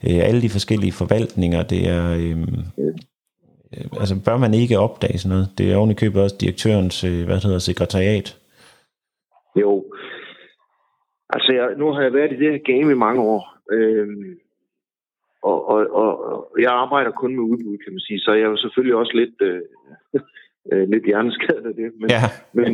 øh, 0.07 0.29
alle 0.29 0.43
de 0.43 0.51
forskellige 0.51 0.93
forvaltninger, 0.93 1.63
det 1.63 1.89
er, 1.89 2.05
Øh, 2.15 2.37
øh, 3.77 3.87
altså 4.01 4.15
bør 4.25 4.37
man 4.37 4.55
ikke 4.55 4.79
opdage 4.79 5.19
sådan 5.19 5.35
noget? 5.35 5.49
Det 5.59 5.73
er 5.73 5.77
oven 5.77 5.91
i 5.91 6.01
købet 6.03 6.23
også 6.23 6.37
direktørens, 6.41 7.05
øh, 7.05 7.25
hvad 7.27 7.39
hedder, 7.45 7.59
sekretariat. 7.59 8.29
Jo. 9.57 9.85
Altså, 11.35 11.53
jeg, 11.53 11.67
nu 11.79 11.93
har 11.93 12.03
jeg 12.03 12.13
været 12.13 12.33
i 12.33 12.37
det 12.43 12.53
her 12.53 12.59
game 12.73 12.93
i 12.93 13.03
mange 13.07 13.23
år. 13.23 13.43
Øh, 13.73 14.09
og, 15.43 15.69
og, 15.69 15.79
og, 16.03 16.11
og 16.25 16.57
jeg 16.61 16.73
arbejder 16.73 17.11
kun 17.11 17.37
med 17.37 17.45
udbud, 17.45 17.79
kan 17.85 17.93
man 17.93 18.01
sige, 18.01 18.21
så 18.21 18.33
jeg 18.33 18.43
er 18.43 18.51
jo 18.55 18.57
selvfølgelig 18.57 18.97
også 18.97 19.13
lidt, 19.15 19.37
øh, 19.43 19.63
øh, 20.73 20.89
lidt 20.89 21.05
hjerneskadet 21.05 21.67
af 21.67 21.75
det. 21.75 21.91
Men, 22.01 22.09
ja. 22.17 22.23
men, 22.53 22.73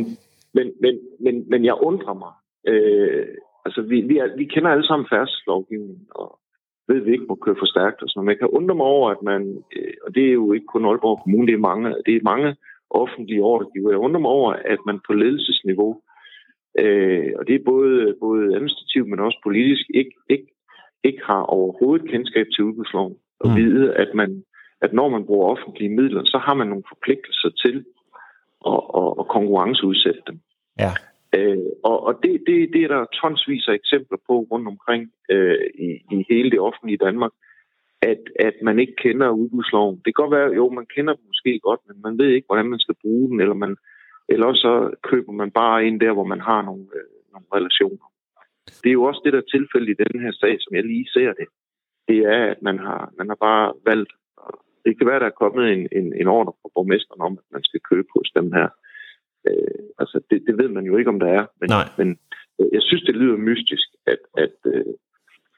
men, 0.53 0.65
men, 0.81 0.93
men, 1.19 1.49
men 1.49 1.65
jeg 1.65 1.75
undrer 1.81 2.13
mig. 2.23 2.33
Øh, 2.71 3.27
altså, 3.65 3.81
vi, 3.81 4.01
vi, 4.01 4.17
er, 4.17 4.37
vi 4.37 4.45
kender 4.45 4.69
alle 4.71 4.87
sammen 4.87 5.07
færdselslovgivningen, 5.11 6.07
og 6.15 6.39
ved, 6.87 6.99
vi 6.99 7.11
ikke 7.11 7.29
må 7.29 7.35
køre 7.35 7.59
for 7.59 7.65
stærkt 7.73 8.01
og 8.01 8.07
sådan 8.09 8.17
noget. 8.17 8.25
Men 8.25 8.33
jeg 8.33 8.39
kan 8.39 8.55
undre 8.59 8.75
mig 8.75 8.85
over, 8.85 9.07
at 9.15 9.21
man, 9.21 9.41
øh, 9.75 9.93
og 10.05 10.15
det 10.15 10.23
er 10.27 10.33
jo 10.41 10.53
ikke 10.53 10.71
kun 10.73 10.85
Aalborg 10.85 11.19
Kommune, 11.23 11.47
det 11.47 11.53
er 11.53 11.67
mange, 11.71 11.89
det 12.05 12.13
er 12.15 12.29
mange 12.33 12.55
offentlige 12.89 13.43
ordregiver. 13.43 13.91
Jeg 13.91 13.99
undrer 13.99 14.21
mig 14.21 14.31
over, 14.31 14.51
at 14.53 14.79
man 14.85 14.99
på 15.07 15.13
ledelsesniveau 15.13 15.91
øh, 16.81 17.31
og 17.37 17.47
det 17.47 17.55
er 17.55 17.69
både, 17.73 18.15
både 18.19 18.43
administrativt, 18.55 19.07
men 19.09 19.19
også 19.19 19.39
politisk, 19.43 19.85
ikke, 19.93 20.15
ikke, 20.29 20.47
ikke 21.03 21.21
har 21.23 21.43
overhovedet 21.57 22.09
kendskab 22.09 22.45
til 22.53 22.63
udbudsloven. 22.63 23.15
Og 23.39 23.49
mm. 23.49 23.55
vide, 23.55 23.93
at, 23.93 24.09
man, 24.13 24.43
at 24.81 24.93
når 24.93 25.09
man 25.09 25.25
bruger 25.25 25.47
offentlige 25.47 25.95
midler, 25.99 26.23
så 26.25 26.37
har 26.37 26.53
man 26.53 26.67
nogle 26.67 26.83
forpligtelser 26.93 27.49
til 27.49 27.85
at, 28.65 28.81
at, 28.99 29.09
at 29.19 29.27
konkurrenceudsætte 29.27 30.21
dem. 30.27 30.39
Ja. 30.79 30.91
Øh, 31.37 31.69
og 31.83 32.03
og 32.07 32.13
det, 32.23 32.43
det, 32.47 32.69
det 32.73 32.83
er 32.83 32.87
der 32.87 33.05
tonsvis 33.21 33.67
af 33.67 33.73
eksempler 33.73 34.17
på 34.27 34.33
rundt 34.51 34.67
omkring 34.67 35.11
øh, 35.29 35.57
i, 35.75 35.89
i 36.15 36.25
hele 36.29 36.51
det 36.51 36.59
offentlige 36.59 37.03
Danmark, 37.05 37.31
at, 38.01 38.21
at 38.39 38.53
man 38.63 38.79
ikke 38.79 38.95
kender 38.95 39.29
udbudsloven. 39.29 39.95
Det 39.95 40.05
kan 40.05 40.21
godt 40.23 40.31
være, 40.31 40.55
jo, 40.55 40.69
man 40.69 40.85
kender 40.95 41.13
den 41.13 41.23
måske 41.27 41.59
godt, 41.63 41.79
men 41.87 42.01
man 42.01 42.17
ved 42.17 42.29
ikke, 42.29 42.45
hvordan 42.45 42.69
man 42.69 42.79
skal 42.79 42.95
bruge 43.01 43.29
den, 43.29 43.41
eller, 43.41 43.53
man, 43.53 43.75
eller 44.29 44.53
så 44.53 44.73
køber 45.03 45.31
man 45.31 45.51
bare 45.51 45.85
ind 45.87 45.99
der, 45.99 46.13
hvor 46.13 46.23
man 46.23 46.41
har 46.41 46.61
nogle, 46.61 46.85
øh, 46.95 47.09
nogle 47.33 47.47
relationer. 47.53 48.07
Det 48.83 48.89
er 48.89 48.99
jo 48.99 49.03
også 49.03 49.21
det, 49.23 49.33
der 49.33 49.39
er 49.39 49.53
tilfældet 49.55 49.89
i 49.89 50.03
den 50.03 50.21
her 50.21 50.31
sag, 50.31 50.55
som 50.59 50.75
jeg 50.75 50.83
lige 50.83 51.07
ser 51.07 51.33
det. 51.33 51.47
Det 52.07 52.17
er, 52.17 52.45
at 52.53 52.61
man 52.61 52.79
har, 52.79 53.11
man 53.17 53.27
har 53.27 53.35
bare 53.35 53.73
valgt, 53.85 54.13
det 54.87 54.97
kan 54.97 55.07
være, 55.07 55.19
der 55.23 55.29
er 55.29 55.41
kommet 55.43 55.65
en, 55.75 55.83
en, 55.97 56.07
en 56.21 56.27
ordre 56.37 56.53
fra 56.61 56.69
borgmesteren 56.75 57.21
om, 57.27 57.33
at 57.41 57.47
man 57.55 57.63
skal 57.63 57.81
købe 57.91 58.09
hos 58.15 58.29
dem 58.39 58.47
her. 58.57 58.67
Øh, 59.47 59.83
altså, 60.01 60.17
det, 60.29 60.37
det 60.47 60.57
ved 60.61 60.69
man 60.77 60.85
jo 60.89 60.97
ikke, 60.97 61.09
om 61.13 61.19
der 61.19 61.31
er. 61.39 61.45
Men, 61.59 61.69
Nej. 61.69 61.87
men 61.99 62.09
øh, 62.59 62.69
jeg 62.75 62.81
synes, 62.81 63.03
det 63.03 63.15
lyder 63.15 63.37
mystisk, 63.37 63.87
at, 64.13 64.21
at, 64.43 64.55
øh, 64.73 64.93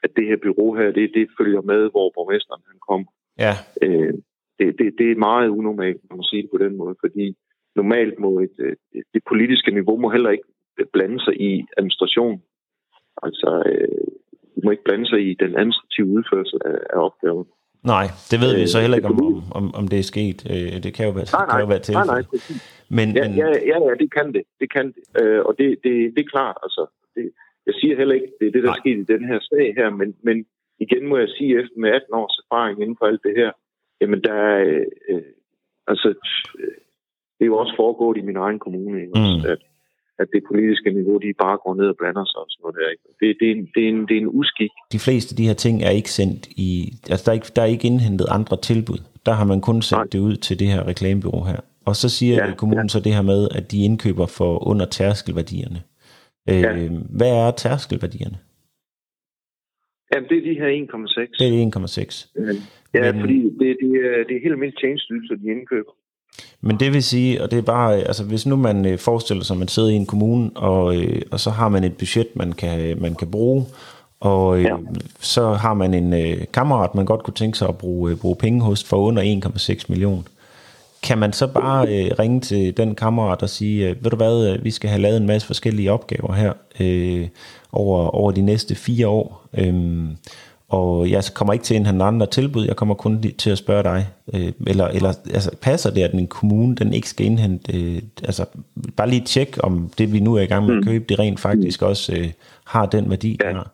at 0.04 0.10
det 0.16 0.26
her 0.26 0.38
bureau 0.44 0.74
her, 0.78 0.90
det, 0.98 1.10
det 1.14 1.36
følger 1.38 1.62
med, 1.72 1.80
hvor 1.94 2.06
borgmesteren 2.16 2.62
han 2.70 2.78
kom. 2.88 3.02
Ja, 3.44 3.54
Øh, 3.82 4.14
det, 4.58 4.78
det, 4.78 4.86
det 4.98 5.06
er 5.10 5.26
meget 5.30 5.48
unormalt, 5.48 6.00
man 6.10 6.16
må 6.16 6.22
sige 6.30 6.42
det 6.42 6.50
på 6.50 6.58
den 6.64 6.76
måde, 6.76 6.96
fordi 7.00 7.36
normalt 7.76 8.18
må 8.18 8.40
et, 8.40 8.56
øh, 8.58 8.76
det 9.14 9.22
politiske 9.28 9.70
niveau 9.70 9.96
må 9.96 10.10
heller 10.10 10.30
ikke 10.30 10.48
blande 10.92 11.20
sig 11.24 11.34
i 11.40 11.64
administration. 11.78 12.42
Altså, 13.22 13.62
øh, 13.66 14.08
må 14.64 14.70
ikke 14.70 14.84
blande 14.84 15.06
sig 15.06 15.20
i 15.30 15.34
den 15.34 15.52
administrative 15.60 16.06
udførsel 16.06 16.58
af, 16.64 16.78
af 16.94 16.98
opgaven. 17.08 17.46
Nej, 17.82 18.06
det 18.30 18.40
ved 18.40 18.54
vi 18.54 18.62
Øh, 18.62 18.68
så 18.68 18.80
heller 18.80 18.96
ikke, 18.96 19.08
om, 19.08 19.42
om, 19.58 19.74
om, 19.74 19.88
det 19.88 19.98
er 19.98 20.02
sket. 20.02 20.38
Øh, 20.52 20.82
det 20.82 20.94
kan 20.94 21.06
jo 21.06 21.12
være, 21.18 21.26
Nej, 21.32 21.46
kan 21.50 21.60
jo 21.60 21.66
nej, 21.66 21.74
være 21.74 21.82
nej, 21.92 22.06
nej, 22.14 22.22
præcis. 22.30 22.58
Men, 22.88 23.16
Ja, 23.16 23.28
men 23.28 23.38
ja, 23.38 23.48
ja, 23.70 23.76
ja, 23.88 23.94
det 24.02 24.08
kan 24.16 24.32
det. 24.36 24.44
Det 24.60 24.72
kan 24.72 24.86
det. 24.94 25.22
Øh, 25.22 25.40
og 25.44 25.52
det, 25.58 25.66
det, 25.84 25.94
det 26.14 26.22
er 26.24 26.30
klart, 26.36 26.56
altså. 26.62 26.82
Det, 27.14 27.30
jeg 27.66 27.74
siger 27.80 27.96
heller 27.96 28.14
ikke, 28.14 28.32
det 28.40 28.46
er 28.46 28.52
det, 28.52 28.62
der 28.62 28.72
Nej. 28.72 28.76
er 28.76 28.82
sket 28.82 28.98
i 28.98 29.12
den 29.14 29.24
her 29.30 29.38
sag 29.50 29.74
her, 29.78 29.90
men, 29.90 30.14
men 30.22 30.46
igen 30.84 31.06
må 31.06 31.16
jeg 31.18 31.28
sige, 31.28 31.60
efter 31.60 31.78
med 31.78 31.90
18 31.90 32.14
års 32.14 32.38
erfaring 32.42 32.82
inden 32.82 32.96
for 32.98 33.06
alt 33.06 33.22
det 33.22 33.34
her, 33.36 33.50
jamen 34.00 34.20
der 34.24 34.32
er, 34.32 34.58
øh, 34.64 34.86
øh, 35.10 35.22
altså, 35.86 36.08
øh, 36.58 36.78
det 37.36 37.44
er 37.44 37.52
jo 37.52 37.56
også 37.56 37.74
foregået 37.76 38.18
i 38.18 38.26
min 38.28 38.36
egen 38.36 38.58
kommune, 38.58 39.00
ikke? 39.00 39.12
Mm. 39.14 39.50
At, 39.52 39.62
at 40.22 40.26
det 40.34 40.42
politiske 40.50 40.90
niveau, 40.98 41.16
de 41.24 41.30
bare 41.44 41.56
går 41.64 41.74
ned 41.80 41.86
og 41.92 41.96
blander 42.00 42.24
sig 42.30 42.38
og 42.44 42.48
sådan 42.50 42.62
noget 42.64 42.76
der. 42.80 42.88
Ikke? 42.94 43.04
Det, 43.20 43.28
det, 43.40 43.46
er 43.50 43.54
en, 43.56 43.64
det, 43.74 43.82
er 43.84 43.88
en, 43.94 44.00
det 44.08 44.14
er 44.16 44.20
en 44.26 44.32
uskik. 44.40 44.70
de 44.94 44.98
fleste 45.06 45.28
af 45.32 45.36
de 45.40 45.46
her 45.50 45.58
ting 45.64 45.76
er 45.88 45.90
ikke 46.00 46.12
sendt 46.18 46.42
i... 46.68 46.70
Altså, 47.10 47.22
der 47.24 47.30
er 47.32 47.38
ikke, 47.40 47.50
der 47.56 47.62
er 47.62 47.70
ikke 47.74 47.86
indhentet 47.90 48.26
andre 48.38 48.56
tilbud. 48.70 49.00
Der 49.26 49.32
har 49.38 49.44
man 49.52 49.60
kun 49.68 49.82
sendt 49.82 49.98
Nej. 49.98 50.08
det 50.12 50.18
ud 50.28 50.36
til 50.46 50.58
det 50.60 50.68
her 50.72 50.80
reklamebyrå 50.90 51.40
her. 51.44 51.60
Og 51.88 51.94
så 51.96 52.08
siger 52.08 52.34
Ja, 52.46 52.54
kommunen 52.54 52.84
ja. 52.88 52.94
så 52.94 53.00
det 53.00 53.14
her 53.14 53.22
med, 53.32 53.48
at 53.58 53.64
de 53.72 53.84
indkøber 53.84 54.26
for 54.26 54.68
under 54.70 54.86
tærskelværdierne. 54.86 55.80
Øh, 56.50 56.60
Ja. 56.60 56.88
Hvad 57.18 57.30
er 57.42 57.50
tærskelværdierne? 57.50 58.38
Jamen, 60.12 60.28
det 60.30 60.36
er 60.38 60.44
de 60.50 60.54
her 60.60 60.68
1,6. 60.68 61.32
Det 61.40 61.46
er 61.48 61.54
1,6. 61.66 62.32
Ja, 62.94 63.12
Men- 63.12 63.20
fordi 63.22 63.38
det, 63.60 63.70
det, 63.82 63.90
er, 64.06 64.16
det 64.26 64.32
er 64.36 64.40
helt 64.44 64.54
almindelige 64.56 64.80
tjenesteydelser, 64.82 65.34
de 65.42 65.46
indkøber. 65.56 65.92
Men 66.60 66.80
det 66.80 66.92
vil 66.92 67.02
sige, 67.02 67.42
og 67.42 67.50
det 67.50 67.58
er 67.58 67.62
bare, 67.62 67.96
øh, 67.96 68.02
altså 68.06 68.24
hvis 68.24 68.46
nu 68.46 68.56
man 68.56 68.86
øh, 68.86 68.98
forestiller 68.98 69.44
sig, 69.44 69.54
at 69.54 69.58
man 69.58 69.68
sidder 69.68 69.88
i 69.88 69.94
en 69.94 70.06
kommune, 70.06 70.50
og, 70.54 70.96
øh, 70.96 71.22
og 71.30 71.40
så 71.40 71.50
har 71.50 71.68
man 71.68 71.84
et 71.84 71.96
budget, 71.96 72.26
man 72.34 72.52
kan, 72.52 72.96
man 73.00 73.14
kan 73.14 73.30
bruge, 73.30 73.66
og 74.20 74.58
øh, 74.58 74.64
Ja. 74.64 74.76
så 75.20 75.52
har 75.52 75.74
man 75.74 75.94
en 75.94 76.12
øh, 76.12 76.44
kammerat, 76.52 76.94
man 76.94 77.04
godt 77.04 77.22
kunne 77.22 77.34
tænke 77.34 77.58
sig 77.58 77.68
at 77.68 77.78
bruge, 77.78 78.10
øh, 78.10 78.16
bruge 78.16 78.36
penge 78.36 78.60
hos 78.60 78.84
for 78.84 78.96
under 78.96 79.22
1,6 79.78 79.84
million. 79.88 80.28
Kan 81.02 81.18
man 81.18 81.32
så 81.32 81.46
bare 81.46 81.88
øh, 81.88 82.10
ringe 82.18 82.40
til 82.40 82.76
den 82.76 82.94
kammerat 82.94 83.42
og 83.42 83.50
sige, 83.50 83.88
øh, 83.88 84.04
ved 84.04 84.10
du 84.10 84.16
hvad, 84.16 84.46
øh, 84.48 84.64
vi 84.64 84.70
skal 84.70 84.90
have 84.90 85.02
lavet 85.02 85.16
en 85.16 85.26
masse 85.26 85.46
forskellige 85.46 85.92
opgaver 85.92 86.32
her 86.32 86.52
øh, 86.80 87.28
over, 87.72 88.08
over 88.08 88.32
de 88.32 88.42
næste 88.42 88.74
fire 88.74 89.08
år, 89.08 89.46
øhm, 89.54 90.08
og 90.70 91.10
jeg 91.10 91.22
kommer 91.34 91.52
ikke 91.52 91.62
til 91.62 91.74
at 91.74 91.78
indhente 91.80 92.04
andre 92.04 92.26
tilbud, 92.26 92.64
jeg 92.66 92.76
kommer 92.76 92.94
kun 92.94 93.22
til 93.42 93.50
at 93.50 93.58
spørge 93.58 93.82
dig. 93.82 94.00
Øh, 94.34 94.52
eller 94.72 94.86
eller 94.96 95.12
altså, 95.36 95.50
passer 95.62 95.90
det, 95.94 96.02
at 96.02 96.12
en 96.14 96.26
kommune 96.26 96.76
den 96.76 96.94
ikke 96.94 97.08
skal 97.08 97.26
indhente, 97.26 97.66
øh, 97.78 98.02
altså 98.28 98.44
bare 98.96 99.08
lige 99.08 99.24
tjek, 99.24 99.50
om 99.62 99.90
det 99.98 100.12
vi 100.12 100.20
nu 100.20 100.34
er 100.34 100.42
i 100.42 100.46
gang 100.52 100.66
med 100.66 100.76
at 100.78 100.84
købe, 100.84 101.04
det 101.08 101.18
rent 101.18 101.40
faktisk 101.40 101.82
også 101.82 102.06
øh, 102.18 102.28
har 102.66 102.86
den 102.86 103.10
værdi, 103.10 103.32
det 103.40 103.44
Ja. 103.44 103.52
har. 103.52 103.70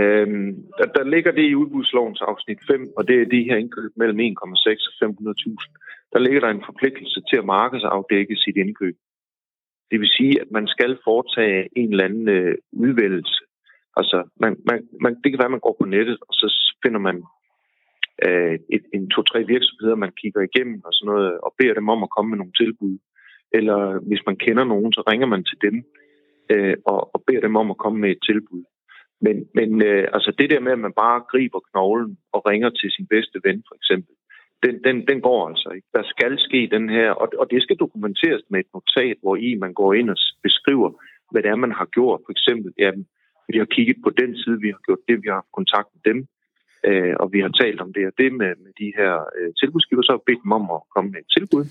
Øhm, 0.00 0.50
der, 0.78 0.86
der 0.96 1.04
ligger 1.14 1.32
det 1.32 1.44
i 1.50 1.54
udbudslovens 1.54 2.20
afsnit 2.30 2.58
5, 2.70 2.88
og 2.96 3.08
det 3.08 3.16
er 3.22 3.26
de 3.34 3.42
her 3.48 3.56
indkøb 3.56 3.90
mellem 3.96 4.18
1,6 4.18 4.82
og 4.88 4.94
500.000. 5.08 6.12
Der 6.12 6.18
ligger 6.18 6.40
der 6.40 6.48
en 6.48 6.62
forpligtelse 6.66 7.20
til 7.28 7.36
at 7.36 7.44
markedsafdække 7.44 8.36
sit 8.36 8.56
indkøb. 8.56 8.96
Det 9.90 10.00
vil 10.00 10.08
sige, 10.18 10.40
at 10.40 10.50
man 10.50 10.66
skal 10.66 10.98
foretage 11.04 11.68
en 11.76 11.90
eller 11.90 12.04
anden 12.04 12.28
øh, 12.28 12.54
udvælgelse. 12.72 13.37
Altså, 14.00 14.18
man, 14.42 14.52
man, 14.68 14.78
man, 15.04 15.12
det 15.20 15.28
kan 15.30 15.38
være, 15.38 15.52
at 15.52 15.56
man 15.56 15.66
går 15.66 15.76
på 15.80 15.86
nettet, 15.86 16.18
og 16.28 16.34
så 16.40 16.46
finder 16.82 17.00
man 17.08 17.16
øh, 18.26 18.54
et, 18.74 18.84
en 18.96 19.10
to-tre 19.10 19.40
virksomheder, 19.54 19.94
man 20.04 20.18
kigger 20.20 20.40
igennem 20.40 20.80
og 20.84 20.92
sådan 20.94 21.10
noget, 21.12 21.40
og 21.46 21.54
beder 21.58 21.74
dem 21.74 21.88
om 21.94 22.02
at 22.02 22.12
komme 22.14 22.28
med 22.30 22.38
nogle 22.38 22.58
tilbud. 22.62 22.98
Eller 23.58 23.78
hvis 24.08 24.22
man 24.26 24.36
kender 24.36 24.64
nogen, 24.64 24.92
så 24.92 25.02
ringer 25.10 25.26
man 25.26 25.44
til 25.44 25.58
dem 25.66 25.76
øh, 26.52 26.76
og, 26.92 27.00
og 27.14 27.18
beder 27.26 27.40
dem 27.40 27.56
om 27.56 27.70
at 27.70 27.78
komme 27.84 27.98
med 28.00 28.10
et 28.10 28.22
tilbud. 28.30 28.64
Men, 29.20 29.36
men 29.54 29.82
øh, 29.82 30.08
altså 30.14 30.30
det 30.38 30.50
der 30.50 30.60
med, 30.60 30.72
at 30.72 30.84
man 30.86 30.92
bare 30.92 31.24
griber 31.30 31.60
knoglen 31.70 32.18
og 32.32 32.46
ringer 32.50 32.70
til 32.70 32.90
sin 32.90 33.06
bedste 33.06 33.38
ven, 33.44 33.62
for 33.68 33.74
eksempel, 33.80 34.14
den, 34.64 34.74
den, 34.86 34.96
den 35.08 35.20
går 35.20 35.48
altså 35.48 35.68
ikke. 35.76 35.88
Der 35.94 36.02
skal 36.12 36.38
ske 36.38 36.68
den 36.76 36.88
her, 36.88 37.10
og, 37.10 37.28
og 37.38 37.50
det 37.50 37.62
skal 37.62 37.76
dokumenteres 37.76 38.42
med 38.50 38.60
et 38.60 38.70
notat, 38.74 39.16
hvor 39.22 39.36
i 39.36 39.54
man 39.54 39.72
går 39.74 39.94
ind 39.94 40.10
og 40.10 40.16
beskriver, 40.42 40.90
hvad 41.30 41.42
det 41.42 41.50
er, 41.50 41.64
man 41.66 41.72
har 41.72 41.84
gjort. 41.96 42.20
For 42.26 42.32
eksempel, 42.32 42.72
jamen, 42.78 43.06
vi 43.52 43.56
har 43.58 43.68
kigget 43.74 43.98
på 44.04 44.10
den 44.20 44.30
side, 44.42 44.58
vi 44.64 44.70
har 44.74 44.80
gjort 44.86 45.02
det, 45.08 45.16
vi 45.22 45.28
har 45.28 45.38
haft 45.40 45.58
kontakt 45.58 45.88
med 45.94 46.02
dem, 46.10 46.18
øh, 46.88 47.14
og 47.22 47.26
vi 47.34 47.40
har 47.44 47.52
talt 47.62 47.80
om 47.84 47.92
det 47.96 48.04
og 48.10 48.14
det 48.20 48.30
med, 48.40 48.52
med 48.64 48.72
de 48.82 48.88
her 48.98 49.12
øh, 49.38 49.50
tilbudsgiver, 49.60 50.02
så 50.02 50.12
har 50.12 50.20
vi 50.20 50.28
bedt 50.30 50.44
dem 50.44 50.58
om 50.58 50.64
at 50.76 50.80
komme 50.94 51.08
med 51.10 51.20
et 51.20 51.32
tilbud. 51.36 51.64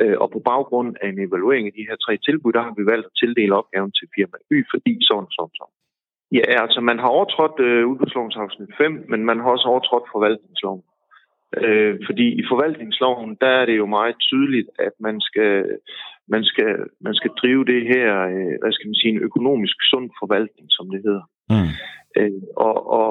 Øh, 0.00 0.16
og 0.22 0.28
på 0.34 0.40
baggrund 0.50 0.90
af 1.02 1.08
en 1.08 1.20
evaluering 1.26 1.66
af 1.66 1.74
de 1.78 1.86
her 1.88 1.96
tre 2.04 2.14
tilbud, 2.26 2.52
der 2.52 2.62
har 2.66 2.74
vi 2.78 2.84
valgt 2.92 3.06
at 3.06 3.16
tildele 3.20 3.54
opgaven 3.60 3.92
til 3.98 4.06
firma 4.14 4.36
Y, 4.54 4.56
fordi 4.72 4.94
sådan 5.08 5.28
og 5.28 5.32
sådan, 5.36 5.56
sådan. 5.58 5.76
Ja, 6.38 6.44
altså 6.64 6.80
man 6.90 6.98
har 6.98 7.08
overtrådt 7.16 7.58
øh, 7.68 7.86
udbudslovens 7.90 8.36
afsnit 8.36 8.72
5, 8.78 9.04
men 9.12 9.20
man 9.24 9.38
har 9.40 9.48
også 9.50 9.68
overtrådt 9.72 10.12
forvaltningsloven. 10.14 10.82
Øh, 11.56 11.94
fordi 12.06 12.26
i 12.40 12.42
forvaltningsloven, 12.50 13.30
der 13.40 13.52
er 13.60 13.64
det 13.66 13.76
jo 13.76 13.86
meget 13.86 14.16
tydeligt, 14.28 14.68
at 14.78 14.94
man 15.00 15.20
skal, 15.20 15.78
man 16.34 16.44
skal, 16.50 16.72
man 17.06 17.14
skal 17.14 17.32
drive 17.40 17.64
det 17.72 17.82
her, 17.92 18.08
øh, 18.34 18.54
hvad 18.60 18.72
skal 18.72 18.88
man 18.88 19.00
sige, 19.00 19.12
en 19.12 19.26
økonomisk 19.28 19.76
sund 19.90 20.10
forvaltning, 20.20 20.66
som 20.76 20.86
det 20.92 21.00
hedder. 21.06 21.26
Mm. 21.52 21.70
Øh, 22.18 22.42
og, 22.66 22.76
og, 23.00 23.10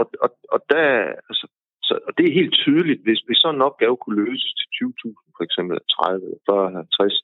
og, 0.00 0.06
og, 0.24 0.30
og, 0.54 0.60
der, 0.70 0.84
altså, 1.30 1.46
så, 1.88 1.94
og 2.06 2.12
det 2.16 2.24
er 2.26 2.38
helt 2.40 2.54
tydeligt, 2.64 3.02
hvis, 3.06 3.20
hvis 3.26 3.38
sådan 3.40 3.54
en 3.58 3.68
opgave 3.68 3.96
kunne 3.96 4.20
løses 4.24 4.52
til 4.58 4.66
20.000, 4.76 5.36
for 5.36 5.44
eksempel 5.48 5.76
30, 6.00 6.20
40, 6.46 6.72
50, 6.72 7.22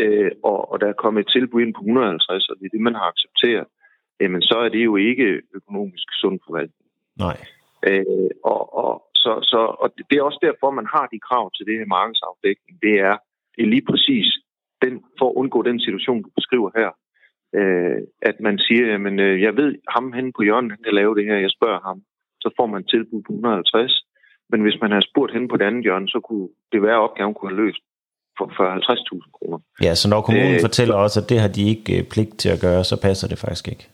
øh, 0.00 0.30
og, 0.50 0.58
og 0.70 0.76
der 0.80 0.88
er 0.88 1.02
kommet 1.02 1.20
et 1.20 1.32
tilbud 1.36 1.60
ind 1.62 1.74
på 1.74 1.80
150, 1.80 2.48
og 2.50 2.56
det 2.58 2.64
er 2.66 2.74
det, 2.76 2.88
man 2.88 2.98
har 3.00 3.06
accepteret, 3.12 3.66
jamen 4.20 4.42
så 4.42 4.56
er 4.64 4.68
det 4.68 4.84
jo 4.84 4.96
ikke 4.96 5.42
økonomisk 5.58 6.08
sund 6.20 6.38
forvaltning. 6.46 6.90
Nej. 7.24 7.36
Øh, 7.88 8.30
og, 8.52 8.62
og, 8.84 8.92
så, 9.22 9.32
så, 9.52 9.60
og 9.82 9.88
det 10.10 10.16
er 10.16 10.28
også 10.28 10.40
derfor, 10.46 10.78
man 10.80 10.88
har 10.94 11.06
de 11.12 11.18
krav 11.28 11.44
til 11.56 11.66
det 11.68 11.78
her 11.78 11.88
markedsafdækning. 11.98 12.74
Det 12.86 12.94
er, 13.08 13.16
det 13.16 13.25
er 13.25 13.25
lige 13.64 13.86
præcis 13.90 14.26
den, 14.84 14.94
for 15.18 15.26
at 15.30 15.34
undgå 15.40 15.62
den 15.62 15.80
situation, 15.80 16.22
du 16.22 16.30
beskriver 16.38 16.70
her. 16.80 16.90
Øh, 17.58 17.98
at 18.22 18.36
man 18.40 18.58
siger, 18.58 18.86
jamen, 18.92 19.20
øh, 19.20 19.42
jeg 19.42 19.56
ved, 19.56 19.74
ham 19.94 20.12
henne 20.12 20.32
på 20.36 20.42
hjørnet, 20.42 20.70
han 20.70 20.82
kan 20.84 20.94
lave 20.94 21.14
det 21.14 21.24
her, 21.24 21.36
jeg 21.46 21.50
spørger 21.50 21.80
ham. 21.88 21.98
Så 22.40 22.48
får 22.56 22.66
man 22.66 22.84
tilbud 22.84 23.22
på 23.26 23.32
150. 23.32 24.04
Men 24.50 24.60
hvis 24.62 24.80
man 24.82 24.90
havde 24.90 25.08
spurgt 25.10 25.32
henne 25.32 25.48
på 25.48 25.56
det 25.56 25.64
andet 25.64 25.82
hjørne, 25.82 26.08
så 26.08 26.20
kunne 26.28 26.48
det 26.72 26.82
være, 26.82 26.98
at 26.98 27.04
opgaven 27.06 27.34
kunne 27.34 27.50
have 27.50 27.62
løst 27.64 27.82
for, 28.38 28.46
for 28.56 28.64
50.000 28.64 29.30
kroner. 29.36 29.58
Ja, 29.86 29.94
så 29.94 30.06
når 30.12 30.20
kommunen 30.20 30.54
Øh, 30.54 30.66
fortæller 30.68 30.96
os, 31.04 31.16
at 31.16 31.26
det 31.30 31.38
har 31.44 31.50
de 31.56 31.62
ikke 31.72 31.98
øh, 31.98 32.04
pligt 32.12 32.34
til 32.42 32.50
at 32.54 32.60
gøre, 32.66 32.84
så 32.84 32.96
passer 33.06 33.26
det 33.28 33.38
faktisk 33.44 33.68
ikke. 33.72 33.84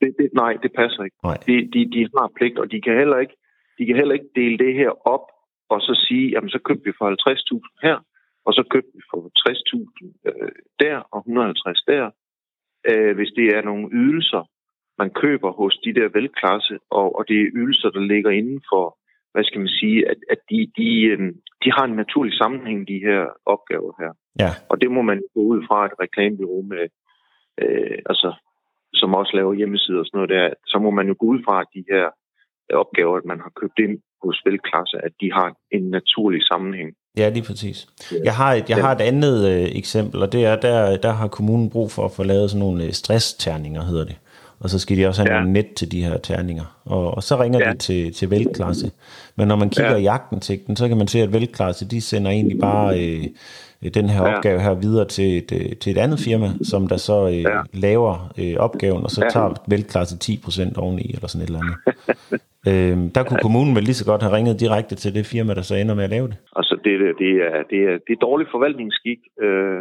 Det, 0.00 0.10
det, 0.18 0.28
nej, 0.42 0.52
det 0.62 0.70
passer 0.80 1.02
ikke. 1.06 1.16
Nej. 1.28 1.38
De, 1.48 1.54
de, 1.74 1.80
de 1.94 2.00
har 2.16 2.28
pligt, 2.38 2.58
og 2.62 2.66
de 2.72 2.80
kan 2.80 2.94
heller 3.02 3.18
ikke, 3.24 3.36
de 3.78 3.86
kan 3.86 3.96
heller 3.96 4.14
ikke 4.18 4.30
dele 4.40 4.58
det 4.64 4.72
her 4.80 4.90
op 5.14 5.26
og 5.74 5.80
så 5.80 5.92
sige, 6.06 6.26
jamen 6.34 6.50
så 6.50 6.58
købte 6.66 6.84
vi 6.84 6.92
for 6.98 7.06
50.000 7.06 7.78
her, 7.86 7.96
og 8.46 8.52
så 8.56 8.62
købte 8.72 8.92
vi 8.94 9.02
for 9.10 9.20
60.000 9.42 10.28
øh, 10.28 10.52
der 10.80 10.96
og 11.14 11.18
150 11.18 11.82
der. 11.92 12.10
Øh, 12.90 13.14
hvis 13.16 13.32
det 13.38 13.46
er 13.56 13.62
nogle 13.62 13.88
ydelser, 13.92 14.42
man 14.98 15.10
køber 15.22 15.50
hos 15.60 15.74
de 15.84 15.94
der 15.98 16.08
velklasse, 16.18 16.78
og, 16.90 17.06
og 17.18 17.22
det 17.28 17.36
er 17.40 17.50
ydelser, 17.60 17.90
der 17.90 18.00
ligger 18.12 18.30
inden 18.30 18.62
for, 18.70 18.84
hvad 19.32 19.44
skal 19.44 19.60
man 19.60 19.74
sige, 19.80 19.98
at, 20.10 20.18
at 20.32 20.40
de, 20.50 20.58
de, 20.78 20.90
øh, 21.12 21.18
de 21.62 21.68
har 21.76 21.84
en 21.86 21.96
naturlig 22.02 22.34
sammenhæng, 22.42 22.88
de 22.88 22.98
her 23.08 23.22
opgaver 23.54 23.92
her. 24.00 24.12
Ja, 24.42 24.50
Og 24.70 24.80
det 24.80 24.90
må 24.90 25.02
man 25.02 25.18
gå 25.34 25.40
ud 25.52 25.60
fra 25.68 25.78
et 25.86 25.94
reklamebureau 26.04 26.62
med, 26.62 26.84
øh, 27.62 27.98
altså, 28.10 28.30
som 29.00 29.14
også 29.14 29.32
laver 29.36 29.52
hjemmesider 29.54 30.00
og 30.00 30.06
sådan 30.06 30.18
noget 30.18 30.34
der. 30.36 30.54
Så 30.66 30.78
må 30.84 30.90
man 30.90 31.06
jo 31.08 31.14
gå 31.18 31.26
ud 31.26 31.40
fra, 31.46 31.60
at 31.60 31.70
de 31.74 31.84
her 31.92 32.06
opgaver, 32.82 33.16
at 33.16 33.24
man 33.24 33.40
har 33.40 33.52
købt 33.60 33.78
ind 33.78 33.96
hos 34.24 34.42
velklasse, 34.44 34.96
at 35.06 35.12
de 35.20 35.32
har 35.32 35.48
en 35.70 35.84
naturlig 35.90 36.42
sammenhæng. 36.50 36.90
Ja 37.16 37.28
lige 37.28 37.42
præcis. 37.42 37.86
Jeg 38.24 38.34
har 38.34 38.54
et, 38.54 38.70
jeg 38.70 38.76
har 38.76 38.92
et 38.92 39.00
andet 39.00 39.48
øh, 39.48 39.68
eksempel, 39.72 40.22
og 40.22 40.32
det 40.32 40.44
er, 40.44 40.56
der, 40.56 40.96
der 40.96 41.12
har 41.12 41.28
kommunen 41.28 41.70
brug 41.70 41.92
for 41.92 42.04
at 42.04 42.12
få 42.12 42.22
lavet 42.22 42.50
sådan 42.50 42.60
nogle 42.60 42.84
øh, 42.84 42.92
stressterninger, 42.92 43.84
hedder 43.84 44.04
det. 44.04 44.16
Og 44.60 44.70
så 44.70 44.78
skal 44.78 44.96
de 44.96 45.06
også 45.06 45.22
have 45.22 45.32
ja. 45.34 45.38
nogle 45.38 45.52
net 45.52 45.74
til 45.74 45.92
de 45.92 46.04
her 46.04 46.18
terninger. 46.18 46.80
Og, 46.84 47.14
og 47.14 47.22
så 47.22 47.42
ringer 47.42 47.58
ja. 47.66 47.72
de 47.72 47.78
til, 47.78 48.12
til 48.12 48.30
vælklasse. 48.30 48.90
Men 49.36 49.48
når 49.48 49.56
man 49.56 49.70
kigger 49.70 49.92
ja. 49.92 49.98
i 49.98 50.02
jagtindsigten, 50.02 50.76
så 50.76 50.88
kan 50.88 50.96
man 50.96 51.08
se, 51.08 51.18
at 51.22 51.32
vælklasse, 51.32 51.88
de 51.88 52.00
sender 52.00 52.30
egentlig 52.30 52.58
bare 52.60 53.00
øh, 53.00 53.24
den 53.94 54.08
her 54.08 54.22
ja. 54.22 54.36
opgave 54.36 54.60
her 54.60 54.74
videre 54.74 55.04
til 55.04 55.38
et, 55.38 55.52
øh, 55.52 55.76
til 55.76 55.90
et 55.96 55.98
andet 55.98 56.18
firma, 56.18 56.48
som 56.62 56.86
der 56.86 56.96
så 56.96 57.28
øh, 57.28 57.42
ja. 57.42 57.60
laver 57.72 58.32
øh, 58.38 58.54
opgaven, 58.58 59.04
og 59.04 59.10
så 59.10 59.20
ja. 59.24 59.28
tager 59.28 59.54
vælklasse 59.68 60.16
10% 60.24 60.78
oveni, 60.78 61.10
eller 61.14 61.28
sådan 61.28 61.42
et 61.42 61.46
eller 61.46 61.60
andet. 61.64 61.76
øhm, 62.70 63.10
der 63.10 63.22
kunne 63.22 63.38
ja. 63.40 63.42
kommunen 63.42 63.76
vel 63.76 63.84
lige 63.84 63.94
så 63.94 64.04
godt 64.04 64.22
have 64.22 64.36
ringet 64.36 64.60
direkte 64.60 64.94
til 64.94 65.14
det 65.14 65.26
firma, 65.26 65.54
der 65.54 65.62
så 65.62 65.74
ender 65.74 65.94
med 65.94 66.04
at 66.04 66.10
lave 66.10 66.28
det. 66.28 66.36
Altså, 66.56 66.74
det, 66.84 66.92
det, 67.18 67.30
er, 67.46 67.62
det, 67.70 67.80
er, 67.88 67.98
det 68.06 68.12
er 68.12 68.20
dårlig 68.20 68.46
forvaltningsskik. 68.50 69.18
Øh, 69.42 69.80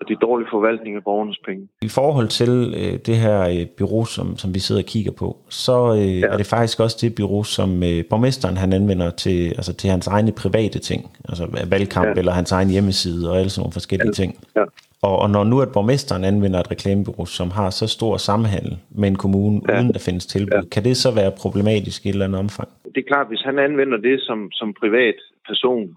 og 0.00 0.08
det 0.08 0.14
er 0.14 0.18
dårlig 0.18 0.46
forvaltning 0.50 0.96
af 0.96 1.04
borgernes 1.04 1.38
penge. 1.46 1.68
I 1.82 1.88
forhold 1.88 2.28
til 2.28 2.52
øh, 2.80 2.98
det 3.06 3.16
her 3.16 3.38
øh, 3.48 3.66
bureau, 3.78 4.04
som, 4.04 4.36
som 4.36 4.54
vi 4.54 4.58
sidder 4.58 4.82
og 4.82 4.86
kigger 4.86 5.12
på, 5.12 5.36
så 5.48 5.94
øh, 5.94 6.20
ja. 6.20 6.26
er 6.26 6.36
det 6.36 6.46
faktisk 6.46 6.80
også 6.80 6.96
det 7.00 7.14
bureau, 7.14 7.42
som 7.44 7.70
øh, 7.82 8.04
borgmesteren 8.10 8.56
han 8.56 8.72
anvender 8.72 9.10
til, 9.10 9.48
altså 9.48 9.72
til 9.74 9.90
hans 9.90 10.06
egne 10.06 10.32
private 10.42 10.78
ting, 10.78 11.10
altså 11.28 11.66
valgkamp 11.70 12.08
ja. 12.08 12.12
eller 12.20 12.32
hans 12.32 12.52
egen 12.52 12.70
hjemmeside 12.70 13.30
og 13.30 13.38
alle 13.38 13.50
sådan 13.50 13.60
nogle 13.62 13.72
forskellige 13.72 14.12
ja. 14.14 14.20
ting. 14.20 14.30
Ja. 14.56 14.64
Og, 15.02 15.18
og 15.18 15.30
når 15.30 15.44
nu 15.44 15.60
at 15.60 15.72
borgmesteren 15.72 16.24
anvender 16.24 16.60
et 16.60 16.70
reklamebureau, 16.70 17.26
som 17.26 17.50
har 17.50 17.70
så 17.70 17.86
stor 17.86 18.16
sammenhandel 18.16 18.78
med 18.90 19.08
en 19.08 19.16
kommune, 19.16 19.60
ja. 19.68 19.78
uden 19.78 19.92
der 19.92 20.02
findes 20.08 20.26
tilbud, 20.26 20.62
ja. 20.62 20.68
kan 20.74 20.84
det 20.84 20.96
så 20.96 21.14
være 21.14 21.32
problematisk 21.42 22.06
i 22.06 22.08
et 22.08 22.12
eller 22.12 22.26
andet 22.26 22.38
omfang? 22.38 22.68
Det 22.94 23.00
er 23.04 23.08
klart, 23.12 23.28
hvis 23.28 23.42
han 23.48 23.58
anvender 23.58 23.98
det 24.08 24.20
som, 24.20 24.38
som 24.52 24.74
privat 24.80 25.18
person, 25.48 25.96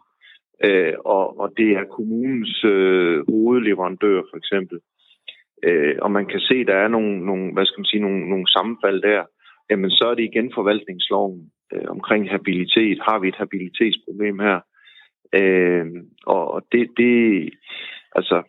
øh, 0.64 0.94
og, 1.06 1.40
og 1.40 1.54
det 1.58 1.70
er 1.72 1.94
kommunens 1.98 2.64
øh, 2.64 3.24
hovedleverandør 3.30 4.22
for 4.30 4.38
eksempel, 4.38 4.80
øh, 5.64 5.96
og 6.02 6.12
man 6.12 6.26
kan 6.26 6.40
se, 6.40 6.66
der 6.66 6.76
er 6.76 6.88
nogle, 6.88 7.26
nogle, 7.26 7.54
hvad 7.54 7.66
skal 7.66 7.80
man 7.80 7.92
sige, 7.92 8.02
nogle, 8.02 8.30
nogle 8.30 8.48
sammenfald 8.48 9.02
der, 9.02 9.24
jamen 9.70 9.90
så 9.90 10.06
er 10.12 10.16
det 10.16 10.24
igen 10.24 10.52
forvaltningsloven 10.56 11.52
øh, 11.74 11.86
omkring 11.88 12.30
habilitet. 12.30 13.00
Har 13.08 13.20
vi 13.20 13.28
et 13.28 13.42
habilitetsproblem 13.44 14.40
her? 14.40 14.60
Øh, 15.40 15.86
og 16.26 16.52
og 16.54 16.62
det, 16.72 16.90
det, 16.98 17.16
altså, 18.16 18.44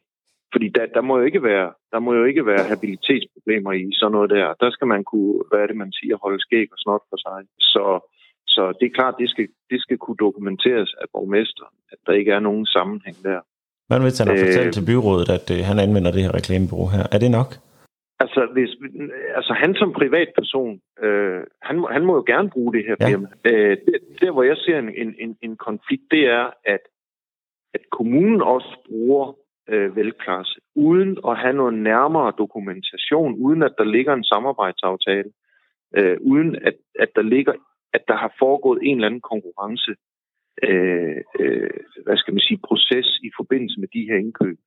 fordi 0.53 0.69
der, 0.69 0.87
der, 0.87 1.01
må 1.01 1.19
jo 1.19 1.25
ikke 1.25 1.43
være, 1.43 1.73
der 1.93 1.99
må 1.99 2.15
jo 2.15 2.25
ikke 2.25 2.47
være 2.47 2.69
habilitetsproblemer 2.73 3.73
i 3.73 3.85
sådan 3.93 4.13
noget 4.13 4.31
der. 4.31 4.55
Der 4.61 4.71
skal 4.71 4.87
man 4.87 5.05
kunne, 5.05 5.43
hvad 5.49 5.61
er 5.61 5.67
det, 5.67 5.77
man 5.77 5.93
siger, 5.93 6.17
holde 6.23 6.41
skæg 6.41 6.69
og 6.73 6.79
snot 6.79 7.05
for 7.11 7.19
sig. 7.27 7.41
Så 7.59 7.85
så 8.57 8.63
det 8.79 8.87
er 8.87 8.95
klart, 8.99 9.15
det 9.23 9.29
skal, 9.31 9.49
det 9.71 9.81
skal 9.85 9.99
kunne 9.99 10.21
dokumenteres 10.27 10.91
af 11.03 11.07
borgmesteren, 11.15 11.75
at 11.93 11.99
der 12.07 12.13
ikke 12.13 12.33
er 12.33 12.41
nogen 12.49 12.67
sammenhæng 12.67 13.17
der. 13.29 13.41
Hvad 13.89 14.01
hvis 14.01 14.19
han 14.19 14.29
har 14.29 14.35
øh, 14.35 14.45
fortalt 14.47 14.75
til 14.75 14.87
byrådet, 14.91 15.29
at 15.39 15.47
øh, 15.55 15.59
han 15.71 15.79
anvender 15.85 16.11
det 16.13 16.23
her 16.25 16.35
reklamebureau 16.39 16.89
her? 16.97 17.05
Er 17.15 17.19
det 17.25 17.31
nok? 17.31 17.51
Altså, 18.23 18.41
hvis, 18.53 18.71
altså 19.39 19.53
han 19.63 19.75
som 19.75 19.93
privatperson, 19.93 20.81
øh, 21.05 21.41
han, 21.63 21.77
han 21.91 22.03
må 22.07 22.13
jo 22.15 22.25
gerne 22.33 22.51
bruge 22.51 22.73
det 22.73 22.85
her 22.89 22.97
ja. 23.01 23.09
firma. 23.09 23.29
Øh, 23.45 23.77
der, 24.21 24.31
hvor 24.31 24.43
jeg 24.43 24.57
ser 24.57 24.79
en, 24.79 25.15
en, 25.25 25.37
en 25.43 25.57
konflikt, 25.57 26.03
det 26.11 26.23
er, 26.39 26.47
at, 26.65 26.85
at 27.75 27.81
kommunen 27.91 28.43
også 28.43 28.73
bruger 28.89 29.27
øh, 29.69 29.97
velklasse, 29.97 30.61
uden 30.75 31.19
at 31.29 31.39
have 31.39 31.53
noget 31.53 31.75
nærmere 31.75 32.33
dokumentation, 32.39 33.35
uden 33.35 33.63
at 33.63 33.75
der 33.79 33.85
ligger 33.85 34.13
en 34.15 34.25
samarbejdsaftale, 34.25 35.31
øh, 35.97 36.17
uden 36.21 36.57
at, 36.69 36.77
at 36.99 37.09
der 37.17 37.23
ligger 37.23 37.53
at 37.95 38.03
der 38.09 38.17
har 38.17 38.35
foregået 38.39 38.79
en 38.83 38.97
eller 38.97 39.09
anden 39.09 39.29
konkurrence, 39.33 39.93
øh, 40.69 41.17
øh, 41.41 41.71
hvad 42.05 42.17
skal 42.17 42.35
man 42.35 42.41
sige, 42.41 42.61
proces 42.69 43.09
i 43.23 43.31
forbindelse 43.39 43.81
med 43.81 43.89
de 43.95 44.07
her 44.09 44.17
indkøb. 44.25 44.59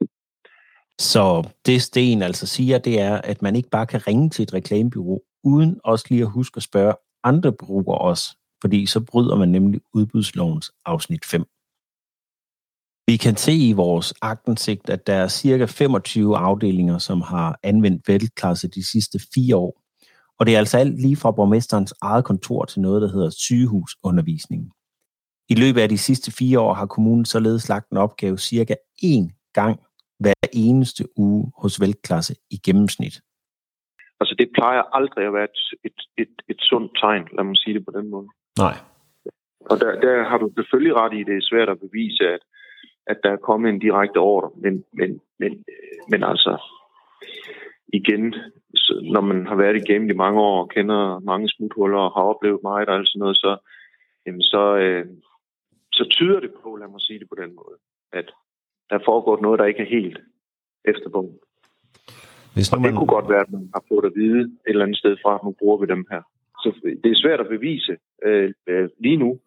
Så 0.99 1.49
det 1.65 1.81
Sten 1.81 2.21
altså 2.21 2.47
siger, 2.47 2.77
det 2.77 3.01
er, 3.01 3.21
at 3.21 3.41
man 3.41 3.55
ikke 3.55 3.69
bare 3.69 3.85
kan 3.85 4.07
ringe 4.07 4.29
til 4.29 4.43
et 4.43 4.53
reklamebyrå, 4.53 5.23
uden 5.43 5.79
også 5.83 6.05
lige 6.09 6.21
at 6.21 6.31
huske 6.31 6.57
at 6.57 6.63
spørge 6.63 6.93
andre 7.23 7.53
brugere 7.53 7.97
også, 7.97 8.37
fordi 8.61 8.85
så 8.85 9.05
bryder 9.11 9.35
man 9.35 9.49
nemlig 9.49 9.81
udbudslovens 9.93 10.71
afsnit 10.85 11.25
5. 11.25 11.45
Vi 13.07 13.17
kan 13.17 13.35
se 13.35 13.53
i 13.53 13.73
vores 13.73 14.13
agtensigt, 14.21 14.89
at 14.89 15.07
der 15.07 15.13
er 15.13 15.27
cirka 15.27 15.65
25 15.65 16.37
afdelinger, 16.37 16.97
som 16.97 17.21
har 17.21 17.59
anvendt 17.63 18.07
væltklasse 18.07 18.67
de 18.67 18.83
sidste 18.91 19.19
fire 19.33 19.55
år. 19.55 19.81
Og 20.39 20.45
det 20.45 20.53
er 20.53 20.59
altså 20.59 20.77
alt 20.77 21.01
lige 21.01 21.15
fra 21.15 21.31
borgmesterens 21.31 21.93
eget 22.01 22.25
kontor 22.25 22.65
til 22.65 22.81
noget, 22.81 23.01
der 23.01 23.07
hedder 23.07 23.29
sygehusundervisning. 23.29 24.71
I 25.49 25.55
løbet 25.55 25.81
af 25.81 25.89
de 25.89 25.97
sidste 25.97 26.31
fire 26.31 26.59
år 26.59 26.73
har 26.73 26.85
kommunen 26.85 27.25
således 27.25 27.69
lagt 27.69 27.89
en 27.89 27.97
opgave 27.97 28.37
cirka 28.37 28.75
én 29.03 29.51
gang 29.53 29.79
hver 30.19 30.33
eneste 30.53 31.03
uge 31.17 31.51
hos 31.61 31.81
væltklasse 31.81 32.33
i 32.51 32.57
gennemsnit. 32.65 33.15
Altså 34.19 34.35
det 34.39 34.49
plejer 34.57 34.81
aldrig 34.97 35.25
at 35.25 35.33
være 35.33 35.43
et, 35.43 35.59
et, 35.83 35.99
et, 36.17 36.35
et 36.49 36.59
sundt 36.59 36.91
tegn, 37.01 37.27
lad 37.37 37.43
mig 37.43 37.57
sige 37.57 37.73
det 37.73 37.85
på 37.85 37.93
den 37.99 38.09
måde. 38.09 38.27
Nej. 38.57 38.75
Og 39.69 39.79
der, 39.79 39.99
der 39.99 40.29
har 40.29 40.37
du 40.37 40.51
selvfølgelig 40.57 40.95
ret 40.95 41.13
i, 41.13 41.23
det 41.29 41.35
er 41.37 41.49
svært 41.51 41.69
at 41.69 41.79
bevise, 41.79 42.23
at, 42.35 42.41
at 43.07 43.17
der 43.23 43.31
er 43.31 43.45
kommet 43.49 43.69
en 43.69 43.79
direkte 43.79 44.17
ordre. 44.17 44.49
Men, 44.63 44.83
men, 44.99 45.21
men, 45.39 45.51
men 46.11 46.23
altså, 46.23 46.53
igen, 47.93 48.35
når 49.13 49.21
man 49.21 49.47
har 49.47 49.55
været 49.55 49.75
i 49.75 49.91
gamet 49.91 50.09
i 50.11 50.21
mange 50.23 50.41
år 50.41 50.61
og 50.61 50.69
kender 50.69 51.19
mange 51.19 51.49
smuthuller 51.49 51.97
og 51.97 52.11
har 52.15 52.23
oplevet 52.31 52.59
meget 52.63 52.89
og 52.89 52.95
alt 52.95 53.09
sådan 53.09 53.19
noget, 53.19 53.37
så, 53.37 53.57
jamen 54.25 54.41
så, 54.41 54.77
øh, 54.77 55.05
så 55.91 56.07
tyder 56.09 56.39
det 56.39 56.51
på, 56.63 56.75
lad 56.75 56.87
mig 56.87 57.01
sige 57.01 57.19
det 57.19 57.29
på 57.29 57.35
den 57.41 57.55
måde, 57.55 57.77
at 58.13 58.31
der 58.89 58.99
foregår 59.05 59.41
noget, 59.41 59.59
der 59.59 59.65
ikke 59.65 59.83
er 59.83 59.95
helt 59.97 60.17
efter 60.85 61.09
bogen. 61.09 61.39
Hvis 62.53 62.73
og 62.73 62.81
man... 62.81 62.91
det 62.91 62.97
kunne 62.97 63.15
godt 63.17 63.29
være, 63.29 63.45
at 63.47 63.51
man 63.51 63.69
har 63.73 63.83
fået 63.89 64.05
at 64.05 64.15
vide 64.15 64.41
et 64.41 64.51
eller 64.65 64.85
andet 64.85 64.97
sted 64.97 65.17
fra, 65.23 65.35
at 65.35 65.43
nu 65.43 65.55
bruger 65.59 65.77
vi 65.77 65.85
dem 65.85 66.05
her. 66.11 66.21
Så 66.63 66.69
det 67.03 67.11
er 67.11 67.21
svært 67.23 67.39
at 67.39 67.47
bevise 67.47 67.97
øh, 68.25 68.53
øh, 68.67 68.89
lige 68.99 69.17
nu, 69.17 69.39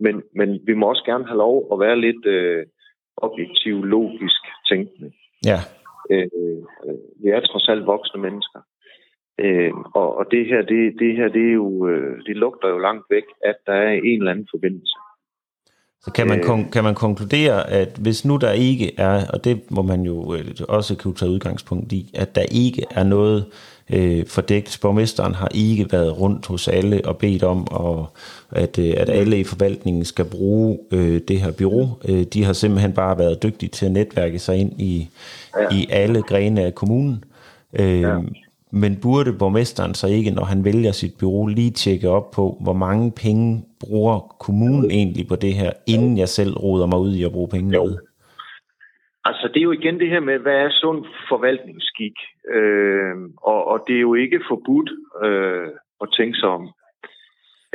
men, 0.00 0.22
men 0.34 0.60
vi 0.66 0.74
må 0.74 0.88
også 0.88 1.04
gerne 1.06 1.26
have 1.26 1.38
lov 1.38 1.68
at 1.72 1.80
være 1.80 2.00
lidt 2.00 2.26
øh, 2.26 2.66
objektiv, 3.16 3.84
logisk 3.84 4.42
tænkende. 4.68 5.12
Ja. 5.46 5.58
Øh, 6.10 6.28
øh, 6.86 6.98
vi 7.22 7.28
er 7.28 7.40
trods 7.40 7.68
alt 7.68 7.86
voksne 7.86 8.20
mennesker. 8.22 8.60
Øh, 9.44 9.72
og, 9.94 10.16
og 10.18 10.24
det 10.30 10.46
her, 10.46 10.62
det, 10.62 10.94
det 10.98 11.16
her, 11.16 11.28
det 11.28 11.48
er 11.48 11.52
jo, 11.52 11.88
øh, 11.88 12.16
det 12.26 12.36
lugter 12.36 12.68
jo 12.68 12.78
langt 12.78 13.06
væk, 13.10 13.24
at 13.44 13.56
der 13.66 13.72
er 13.72 13.92
en 13.92 14.18
eller 14.18 14.30
anden 14.30 14.48
forbindelse. 14.50 14.94
Så 16.00 16.12
kan 16.12 16.26
man, 16.28 16.38
øh, 16.38 16.70
kan 16.72 16.84
man 16.84 16.94
konkludere, 16.94 17.70
at 17.70 17.98
hvis 18.02 18.24
nu 18.24 18.36
der 18.36 18.52
ikke 18.52 18.88
er, 18.98 19.16
og 19.32 19.44
det 19.44 19.70
må 19.70 19.82
man 19.82 20.02
jo 20.02 20.14
også 20.68 20.96
kunne 21.02 21.14
tage 21.14 21.30
udgangspunkt 21.30 21.92
i, 21.92 22.10
at 22.14 22.34
der 22.34 22.44
ikke 22.64 22.82
er 22.90 23.04
noget 23.04 23.46
øh, 23.90 24.26
fordækt. 24.26 24.78
Borgmesteren 24.82 25.34
har 25.34 25.48
ikke 25.54 25.92
været 25.92 26.20
rundt 26.20 26.46
hos 26.46 26.68
alle 26.68 27.00
og 27.04 27.16
bedt 27.16 27.42
om, 27.42 27.68
og, 27.70 28.06
at, 28.50 28.78
øh, 28.78 28.94
at 28.96 29.08
alle 29.08 29.40
i 29.40 29.44
forvaltningen 29.44 30.04
skal 30.04 30.24
bruge 30.24 30.78
øh, 30.90 31.20
det 31.28 31.40
her 31.40 31.50
bureau. 31.50 31.88
Øh, 32.08 32.24
de 32.24 32.44
har 32.44 32.52
simpelthen 32.52 32.92
bare 32.92 33.18
været 33.18 33.42
dygtige 33.42 33.70
til 33.70 33.86
at 33.86 33.92
netværke 33.92 34.38
sig 34.38 34.56
ind 34.56 34.80
i, 34.80 35.08
ja. 35.60 35.76
i 35.76 35.86
alle 35.90 36.22
grene 36.22 36.64
af 36.64 36.74
kommunen. 36.74 37.24
Øh, 37.72 38.00
ja. 38.00 38.18
Men 38.70 38.96
burde 38.96 39.32
borgmesteren 39.32 39.94
så 39.94 40.06
ikke, 40.06 40.30
når 40.30 40.44
han 40.44 40.64
vælger 40.64 40.92
sit 40.92 41.14
bureau, 41.18 41.46
lige 41.46 41.70
tjekke 41.70 42.08
op 42.08 42.30
på, 42.30 42.56
hvor 42.60 42.72
mange 42.72 43.10
penge 43.10 43.64
bruger 43.80 44.36
kommunen 44.40 44.90
egentlig 44.90 45.28
på 45.28 45.36
det 45.36 45.54
her, 45.54 45.72
inden 45.86 46.18
jeg 46.18 46.28
selv 46.28 46.54
roder 46.54 46.86
mig 46.86 46.98
ud 46.98 47.14
i 47.14 47.24
at 47.24 47.32
bruge 47.32 47.48
penge 47.48 47.74
jo. 47.74 47.98
Altså, 49.28 49.48
det 49.52 49.60
er 49.60 49.68
jo 49.68 49.78
igen 49.80 50.00
det 50.00 50.10
her 50.14 50.20
med, 50.20 50.38
hvad 50.38 50.58
er 50.64 50.70
sund 50.70 51.00
forvaltningsskik? 51.28 52.16
Øh, 52.54 53.16
og, 53.50 53.60
og 53.72 53.84
det 53.86 53.96
er 53.96 54.06
jo 54.08 54.14
ikke 54.14 54.40
forbudt 54.50 54.90
øh, 55.24 55.68
at 56.02 56.08
tænke 56.18 56.36
sig 56.38 56.48
om. 56.48 56.64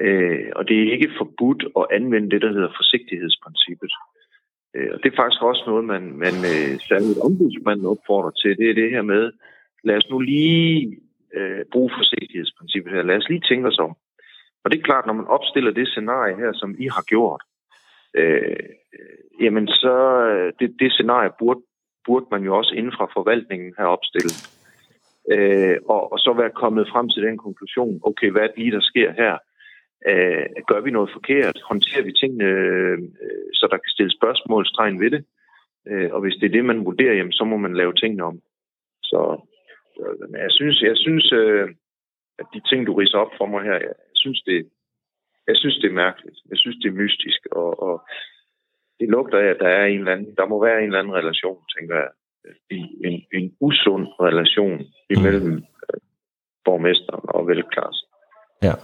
Øh, 0.06 0.50
og 0.56 0.68
det 0.68 0.76
er 0.78 0.94
ikke 0.96 1.12
forbudt 1.18 1.64
at 1.80 1.86
anvende 1.98 2.32
det, 2.32 2.42
der 2.42 2.52
hedder 2.56 2.78
forsigtighedsprincippet. 2.80 3.94
Øh, 4.76 4.90
og 4.94 4.98
det 5.04 5.08
er 5.10 5.22
faktisk 5.22 5.42
også 5.42 5.64
noget, 5.68 5.86
man, 5.94 6.04
man 6.26 6.36
øh, 6.52 6.72
særligt 6.90 7.24
ombudsmanden 7.28 7.86
opfordrer 7.94 8.32
til. 8.42 8.58
Det 8.58 8.70
er 8.70 8.80
det 8.82 8.90
her 8.96 9.02
med, 9.02 9.32
lad 9.84 9.96
os 9.98 10.10
nu 10.10 10.20
lige 10.20 10.98
øh, 11.38 11.66
bruge 11.72 11.92
forsigtighedsprincippet 12.00 12.94
her. 12.94 13.02
Lad 13.02 13.18
os 13.18 13.30
lige 13.30 13.48
tænke 13.50 13.68
os 13.68 13.80
om. 13.80 13.94
Og 14.64 14.72
det 14.72 14.78
er 14.78 14.90
klart, 14.90 15.06
når 15.06 15.14
man 15.14 15.34
opstiller 15.38 15.72
det 15.72 15.88
scenarie 15.88 16.36
her, 16.36 16.52
som 16.54 16.76
I 16.80 16.88
har 16.96 17.04
gjort, 17.14 17.42
øh, 18.16 18.70
jamen 19.42 19.68
så 19.68 20.26
øh, 20.32 20.54
det, 20.60 20.76
det 20.80 20.92
scenarie 20.92 21.32
burde, 21.40 21.62
burde 22.06 22.26
man 22.32 22.44
jo 22.44 22.58
også 22.58 22.74
inden 22.76 22.94
fra 22.98 23.12
forvaltningen 23.14 23.74
have 23.78 23.90
opstillet. 23.90 24.38
Øh, 25.32 25.78
og, 25.86 26.12
og 26.12 26.20
så 26.20 26.34
være 26.34 26.60
kommet 26.62 26.90
frem 26.90 27.10
til 27.10 27.24
den 27.24 27.38
konklusion, 27.38 28.00
okay, 28.04 28.32
hvad 28.32 28.42
er 28.42 28.48
det 28.48 28.58
lige, 28.58 28.72
der 28.72 28.82
sker 28.82 29.12
her? 29.12 29.38
Øh, 30.10 30.46
gør 30.68 30.82
vi 30.82 30.92
noget 30.92 31.10
forkert? 31.14 31.58
Håndterer 31.70 32.04
vi 32.04 32.12
tingene, 32.12 32.44
øh, 32.44 32.98
så 33.54 33.68
der 33.72 33.78
kan 33.78 33.94
stilles 33.94 34.18
spørgsmålstegn 34.20 35.00
ved 35.00 35.12
det? 35.12 35.26
Øh, 35.88 36.10
og 36.14 36.22
hvis 36.22 36.36
det 36.36 36.46
er 36.46 36.56
det, 36.58 36.66
man 36.66 36.86
vurderer, 36.86 37.14
jamen, 37.14 37.32
så 37.32 37.44
må 37.44 37.58
man 37.58 37.74
lave 37.74 37.94
tingene 37.94 38.24
om. 38.24 38.40
Så 39.04 39.20
øh, 40.00 40.42
jeg 40.46 40.52
synes, 40.52 40.82
jeg 40.82 40.98
synes 40.98 41.32
øh, 41.32 41.70
at 42.40 42.46
de 42.54 42.62
ting, 42.70 42.88
du 42.88 42.94
riser 42.94 43.18
op 43.18 43.32
for 43.38 43.46
mig 43.46 43.64
her, 43.64 43.74
jeg 43.74 43.96
synes, 44.16 44.42
det, 44.42 44.70
jeg 45.48 45.58
synes, 45.58 45.78
det 45.82 45.90
er 45.90 46.02
mærkeligt. 46.06 46.38
Jeg 46.50 46.58
synes, 46.58 46.78
det 46.82 46.88
er 46.90 47.02
mystisk, 47.04 47.42
og, 47.52 47.84
og 47.88 47.96
det 49.00 49.08
lugter 49.10 49.38
af, 49.40 49.48
at 49.54 49.60
der 49.60 49.68
er 49.68 49.86
en 49.86 50.00
eller 50.00 50.12
anden, 50.12 50.36
der 50.40 50.46
må 50.46 50.66
være 50.66 50.80
en 50.80 50.86
eller 50.86 51.00
anden 51.00 51.14
relation, 51.22 51.60
tænker 51.78 51.96
jeg. 51.96 52.10
En, 52.70 52.86
en, 53.08 53.26
en 53.38 53.56
usund 53.60 54.08
relation 54.28 54.80
imellem 55.10 55.52
mm. 55.54 55.64
borgmesteren 56.66 57.26
og 57.36 57.48
velklassen. 57.48 58.08
Ja. 58.68 58.76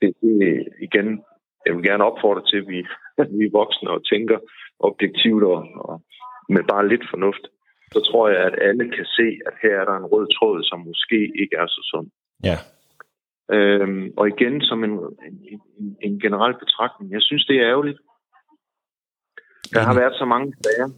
Det, 0.00 0.10
det, 0.22 0.68
igen, 0.86 1.08
jeg 1.66 1.72
vil 1.74 1.84
gerne 1.84 2.04
opfordre 2.04 2.44
til, 2.50 2.56
at 2.62 2.68
vi, 2.68 2.78
at 3.18 3.28
vi 3.38 3.44
er 3.44 3.56
voksne 3.60 3.90
og 3.90 4.04
tænker 4.12 4.38
objektivt 4.80 5.44
og, 5.44 5.58
og 5.88 6.02
med 6.48 6.62
bare 6.72 6.88
lidt 6.88 7.04
fornuft. 7.10 7.44
Så 7.92 8.00
tror 8.08 8.28
jeg, 8.28 8.40
at 8.48 8.56
alle 8.68 8.84
kan 8.96 9.06
se, 9.18 9.28
at 9.48 9.54
her 9.62 9.74
er 9.80 9.84
der 9.84 9.96
en 9.96 10.10
rød 10.12 10.26
tråd, 10.36 10.58
som 10.70 10.78
måske 10.80 11.20
ikke 11.42 11.56
er 11.62 11.66
så 11.66 11.80
sund. 11.90 12.08
Ja. 12.44 12.58
Øhm, 13.52 14.12
og 14.16 14.28
igen, 14.28 14.60
som 14.60 14.84
en, 14.84 14.94
en, 15.80 15.96
en 16.02 16.20
generel 16.20 16.54
betragtning, 16.54 17.12
jeg 17.12 17.22
synes, 17.22 17.44
det 17.46 17.56
er 17.56 17.68
ærgerligt. 17.68 17.98
Der 19.74 19.82
har 19.88 19.94
været 20.00 20.14
så 20.14 20.24
mange 20.24 20.54
sager. 20.62 20.88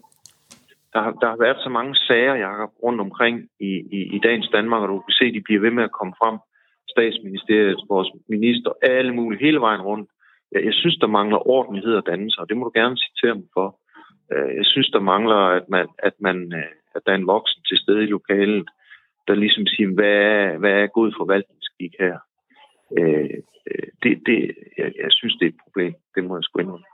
Der 0.92 1.00
har, 1.04 1.12
der 1.22 1.28
har 1.28 1.36
været 1.36 1.60
så 1.62 1.68
mange 1.68 1.94
sager, 1.96 2.34
Jacob, 2.34 2.70
rundt 2.82 3.00
omkring 3.00 3.48
i, 3.60 3.72
i, 3.96 4.00
i 4.16 4.18
dagens 4.18 4.48
Danmark, 4.52 4.82
og 4.82 4.88
du 4.88 4.98
kan 4.98 5.12
se, 5.12 5.24
at 5.24 5.34
de 5.34 5.46
bliver 5.46 5.60
ved 5.60 5.70
med 5.70 5.84
at 5.84 5.96
komme 5.98 6.14
frem. 6.20 6.38
Statsministeriet, 6.88 7.84
vores 7.88 8.10
minister, 8.28 8.70
alle 8.82 9.14
mulige, 9.14 9.44
hele 9.46 9.60
vejen 9.60 9.80
rundt. 9.80 10.10
Jeg, 10.52 10.64
jeg 10.64 10.74
synes, 10.74 10.96
der 10.96 11.06
mangler 11.06 11.48
ordentlighed 11.48 11.94
og 11.94 12.06
dannelse, 12.06 12.40
og 12.40 12.48
det 12.48 12.56
må 12.56 12.64
du 12.64 12.72
gerne 12.74 12.96
citere 13.04 13.34
mig 13.34 13.48
for. 13.56 13.68
Øh, 14.32 14.56
jeg 14.56 14.66
synes, 14.66 14.88
der 14.90 15.00
mangler, 15.00 15.36
at, 15.58 15.68
man, 15.68 15.86
at, 15.98 16.14
man, 16.20 16.52
øh, 16.52 16.72
at 16.94 17.02
der 17.06 17.12
er 17.12 17.16
en 17.16 17.32
voksen 17.34 17.62
til 17.62 17.78
stede 17.78 18.02
i 18.02 18.14
lokalet, 18.16 18.68
der 19.28 19.34
ligesom 19.34 19.66
siger, 19.66 19.94
hvad 19.94 20.16
er, 20.34 20.58
hvad 20.58 20.72
er 20.72 20.86
god 20.86 21.12
forvaltningsskik 21.18 21.94
her? 21.98 22.18
Øh, 22.98 23.30
øh, 23.70 23.88
det, 24.02 24.22
det, 24.26 24.54
jeg, 24.78 24.92
jeg 25.02 25.10
synes, 25.10 25.34
det 25.34 25.46
er 25.46 25.50
et 25.50 25.60
problem. 25.64 25.94
Det 26.14 26.24
må 26.24 26.36
jeg 26.36 26.44
sgu 26.44 26.60
indrømme. 26.60 26.86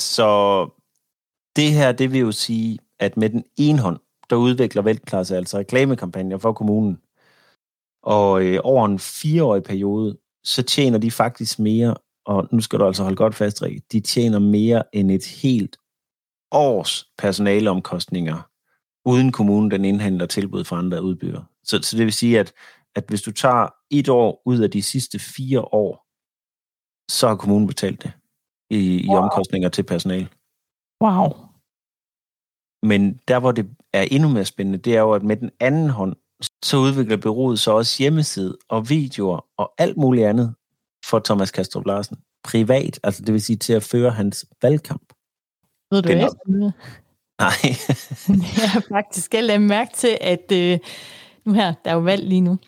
Så 0.00 0.30
det 1.56 1.72
her, 1.72 1.92
det 1.92 2.12
vil 2.12 2.20
jo 2.20 2.32
sige, 2.32 2.78
at 2.98 3.16
med 3.16 3.30
den 3.30 3.44
ene 3.58 3.78
hånd, 3.78 3.98
der 4.30 4.36
udvikler 4.36 4.82
Veltklasse 4.82 5.36
altså 5.36 5.58
reklamekampagner 5.58 6.38
for 6.38 6.52
kommunen. 6.52 6.98
Og 8.02 8.44
øh, 8.44 8.60
over 8.64 8.86
en 8.86 8.98
fireårig 8.98 9.62
periode, 9.62 10.18
så 10.44 10.62
tjener 10.62 10.98
de 10.98 11.10
faktisk 11.10 11.58
mere, 11.58 11.94
og 12.24 12.48
nu 12.52 12.60
skal 12.60 12.78
du 12.78 12.86
altså 12.86 13.02
holde 13.02 13.16
godt 13.16 13.34
fast, 13.34 13.62
Rik, 13.62 13.92
de 13.92 14.00
tjener 14.00 14.38
mere 14.38 14.82
end 14.92 15.10
et 15.10 15.26
helt 15.42 15.76
års 16.50 17.04
personaleomkostninger, 17.18 18.48
uden 19.06 19.32
kommunen 19.32 19.70
den 19.70 19.84
indhandler 19.84 20.26
tilbud 20.26 20.64
fra 20.64 20.78
andre 20.78 21.02
udbydere. 21.02 21.44
Så, 21.64 21.82
så 21.82 21.96
det 21.96 22.04
vil 22.04 22.12
sige, 22.12 22.40
at, 22.40 22.52
at 22.94 23.04
hvis 23.08 23.22
du 23.22 23.32
tager 23.32 23.68
et 23.90 24.08
år 24.08 24.42
ud 24.44 24.58
af 24.60 24.70
de 24.70 24.82
sidste 24.82 25.18
fire 25.18 25.60
år, 25.60 26.06
så 27.10 27.28
har 27.28 27.36
kommunen 27.36 27.66
betalt 27.66 28.02
det 28.02 28.12
i, 28.70 29.00
i 29.04 29.08
wow. 29.08 29.18
omkostninger 29.18 29.68
til 29.68 29.82
personale. 29.82 30.28
Wow. 31.04 31.28
Men 32.82 33.20
der, 33.28 33.40
hvor 33.40 33.52
det 33.52 33.70
er 33.92 34.02
endnu 34.02 34.28
mere 34.28 34.44
spændende, 34.44 34.78
det 34.78 34.96
er 34.96 35.00
jo, 35.00 35.12
at 35.12 35.22
med 35.22 35.36
den 35.36 35.50
anden 35.60 35.90
hånd, 35.90 36.16
så 36.64 36.76
udvikler 36.76 37.16
byrådet 37.16 37.58
så 37.60 37.70
også 37.70 38.02
hjemmeside 38.02 38.58
og 38.68 38.88
videoer 38.88 39.46
og 39.56 39.74
alt 39.78 39.96
muligt 39.96 40.26
andet 40.26 40.54
for 41.04 41.18
Thomas 41.18 41.50
Kastrup 41.50 41.86
Larsen. 41.86 42.16
Privat, 42.44 43.00
altså 43.02 43.22
det 43.22 43.32
vil 43.32 43.42
sige 43.42 43.56
til 43.56 43.72
at 43.72 43.82
føre 43.82 44.10
hans 44.10 44.46
valgkamp. 44.62 45.12
Ved 45.90 46.02
du 46.02 46.08
Den 46.08 46.18
er- 46.18 46.30
hvad? 46.46 46.72
Nej. 47.40 47.52
Jeg 48.62 48.70
har 48.70 48.82
faktisk 48.88 49.24
skal 49.26 49.44
lade 49.44 49.58
mærke 49.58 49.90
til, 49.94 50.18
at 50.20 50.52
øh, 50.52 50.78
nu 51.44 51.52
her, 51.52 51.74
der 51.84 51.90
er 51.90 51.94
jo 51.94 52.00
valg 52.00 52.28
lige 52.28 52.40
nu, 52.40 52.58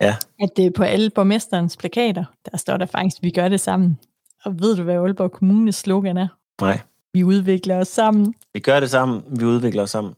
Ja. 0.00 0.16
at 0.40 0.48
det 0.56 0.74
på 0.74 0.82
alle 0.82 1.10
borgmesterens 1.10 1.76
plakater, 1.76 2.24
der 2.50 2.56
står 2.56 2.76
der 2.76 2.86
faktisk, 2.86 3.22
vi 3.22 3.30
gør 3.30 3.48
det 3.48 3.60
sammen. 3.60 3.98
Og 4.44 4.60
ved 4.60 4.76
du, 4.76 4.82
hvad 4.82 4.94
Aalborg 4.94 5.32
Kommunes 5.32 5.74
slogan 5.76 6.16
er? 6.16 6.28
Nej. 6.60 6.80
Vi 7.14 7.24
udvikler 7.24 7.76
os 7.76 7.88
sammen. 7.88 8.34
Vi 8.54 8.60
gør 8.60 8.80
det 8.80 8.90
sammen, 8.90 9.22
vi 9.40 9.44
udvikler 9.44 9.82
os 9.82 9.90
sammen. 9.90 10.14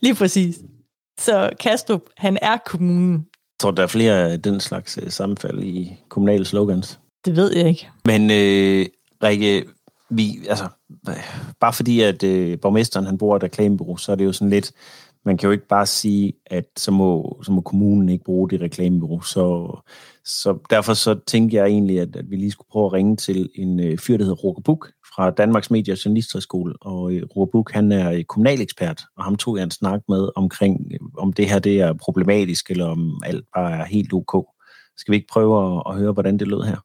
Lige 0.00 0.14
præcis. 0.14 0.58
Så 1.20 1.50
Kastrup, 1.60 2.02
han 2.16 2.38
er 2.42 2.56
kommunen. 2.66 3.12
Jeg 3.12 3.58
tror, 3.60 3.70
der 3.70 3.82
er 3.82 3.86
flere 3.86 4.30
af 4.32 4.42
den 4.42 4.60
slags 4.60 4.98
øh, 5.02 5.10
sammenfald 5.10 5.62
i 5.62 5.92
kommunale 6.08 6.44
slogans. 6.44 7.00
Det 7.24 7.36
ved 7.36 7.56
jeg 7.56 7.68
ikke. 7.68 7.88
Men 8.04 8.30
øh, 8.30 8.86
Rikke, 9.22 9.64
vi, 10.10 10.46
altså, 10.48 10.68
bare 11.60 11.72
fordi, 11.72 12.00
at 12.00 12.22
øh, 12.22 12.58
borgmesteren 12.60 13.06
han 13.06 13.18
bor 13.18 13.36
et 13.36 13.42
reklamebureau, 13.42 13.96
så 13.96 14.12
er 14.12 14.16
det 14.16 14.24
jo 14.24 14.32
sådan 14.32 14.50
lidt, 14.50 14.72
man 15.24 15.36
kan 15.36 15.46
jo 15.46 15.52
ikke 15.52 15.68
bare 15.68 15.86
sige, 15.86 16.32
at 16.46 16.64
så 16.76 16.90
må, 16.90 17.40
så 17.42 17.52
må 17.52 17.60
kommunen 17.60 18.08
ikke 18.08 18.24
bruge 18.24 18.50
det 18.50 18.60
reklamebureau. 18.60 19.20
Så, 19.20 19.76
så 20.24 20.58
derfor 20.70 20.94
så 20.94 21.20
tænkte 21.26 21.56
jeg 21.56 21.66
egentlig, 21.66 22.00
at, 22.00 22.16
at 22.16 22.30
vi 22.30 22.36
lige 22.36 22.50
skulle 22.50 22.68
prøve 22.70 22.86
at 22.86 22.92
ringe 22.92 23.16
til 23.16 23.50
en 23.54 23.80
øh, 23.80 23.98
fyr, 23.98 24.16
der 24.16 24.24
hedder 24.24 24.36
Roger 24.36 24.60
Buk 24.60 24.90
fra 25.14 25.30
Danmarks 25.30 25.70
Medie- 25.70 25.92
og 25.92 26.04
Journalisthøjskole. 26.04 26.74
Og 26.80 27.12
øh, 27.12 27.22
Roger 27.36 27.46
Buk, 27.46 27.72
han 27.72 27.92
er 27.92 28.12
øh, 28.12 28.24
kommunalekspert, 28.24 29.02
og 29.16 29.24
ham 29.24 29.36
tog 29.36 29.56
jeg 29.56 29.64
en 29.64 29.70
snak 29.70 30.00
med 30.08 30.28
omkring, 30.36 30.92
øh, 30.92 30.98
om 31.18 31.32
det 31.32 31.48
her 31.48 31.58
det 31.58 31.80
er 31.80 31.92
problematisk, 31.92 32.70
eller 32.70 32.86
om 32.86 33.20
alt 33.24 33.44
bare 33.54 33.78
er 33.78 33.84
helt 33.84 34.12
ok. 34.12 34.46
Skal 34.96 35.12
vi 35.12 35.16
ikke 35.16 35.32
prøve 35.32 35.76
at, 35.76 35.82
at 35.86 35.94
høre, 35.98 36.12
hvordan 36.12 36.38
det 36.38 36.48
lød 36.48 36.62
her? 36.62 36.76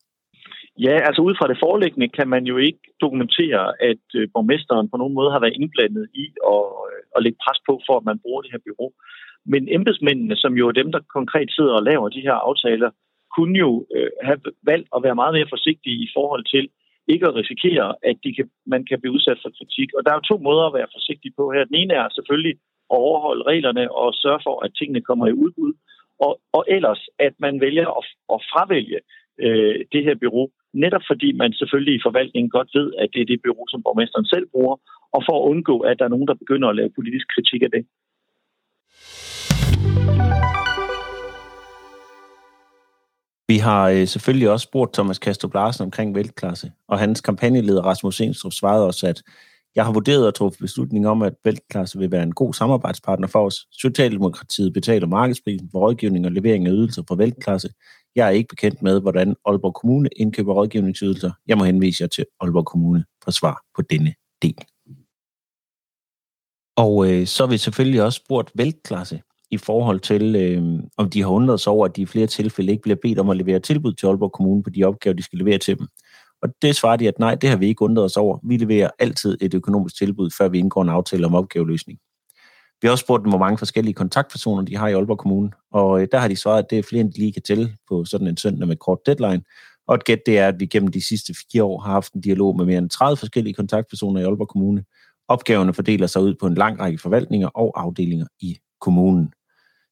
Ja, 0.85 0.95
altså 1.07 1.21
ud 1.27 1.33
fra 1.39 1.47
det 1.51 1.61
foreliggende 1.65 2.09
kan 2.17 2.27
man 2.35 2.43
jo 2.51 2.57
ikke 2.57 2.83
dokumentere, 3.01 3.65
at 3.91 4.05
øh, 4.19 4.27
borgmesteren 4.33 4.89
på 4.89 4.97
nogen 4.97 5.13
måde 5.17 5.31
har 5.31 5.39
været 5.39 5.59
indblandet 5.61 6.05
i 6.23 6.25
at, 6.55 6.65
øh, 6.89 7.01
at 7.15 7.23
lægge 7.23 7.39
pres 7.43 7.59
på, 7.67 7.73
for 7.87 7.95
at 7.97 8.07
man 8.09 8.19
bruger 8.23 8.41
det 8.41 8.51
her 8.53 8.65
bureau. 8.65 8.91
Men 9.53 9.63
embedsmændene, 9.77 10.35
som 10.43 10.53
jo 10.59 10.67
er 10.67 10.79
dem, 10.81 10.91
der 10.91 11.11
konkret 11.17 11.49
sidder 11.57 11.73
og 11.79 11.83
laver 11.89 12.09
de 12.09 12.25
her 12.27 12.37
aftaler, 12.47 12.89
kunne 13.35 13.57
jo 13.65 13.71
øh, 13.95 14.11
have 14.27 14.39
valgt 14.71 14.89
at 14.95 15.03
være 15.05 15.19
meget 15.21 15.33
mere 15.37 15.53
forsigtige 15.55 15.97
i 16.05 16.09
forhold 16.17 16.43
til 16.53 16.65
ikke 17.13 17.27
at 17.27 17.35
risikere, 17.41 17.87
at 18.09 18.17
de 18.23 18.35
kan, 18.37 18.49
man 18.73 18.81
kan 18.89 18.99
blive 19.01 19.15
udsat 19.17 19.39
for 19.43 19.51
kritik. 19.57 19.89
Og 19.95 20.01
der 20.03 20.09
er 20.11 20.17
jo 20.19 20.29
to 20.31 20.37
måder 20.47 20.65
at 20.67 20.77
være 20.79 20.93
forsigtig 20.97 21.31
på 21.39 21.51
her. 21.53 21.69
Den 21.69 21.75
ene 21.81 21.93
er 21.93 22.07
selvfølgelig 22.17 22.55
at 22.93 22.97
overholde 23.07 23.43
reglerne 23.51 23.91
og 24.01 24.07
sørge 24.23 24.41
for, 24.47 24.55
at 24.65 24.75
tingene 24.79 25.01
kommer 25.01 25.25
i 25.27 25.39
udbud. 25.43 25.73
Og, 26.25 26.33
og 26.57 26.65
ellers, 26.67 27.01
at 27.19 27.33
man 27.45 27.61
vælger 27.61 27.87
at, 27.99 28.05
at 28.33 28.39
fravælge 28.51 28.99
øh, 29.45 29.75
det 29.93 30.01
her 30.03 30.15
bureau, 30.21 30.47
netop 30.73 31.01
fordi 31.11 31.29
man 31.41 31.53
selvfølgelig 31.53 31.95
i 31.95 32.05
forvaltningen 32.07 32.49
godt 32.49 32.69
ved, 32.73 32.87
at 33.01 33.09
det 33.13 33.21
er 33.21 33.25
det 33.25 33.41
bureau, 33.43 33.65
som 33.67 33.83
borgmesteren 33.83 34.25
selv 34.25 34.45
bruger, 34.53 34.75
og 35.15 35.21
for 35.27 35.35
at 35.37 35.49
undgå, 35.51 35.79
at 35.79 35.99
der 35.99 36.05
er 36.05 36.13
nogen, 36.15 36.27
der 36.27 36.41
begynder 36.43 36.67
at 36.69 36.75
lave 36.75 36.95
politisk 36.97 37.27
kritik 37.35 37.61
af 37.63 37.71
det. 37.75 37.83
Vi 43.51 43.57
har 43.57 43.89
øh, 43.89 44.07
selvfølgelig 44.07 44.49
også 44.49 44.63
spurgt 44.63 44.93
Thomas 44.93 45.19
Kastrup 45.19 45.53
Larsen 45.53 45.83
omkring 45.83 46.15
vældklasse, 46.15 46.71
og 46.87 46.99
hans 46.99 47.21
kampagneleder 47.21 47.81
Rasmus 47.81 48.21
Enstrup 48.21 48.51
svarede 48.53 48.85
også, 48.87 49.07
at 49.07 49.21
jeg 49.75 49.85
har 49.85 49.93
vurderet 49.93 50.27
og 50.27 50.35
truffet 50.35 50.59
beslutning 50.59 51.07
om, 51.07 51.21
at 51.21 51.33
vældklasse 51.45 51.99
vil 51.99 52.11
være 52.11 52.23
en 52.23 52.33
god 52.33 52.53
samarbejdspartner 52.53 53.27
for 53.27 53.45
os. 53.45 53.67
Socialdemokratiet 53.71 54.73
betaler 54.73 55.07
markedsprisen 55.07 55.69
for 55.71 55.79
rådgivning 55.79 56.25
og 56.25 56.31
levering 56.31 56.67
af 56.67 56.71
ydelser 56.71 57.03
for 57.07 57.15
vældklasse, 57.15 57.69
jeg 58.15 58.27
er 58.27 58.31
ikke 58.31 58.47
bekendt 58.47 58.81
med, 58.81 59.01
hvordan 59.01 59.35
Aalborg 59.45 59.73
Kommune 59.73 60.09
indkøber 60.15 60.53
rådgivningsydelser. 60.53 61.31
Jeg 61.47 61.57
må 61.57 61.63
henvise 61.63 62.01
jer 62.01 62.07
til 62.07 62.25
Aalborg 62.39 62.65
Kommune 62.65 63.05
for 63.23 63.31
svar 63.31 63.63
på 63.75 63.81
denne 63.81 64.13
del. 64.41 64.55
Og 66.77 67.11
øh, 67.11 67.27
så 67.27 67.43
har 67.43 67.51
vi 67.51 67.57
selvfølgelig 67.57 68.03
også 68.03 68.21
spurgt 68.25 68.51
Veltklasse 68.55 69.21
i 69.51 69.57
forhold 69.57 69.99
til, 69.99 70.35
øh, 70.35 70.79
om 70.97 71.09
de 71.09 71.21
har 71.21 71.29
undret 71.29 71.59
sig 71.59 71.73
over, 71.73 71.85
at 71.85 71.95
de 71.95 72.01
i 72.01 72.05
flere 72.05 72.27
tilfælde 72.27 72.71
ikke 72.71 72.81
bliver 72.81 72.95
bedt 73.01 73.19
om 73.19 73.29
at 73.29 73.37
levere 73.37 73.59
tilbud 73.59 73.93
til 73.93 74.07
Aalborg 74.07 74.31
Kommune 74.31 74.63
på 74.63 74.69
de 74.69 74.83
opgaver, 74.83 75.15
de 75.15 75.23
skal 75.23 75.39
levere 75.39 75.57
til 75.57 75.79
dem. 75.79 75.87
Og 76.41 76.49
det 76.61 76.75
svarer 76.75 76.97
de, 76.97 77.07
at 77.07 77.19
nej, 77.19 77.35
det 77.35 77.49
har 77.49 77.57
vi 77.57 77.67
ikke 77.67 77.81
undret 77.81 78.05
os 78.05 78.17
over. 78.17 78.39
Vi 78.43 78.57
leverer 78.57 78.89
altid 78.99 79.37
et 79.41 79.53
økonomisk 79.53 79.97
tilbud, 79.97 80.29
før 80.37 80.49
vi 80.49 80.59
indgår 80.59 80.81
en 80.81 80.89
aftale 80.89 81.25
om 81.25 81.35
opgaveløsning. 81.35 81.99
Vi 82.81 82.87
har 82.87 82.91
også 82.91 83.01
spurgt 83.01 83.23
dem, 83.23 83.29
hvor 83.29 83.39
mange 83.39 83.57
forskellige 83.57 83.93
kontaktpersoner 83.93 84.63
de 84.63 84.77
har 84.77 84.87
i 84.87 84.93
Aalborg 84.93 85.17
Kommune, 85.17 85.51
og 85.71 86.01
øh, 86.01 86.07
der 86.11 86.17
har 86.17 86.27
de 86.27 86.35
svaret, 86.35 86.63
at 86.63 86.69
det 86.69 86.77
er 86.77 86.83
flere, 86.83 87.01
end 87.01 87.13
de 87.13 87.19
lige 87.19 87.33
kan 87.33 87.41
tælle 87.41 87.75
på 87.89 88.05
sådan 88.05 88.27
en 88.27 88.37
søndag 88.37 88.67
med 88.67 88.75
kort 88.75 88.99
deadline. 89.05 89.43
Og 89.87 89.95
et 89.95 90.03
gæt 90.03 90.19
det 90.25 90.39
er, 90.39 90.47
at 90.47 90.59
vi 90.59 90.65
gennem 90.65 90.91
de 90.91 91.01
sidste 91.01 91.33
fire 91.51 91.63
år 91.63 91.79
har 91.79 91.91
haft 91.91 92.13
en 92.13 92.21
dialog 92.21 92.57
med 92.57 92.65
mere 92.65 92.77
end 92.77 92.89
30 92.89 93.17
forskellige 93.17 93.53
kontaktpersoner 93.53 94.21
i 94.21 94.23
Aalborg 94.23 94.47
Kommune. 94.47 94.83
Opgaverne 95.27 95.73
fordeler 95.73 96.07
sig 96.07 96.21
ud 96.21 96.35
på 96.39 96.47
en 96.47 96.55
lang 96.55 96.79
række 96.79 96.97
forvaltninger 96.97 97.47
og 97.47 97.81
afdelinger 97.81 98.25
i 98.39 98.57
kommunen. 98.81 99.33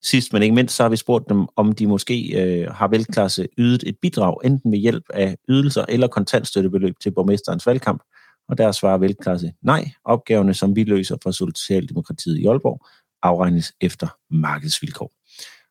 Sidst 0.03 0.33
men 0.33 0.43
ikke 0.43 0.55
mindst, 0.55 0.75
så 0.75 0.83
har 0.83 0.89
vi 0.89 0.95
spurgt 0.95 1.29
dem, 1.29 1.47
om 1.55 1.71
de 1.71 1.87
måske 1.87 2.43
øh, 2.43 2.71
har 2.71 2.87
velklasse 2.87 3.47
ydet 3.57 3.83
et 3.87 3.95
bidrag, 4.01 4.37
enten 4.43 4.71
ved 4.71 4.79
hjælp 4.79 5.03
af 5.13 5.37
ydelser 5.49 5.85
eller 5.89 6.07
kontantstøttebeløb 6.07 6.95
til 7.01 7.11
borgmesterens 7.11 7.67
valgkamp. 7.67 8.01
Og 8.49 8.57
der 8.57 8.71
svarer 8.71 8.97
velklasse 8.97 9.53
nej. 9.61 9.91
Opgaverne, 10.05 10.53
som 10.53 10.75
vi 10.75 10.83
løser 10.83 11.17
for 11.23 11.31
Socialdemokratiet 11.31 12.37
i 12.37 12.45
Aalborg, 12.45 12.85
afregnes 13.23 13.73
efter 13.81 14.07
markedsvilkår. 14.29 15.11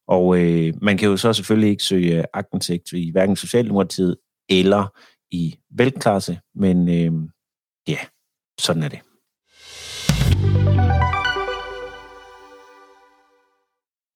Og 0.08 0.38
øh, 0.38 0.74
man 0.82 0.98
kan 0.98 1.08
jo 1.08 1.16
så 1.16 1.32
selvfølgelig 1.32 1.70
ikke 1.70 1.82
søge 1.82 2.18
øh, 2.18 2.24
agtindsigt 2.32 2.92
i 2.92 3.10
hverken 3.10 3.36
Socialdemokratiet 3.36 4.16
eller 4.48 4.86
i 5.30 5.56
velklasse, 5.70 6.40
men 6.54 6.88
øh, 6.88 7.28
ja, 7.88 7.98
sådan 8.60 8.82
er 8.82 8.88
det. 8.88 8.98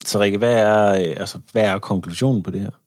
Så 0.05 0.21
Rikke, 0.21 0.39
hvad 0.39 0.55
er, 0.55 0.93
øh, 0.93 1.21
altså, 1.21 1.41
hvad 1.53 1.63
er 1.63 1.79
konklusionen 1.79 2.43
på 2.43 2.51
det 2.51 2.61
her? 2.61 2.80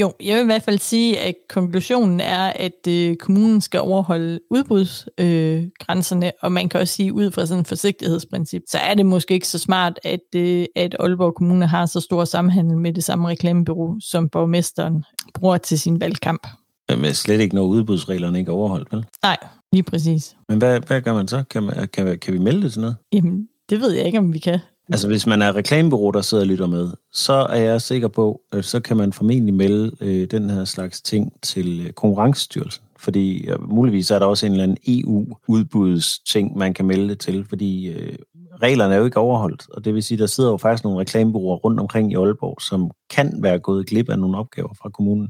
Jo, 0.00 0.12
jeg 0.24 0.36
vil 0.36 0.42
i 0.42 0.46
hvert 0.46 0.62
fald 0.62 0.78
sige, 0.78 1.18
at 1.18 1.34
konklusionen 1.48 2.20
er, 2.20 2.52
at 2.56 2.86
øh, 2.88 3.16
kommunen 3.16 3.60
skal 3.60 3.80
overholde 3.80 4.40
udbudsgrænserne, 4.50 6.26
øh, 6.26 6.32
og 6.42 6.52
man 6.52 6.68
kan 6.68 6.80
også 6.80 6.94
sige, 6.94 7.12
ud 7.12 7.30
fra 7.30 7.46
sådan 7.46 7.60
et 7.60 7.66
forsigtighedsprincip, 7.66 8.62
så 8.68 8.78
er 8.78 8.94
det 8.94 9.06
måske 9.06 9.34
ikke 9.34 9.48
så 9.48 9.58
smart, 9.58 10.00
at, 10.04 10.20
øh, 10.36 10.66
at 10.76 10.96
Aalborg 11.00 11.34
Kommune 11.34 11.66
har 11.66 11.86
så 11.86 12.00
stor 12.00 12.24
samhandel 12.24 12.78
med 12.78 12.92
det 12.92 13.04
samme 13.04 13.28
reklamebureau, 13.28 13.96
som 14.00 14.28
borgmesteren 14.28 15.04
bruger 15.34 15.58
til 15.58 15.78
sin 15.78 16.00
valgkamp. 16.00 16.46
Men 16.88 17.14
slet 17.14 17.40
ikke, 17.40 17.54
når 17.54 17.62
udbudsreglerne 17.62 18.38
ikke 18.38 18.48
er 18.48 18.54
overholdt, 18.54 18.92
vel? 18.92 19.04
Nej, 19.22 19.36
lige 19.72 19.82
præcis. 19.82 20.36
Men 20.48 20.58
hvad, 20.58 20.80
hvad 20.80 21.00
gør 21.00 21.14
man 21.14 21.28
så? 21.28 21.44
Kan, 21.50 21.62
man, 21.62 21.88
kan, 21.92 22.18
kan 22.18 22.34
vi 22.34 22.38
melde 22.38 22.62
det 22.62 22.72
til 22.72 22.80
noget? 22.80 22.96
Jamen, 23.12 23.48
det 23.70 23.80
ved 23.80 23.92
jeg 23.92 24.06
ikke, 24.06 24.18
om 24.18 24.32
vi 24.32 24.38
kan. 24.38 24.58
Altså, 24.90 25.08
hvis 25.08 25.26
man 25.26 25.42
er 25.42 25.56
reklamebureau, 25.56 26.10
der 26.10 26.20
sidder 26.20 26.44
og 26.44 26.48
lytter 26.48 26.66
med, 26.66 26.90
så 27.12 27.32
er 27.32 27.60
jeg 27.60 27.82
sikker 27.82 28.08
på, 28.08 28.40
at 28.52 28.64
så 28.64 28.80
kan 28.80 28.96
man 28.96 29.12
formentlig 29.12 29.54
melde 29.54 29.92
øh, 30.00 30.30
den 30.30 30.50
her 30.50 30.64
slags 30.64 31.02
ting 31.02 31.32
til 31.42 31.86
øh, 31.86 31.92
Konkurrencestyrelsen. 31.92 32.84
Fordi 32.98 33.46
øh, 33.46 33.70
muligvis 33.70 34.10
er 34.10 34.18
der 34.18 34.26
også 34.26 34.46
en 34.46 34.52
eller 34.52 34.62
anden 34.62 34.78
EU-udbudsting, 34.86 36.58
man 36.58 36.74
kan 36.74 36.84
melde 36.84 37.08
det 37.08 37.18
til, 37.18 37.46
fordi 37.48 37.88
øh, 37.88 38.14
reglerne 38.62 38.94
er 38.94 38.98
jo 38.98 39.04
ikke 39.04 39.20
overholdt. 39.20 39.66
Og 39.70 39.84
det 39.84 39.94
vil 39.94 40.02
sige, 40.02 40.18
der 40.18 40.26
sidder 40.26 40.50
jo 40.50 40.56
faktisk 40.56 40.84
nogle 40.84 41.00
reklamebureauer 41.00 41.56
rundt 41.56 41.80
omkring 41.80 42.12
i 42.12 42.14
Aalborg, 42.14 42.62
som 42.62 42.90
kan 43.10 43.42
være 43.42 43.58
gået 43.58 43.86
glip 43.86 44.08
af 44.08 44.18
nogle 44.18 44.38
opgaver 44.38 44.74
fra 44.82 44.90
kommunen. 44.90 45.28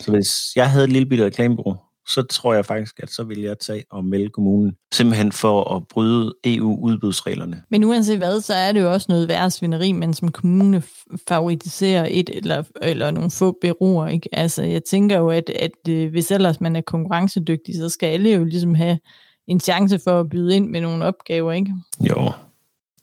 Så 0.00 0.10
hvis 0.10 0.56
jeg 0.56 0.70
havde 0.70 0.84
et 0.84 0.92
lille 0.92 1.08
bitte 1.08 1.24
reklamebureau, 1.24 1.76
så 2.10 2.22
tror 2.22 2.54
jeg 2.54 2.66
faktisk, 2.66 3.00
at 3.02 3.10
så 3.10 3.24
vil 3.24 3.40
jeg 3.40 3.58
tage 3.58 3.84
og 3.90 4.04
melde 4.04 4.28
kommunen, 4.28 4.76
simpelthen 4.92 5.32
for 5.32 5.76
at 5.76 5.88
bryde 5.88 6.34
EU-udbudsreglerne. 6.44 7.62
Men 7.70 7.84
uanset 7.84 8.18
hvad, 8.18 8.40
så 8.40 8.54
er 8.54 8.72
det 8.72 8.80
jo 8.80 8.92
også 8.92 9.06
noget 9.08 9.28
værre 9.28 9.50
svineri, 9.50 9.92
men 9.92 10.14
som 10.14 10.32
kommune 10.32 10.82
favoritiserer 11.28 12.06
et 12.10 12.28
eller, 12.28 12.62
eller 12.82 13.10
nogle 13.10 13.30
få 13.30 13.58
bureauer. 13.60 14.06
Ikke? 14.06 14.28
Altså, 14.32 14.62
jeg 14.62 14.84
tænker 14.84 15.18
jo, 15.18 15.28
at, 15.28 15.50
at 15.50 15.88
øh, 15.88 16.10
hvis 16.10 16.30
ellers 16.30 16.60
man 16.60 16.76
er 16.76 16.80
konkurrencedygtig, 16.80 17.74
så 17.74 17.88
skal 17.88 18.06
alle 18.06 18.30
jo 18.30 18.44
ligesom 18.44 18.74
have 18.74 18.98
en 19.46 19.60
chance 19.60 19.98
for 19.98 20.20
at 20.20 20.28
byde 20.28 20.56
ind 20.56 20.68
med 20.68 20.80
nogle 20.80 21.04
opgaver, 21.04 21.52
ikke? 21.52 21.74
Jo, 22.00 22.32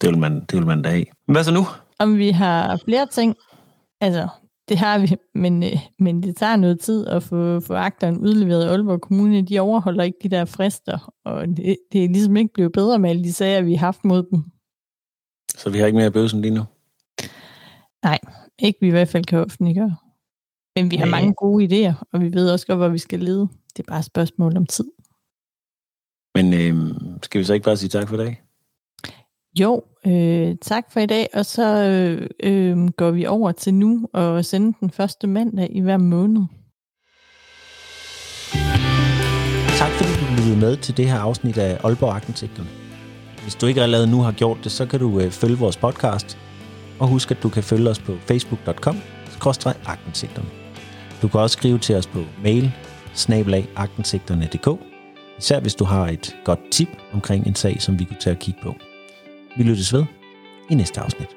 det 0.01 0.09
vil 0.09 0.17
man, 0.17 0.39
det 0.39 0.53
vil 0.53 0.67
man 0.67 0.81
da 0.81 0.89
have. 0.89 1.05
Hvad 1.27 1.43
så 1.43 1.53
nu? 1.53 1.65
Om 1.99 2.17
vi 2.17 2.29
har 2.29 2.81
flere 2.85 3.07
ting, 3.11 3.35
altså 4.01 4.27
det 4.69 4.77
har 4.77 4.99
vi, 4.99 5.15
men, 5.35 5.63
øh, 5.63 5.79
men 5.99 6.23
det 6.23 6.35
tager 6.35 6.55
noget 6.55 6.79
tid 6.79 7.07
at 7.07 7.23
få, 7.23 7.59
få 7.59 7.73
akteren 7.73 8.17
udleveret 8.17 8.65
i 8.65 8.67
Aalborg 8.67 9.01
Kommune. 9.01 9.41
De 9.41 9.59
overholder 9.59 10.03
ikke 10.03 10.17
de 10.23 10.29
der 10.29 10.45
frister, 10.45 11.13
og 11.25 11.47
det, 11.47 11.77
det 11.91 12.03
er 12.03 12.09
ligesom 12.09 12.37
ikke 12.37 12.53
blevet 12.53 12.71
bedre 12.71 12.99
med 12.99 13.09
alle 13.09 13.23
de 13.23 13.33
sager, 13.33 13.61
vi 13.61 13.75
har 13.75 13.87
haft 13.87 14.05
mod 14.05 14.23
dem. 14.31 14.43
Så 15.55 15.69
vi 15.69 15.77
har 15.77 15.85
ikke 15.85 15.97
mere 15.97 16.11
bøvsen 16.11 16.41
lige 16.41 16.53
nu? 16.53 16.63
Nej, 18.03 18.19
ikke 18.59 18.77
vi 18.81 18.87
i 18.87 18.91
hvert 18.91 19.07
fald 19.07 19.25
kan 19.25 19.39
offentliggøre. 19.39 19.95
Men 20.75 20.91
vi 20.91 20.95
har 20.95 21.05
mange 21.05 21.33
gode 21.33 21.65
idéer, 21.65 21.93
og 22.13 22.21
vi 22.21 22.33
ved 22.33 22.51
også 22.51 22.67
godt, 22.67 22.79
hvor 22.79 22.87
vi 22.87 22.97
skal 22.97 23.19
lede. 23.19 23.47
Det 23.77 23.79
er 23.83 23.87
bare 23.87 23.99
et 23.99 24.05
spørgsmål 24.05 24.57
om 24.57 24.65
tid. 24.65 24.85
Men 26.35 26.53
øh, 26.53 26.95
skal 27.23 27.39
vi 27.39 27.45
så 27.45 27.53
ikke 27.53 27.63
bare 27.63 27.77
sige 27.77 27.89
tak 27.89 28.07
for 28.07 28.15
i 28.15 28.25
dag? 28.25 28.41
Jo, 29.59 29.83
øh, 30.07 30.55
tak 30.61 30.83
for 30.91 30.99
i 30.99 31.05
dag, 31.05 31.27
og 31.33 31.45
så 31.45 31.83
øh, 31.83 32.27
øh, 32.43 32.87
går 32.87 33.11
vi 33.11 33.25
over 33.25 33.51
til 33.51 33.73
nu 33.73 34.09
og 34.13 34.45
sende 34.45 34.77
den 34.79 34.89
første 34.89 35.27
mandag 35.27 35.67
i 35.71 35.79
hver 35.79 35.97
måned. 35.97 36.41
Tak 39.77 39.91
fordi 39.91 40.25
du 40.25 40.31
lyttede 40.37 40.59
med 40.59 40.77
til 40.77 40.97
det 40.97 41.09
her 41.09 41.19
afsnit 41.19 41.57
af 41.57 41.79
Aalborg 41.83 42.15
Arkitekterne. 42.15 42.69
Hvis 43.41 43.55
du 43.55 43.65
ikke 43.65 43.81
allerede 43.81 44.11
nu 44.11 44.21
har 44.21 44.31
gjort 44.31 44.57
det, 44.63 44.71
så 44.71 44.85
kan 44.85 44.99
du 44.99 45.19
øh, 45.19 45.31
følge 45.31 45.57
vores 45.57 45.77
podcast, 45.77 46.37
og 46.99 47.07
husk 47.07 47.31
at 47.31 47.43
du 47.43 47.49
kan 47.49 47.63
følge 47.63 47.89
os 47.89 47.99
på 47.99 48.15
facebook.com 48.27 48.97
arkitekternes 49.85 50.49
Du 51.21 51.27
kan 51.27 51.39
også 51.39 51.53
skrive 51.53 51.77
til 51.77 51.95
os 51.95 52.07
på 52.07 52.19
mail 52.43 52.71
snabelagarkitekternes.dk 53.13 54.67
især 55.37 55.59
hvis 55.59 55.75
du 55.75 55.83
har 55.83 56.07
et 56.07 56.35
godt 56.43 56.59
tip 56.71 56.89
omkring 57.13 57.47
en 57.47 57.55
sag, 57.55 57.81
som 57.81 57.99
vi 57.99 58.03
kunne 58.03 58.19
tage 58.19 58.35
at 58.35 58.39
kigge 58.39 58.59
på. 58.63 58.75
Vi 59.57 59.63
lyttes 59.63 59.93
ved 59.93 60.05
i 60.69 60.75
næste 60.75 61.01
afsnit. 61.01 61.36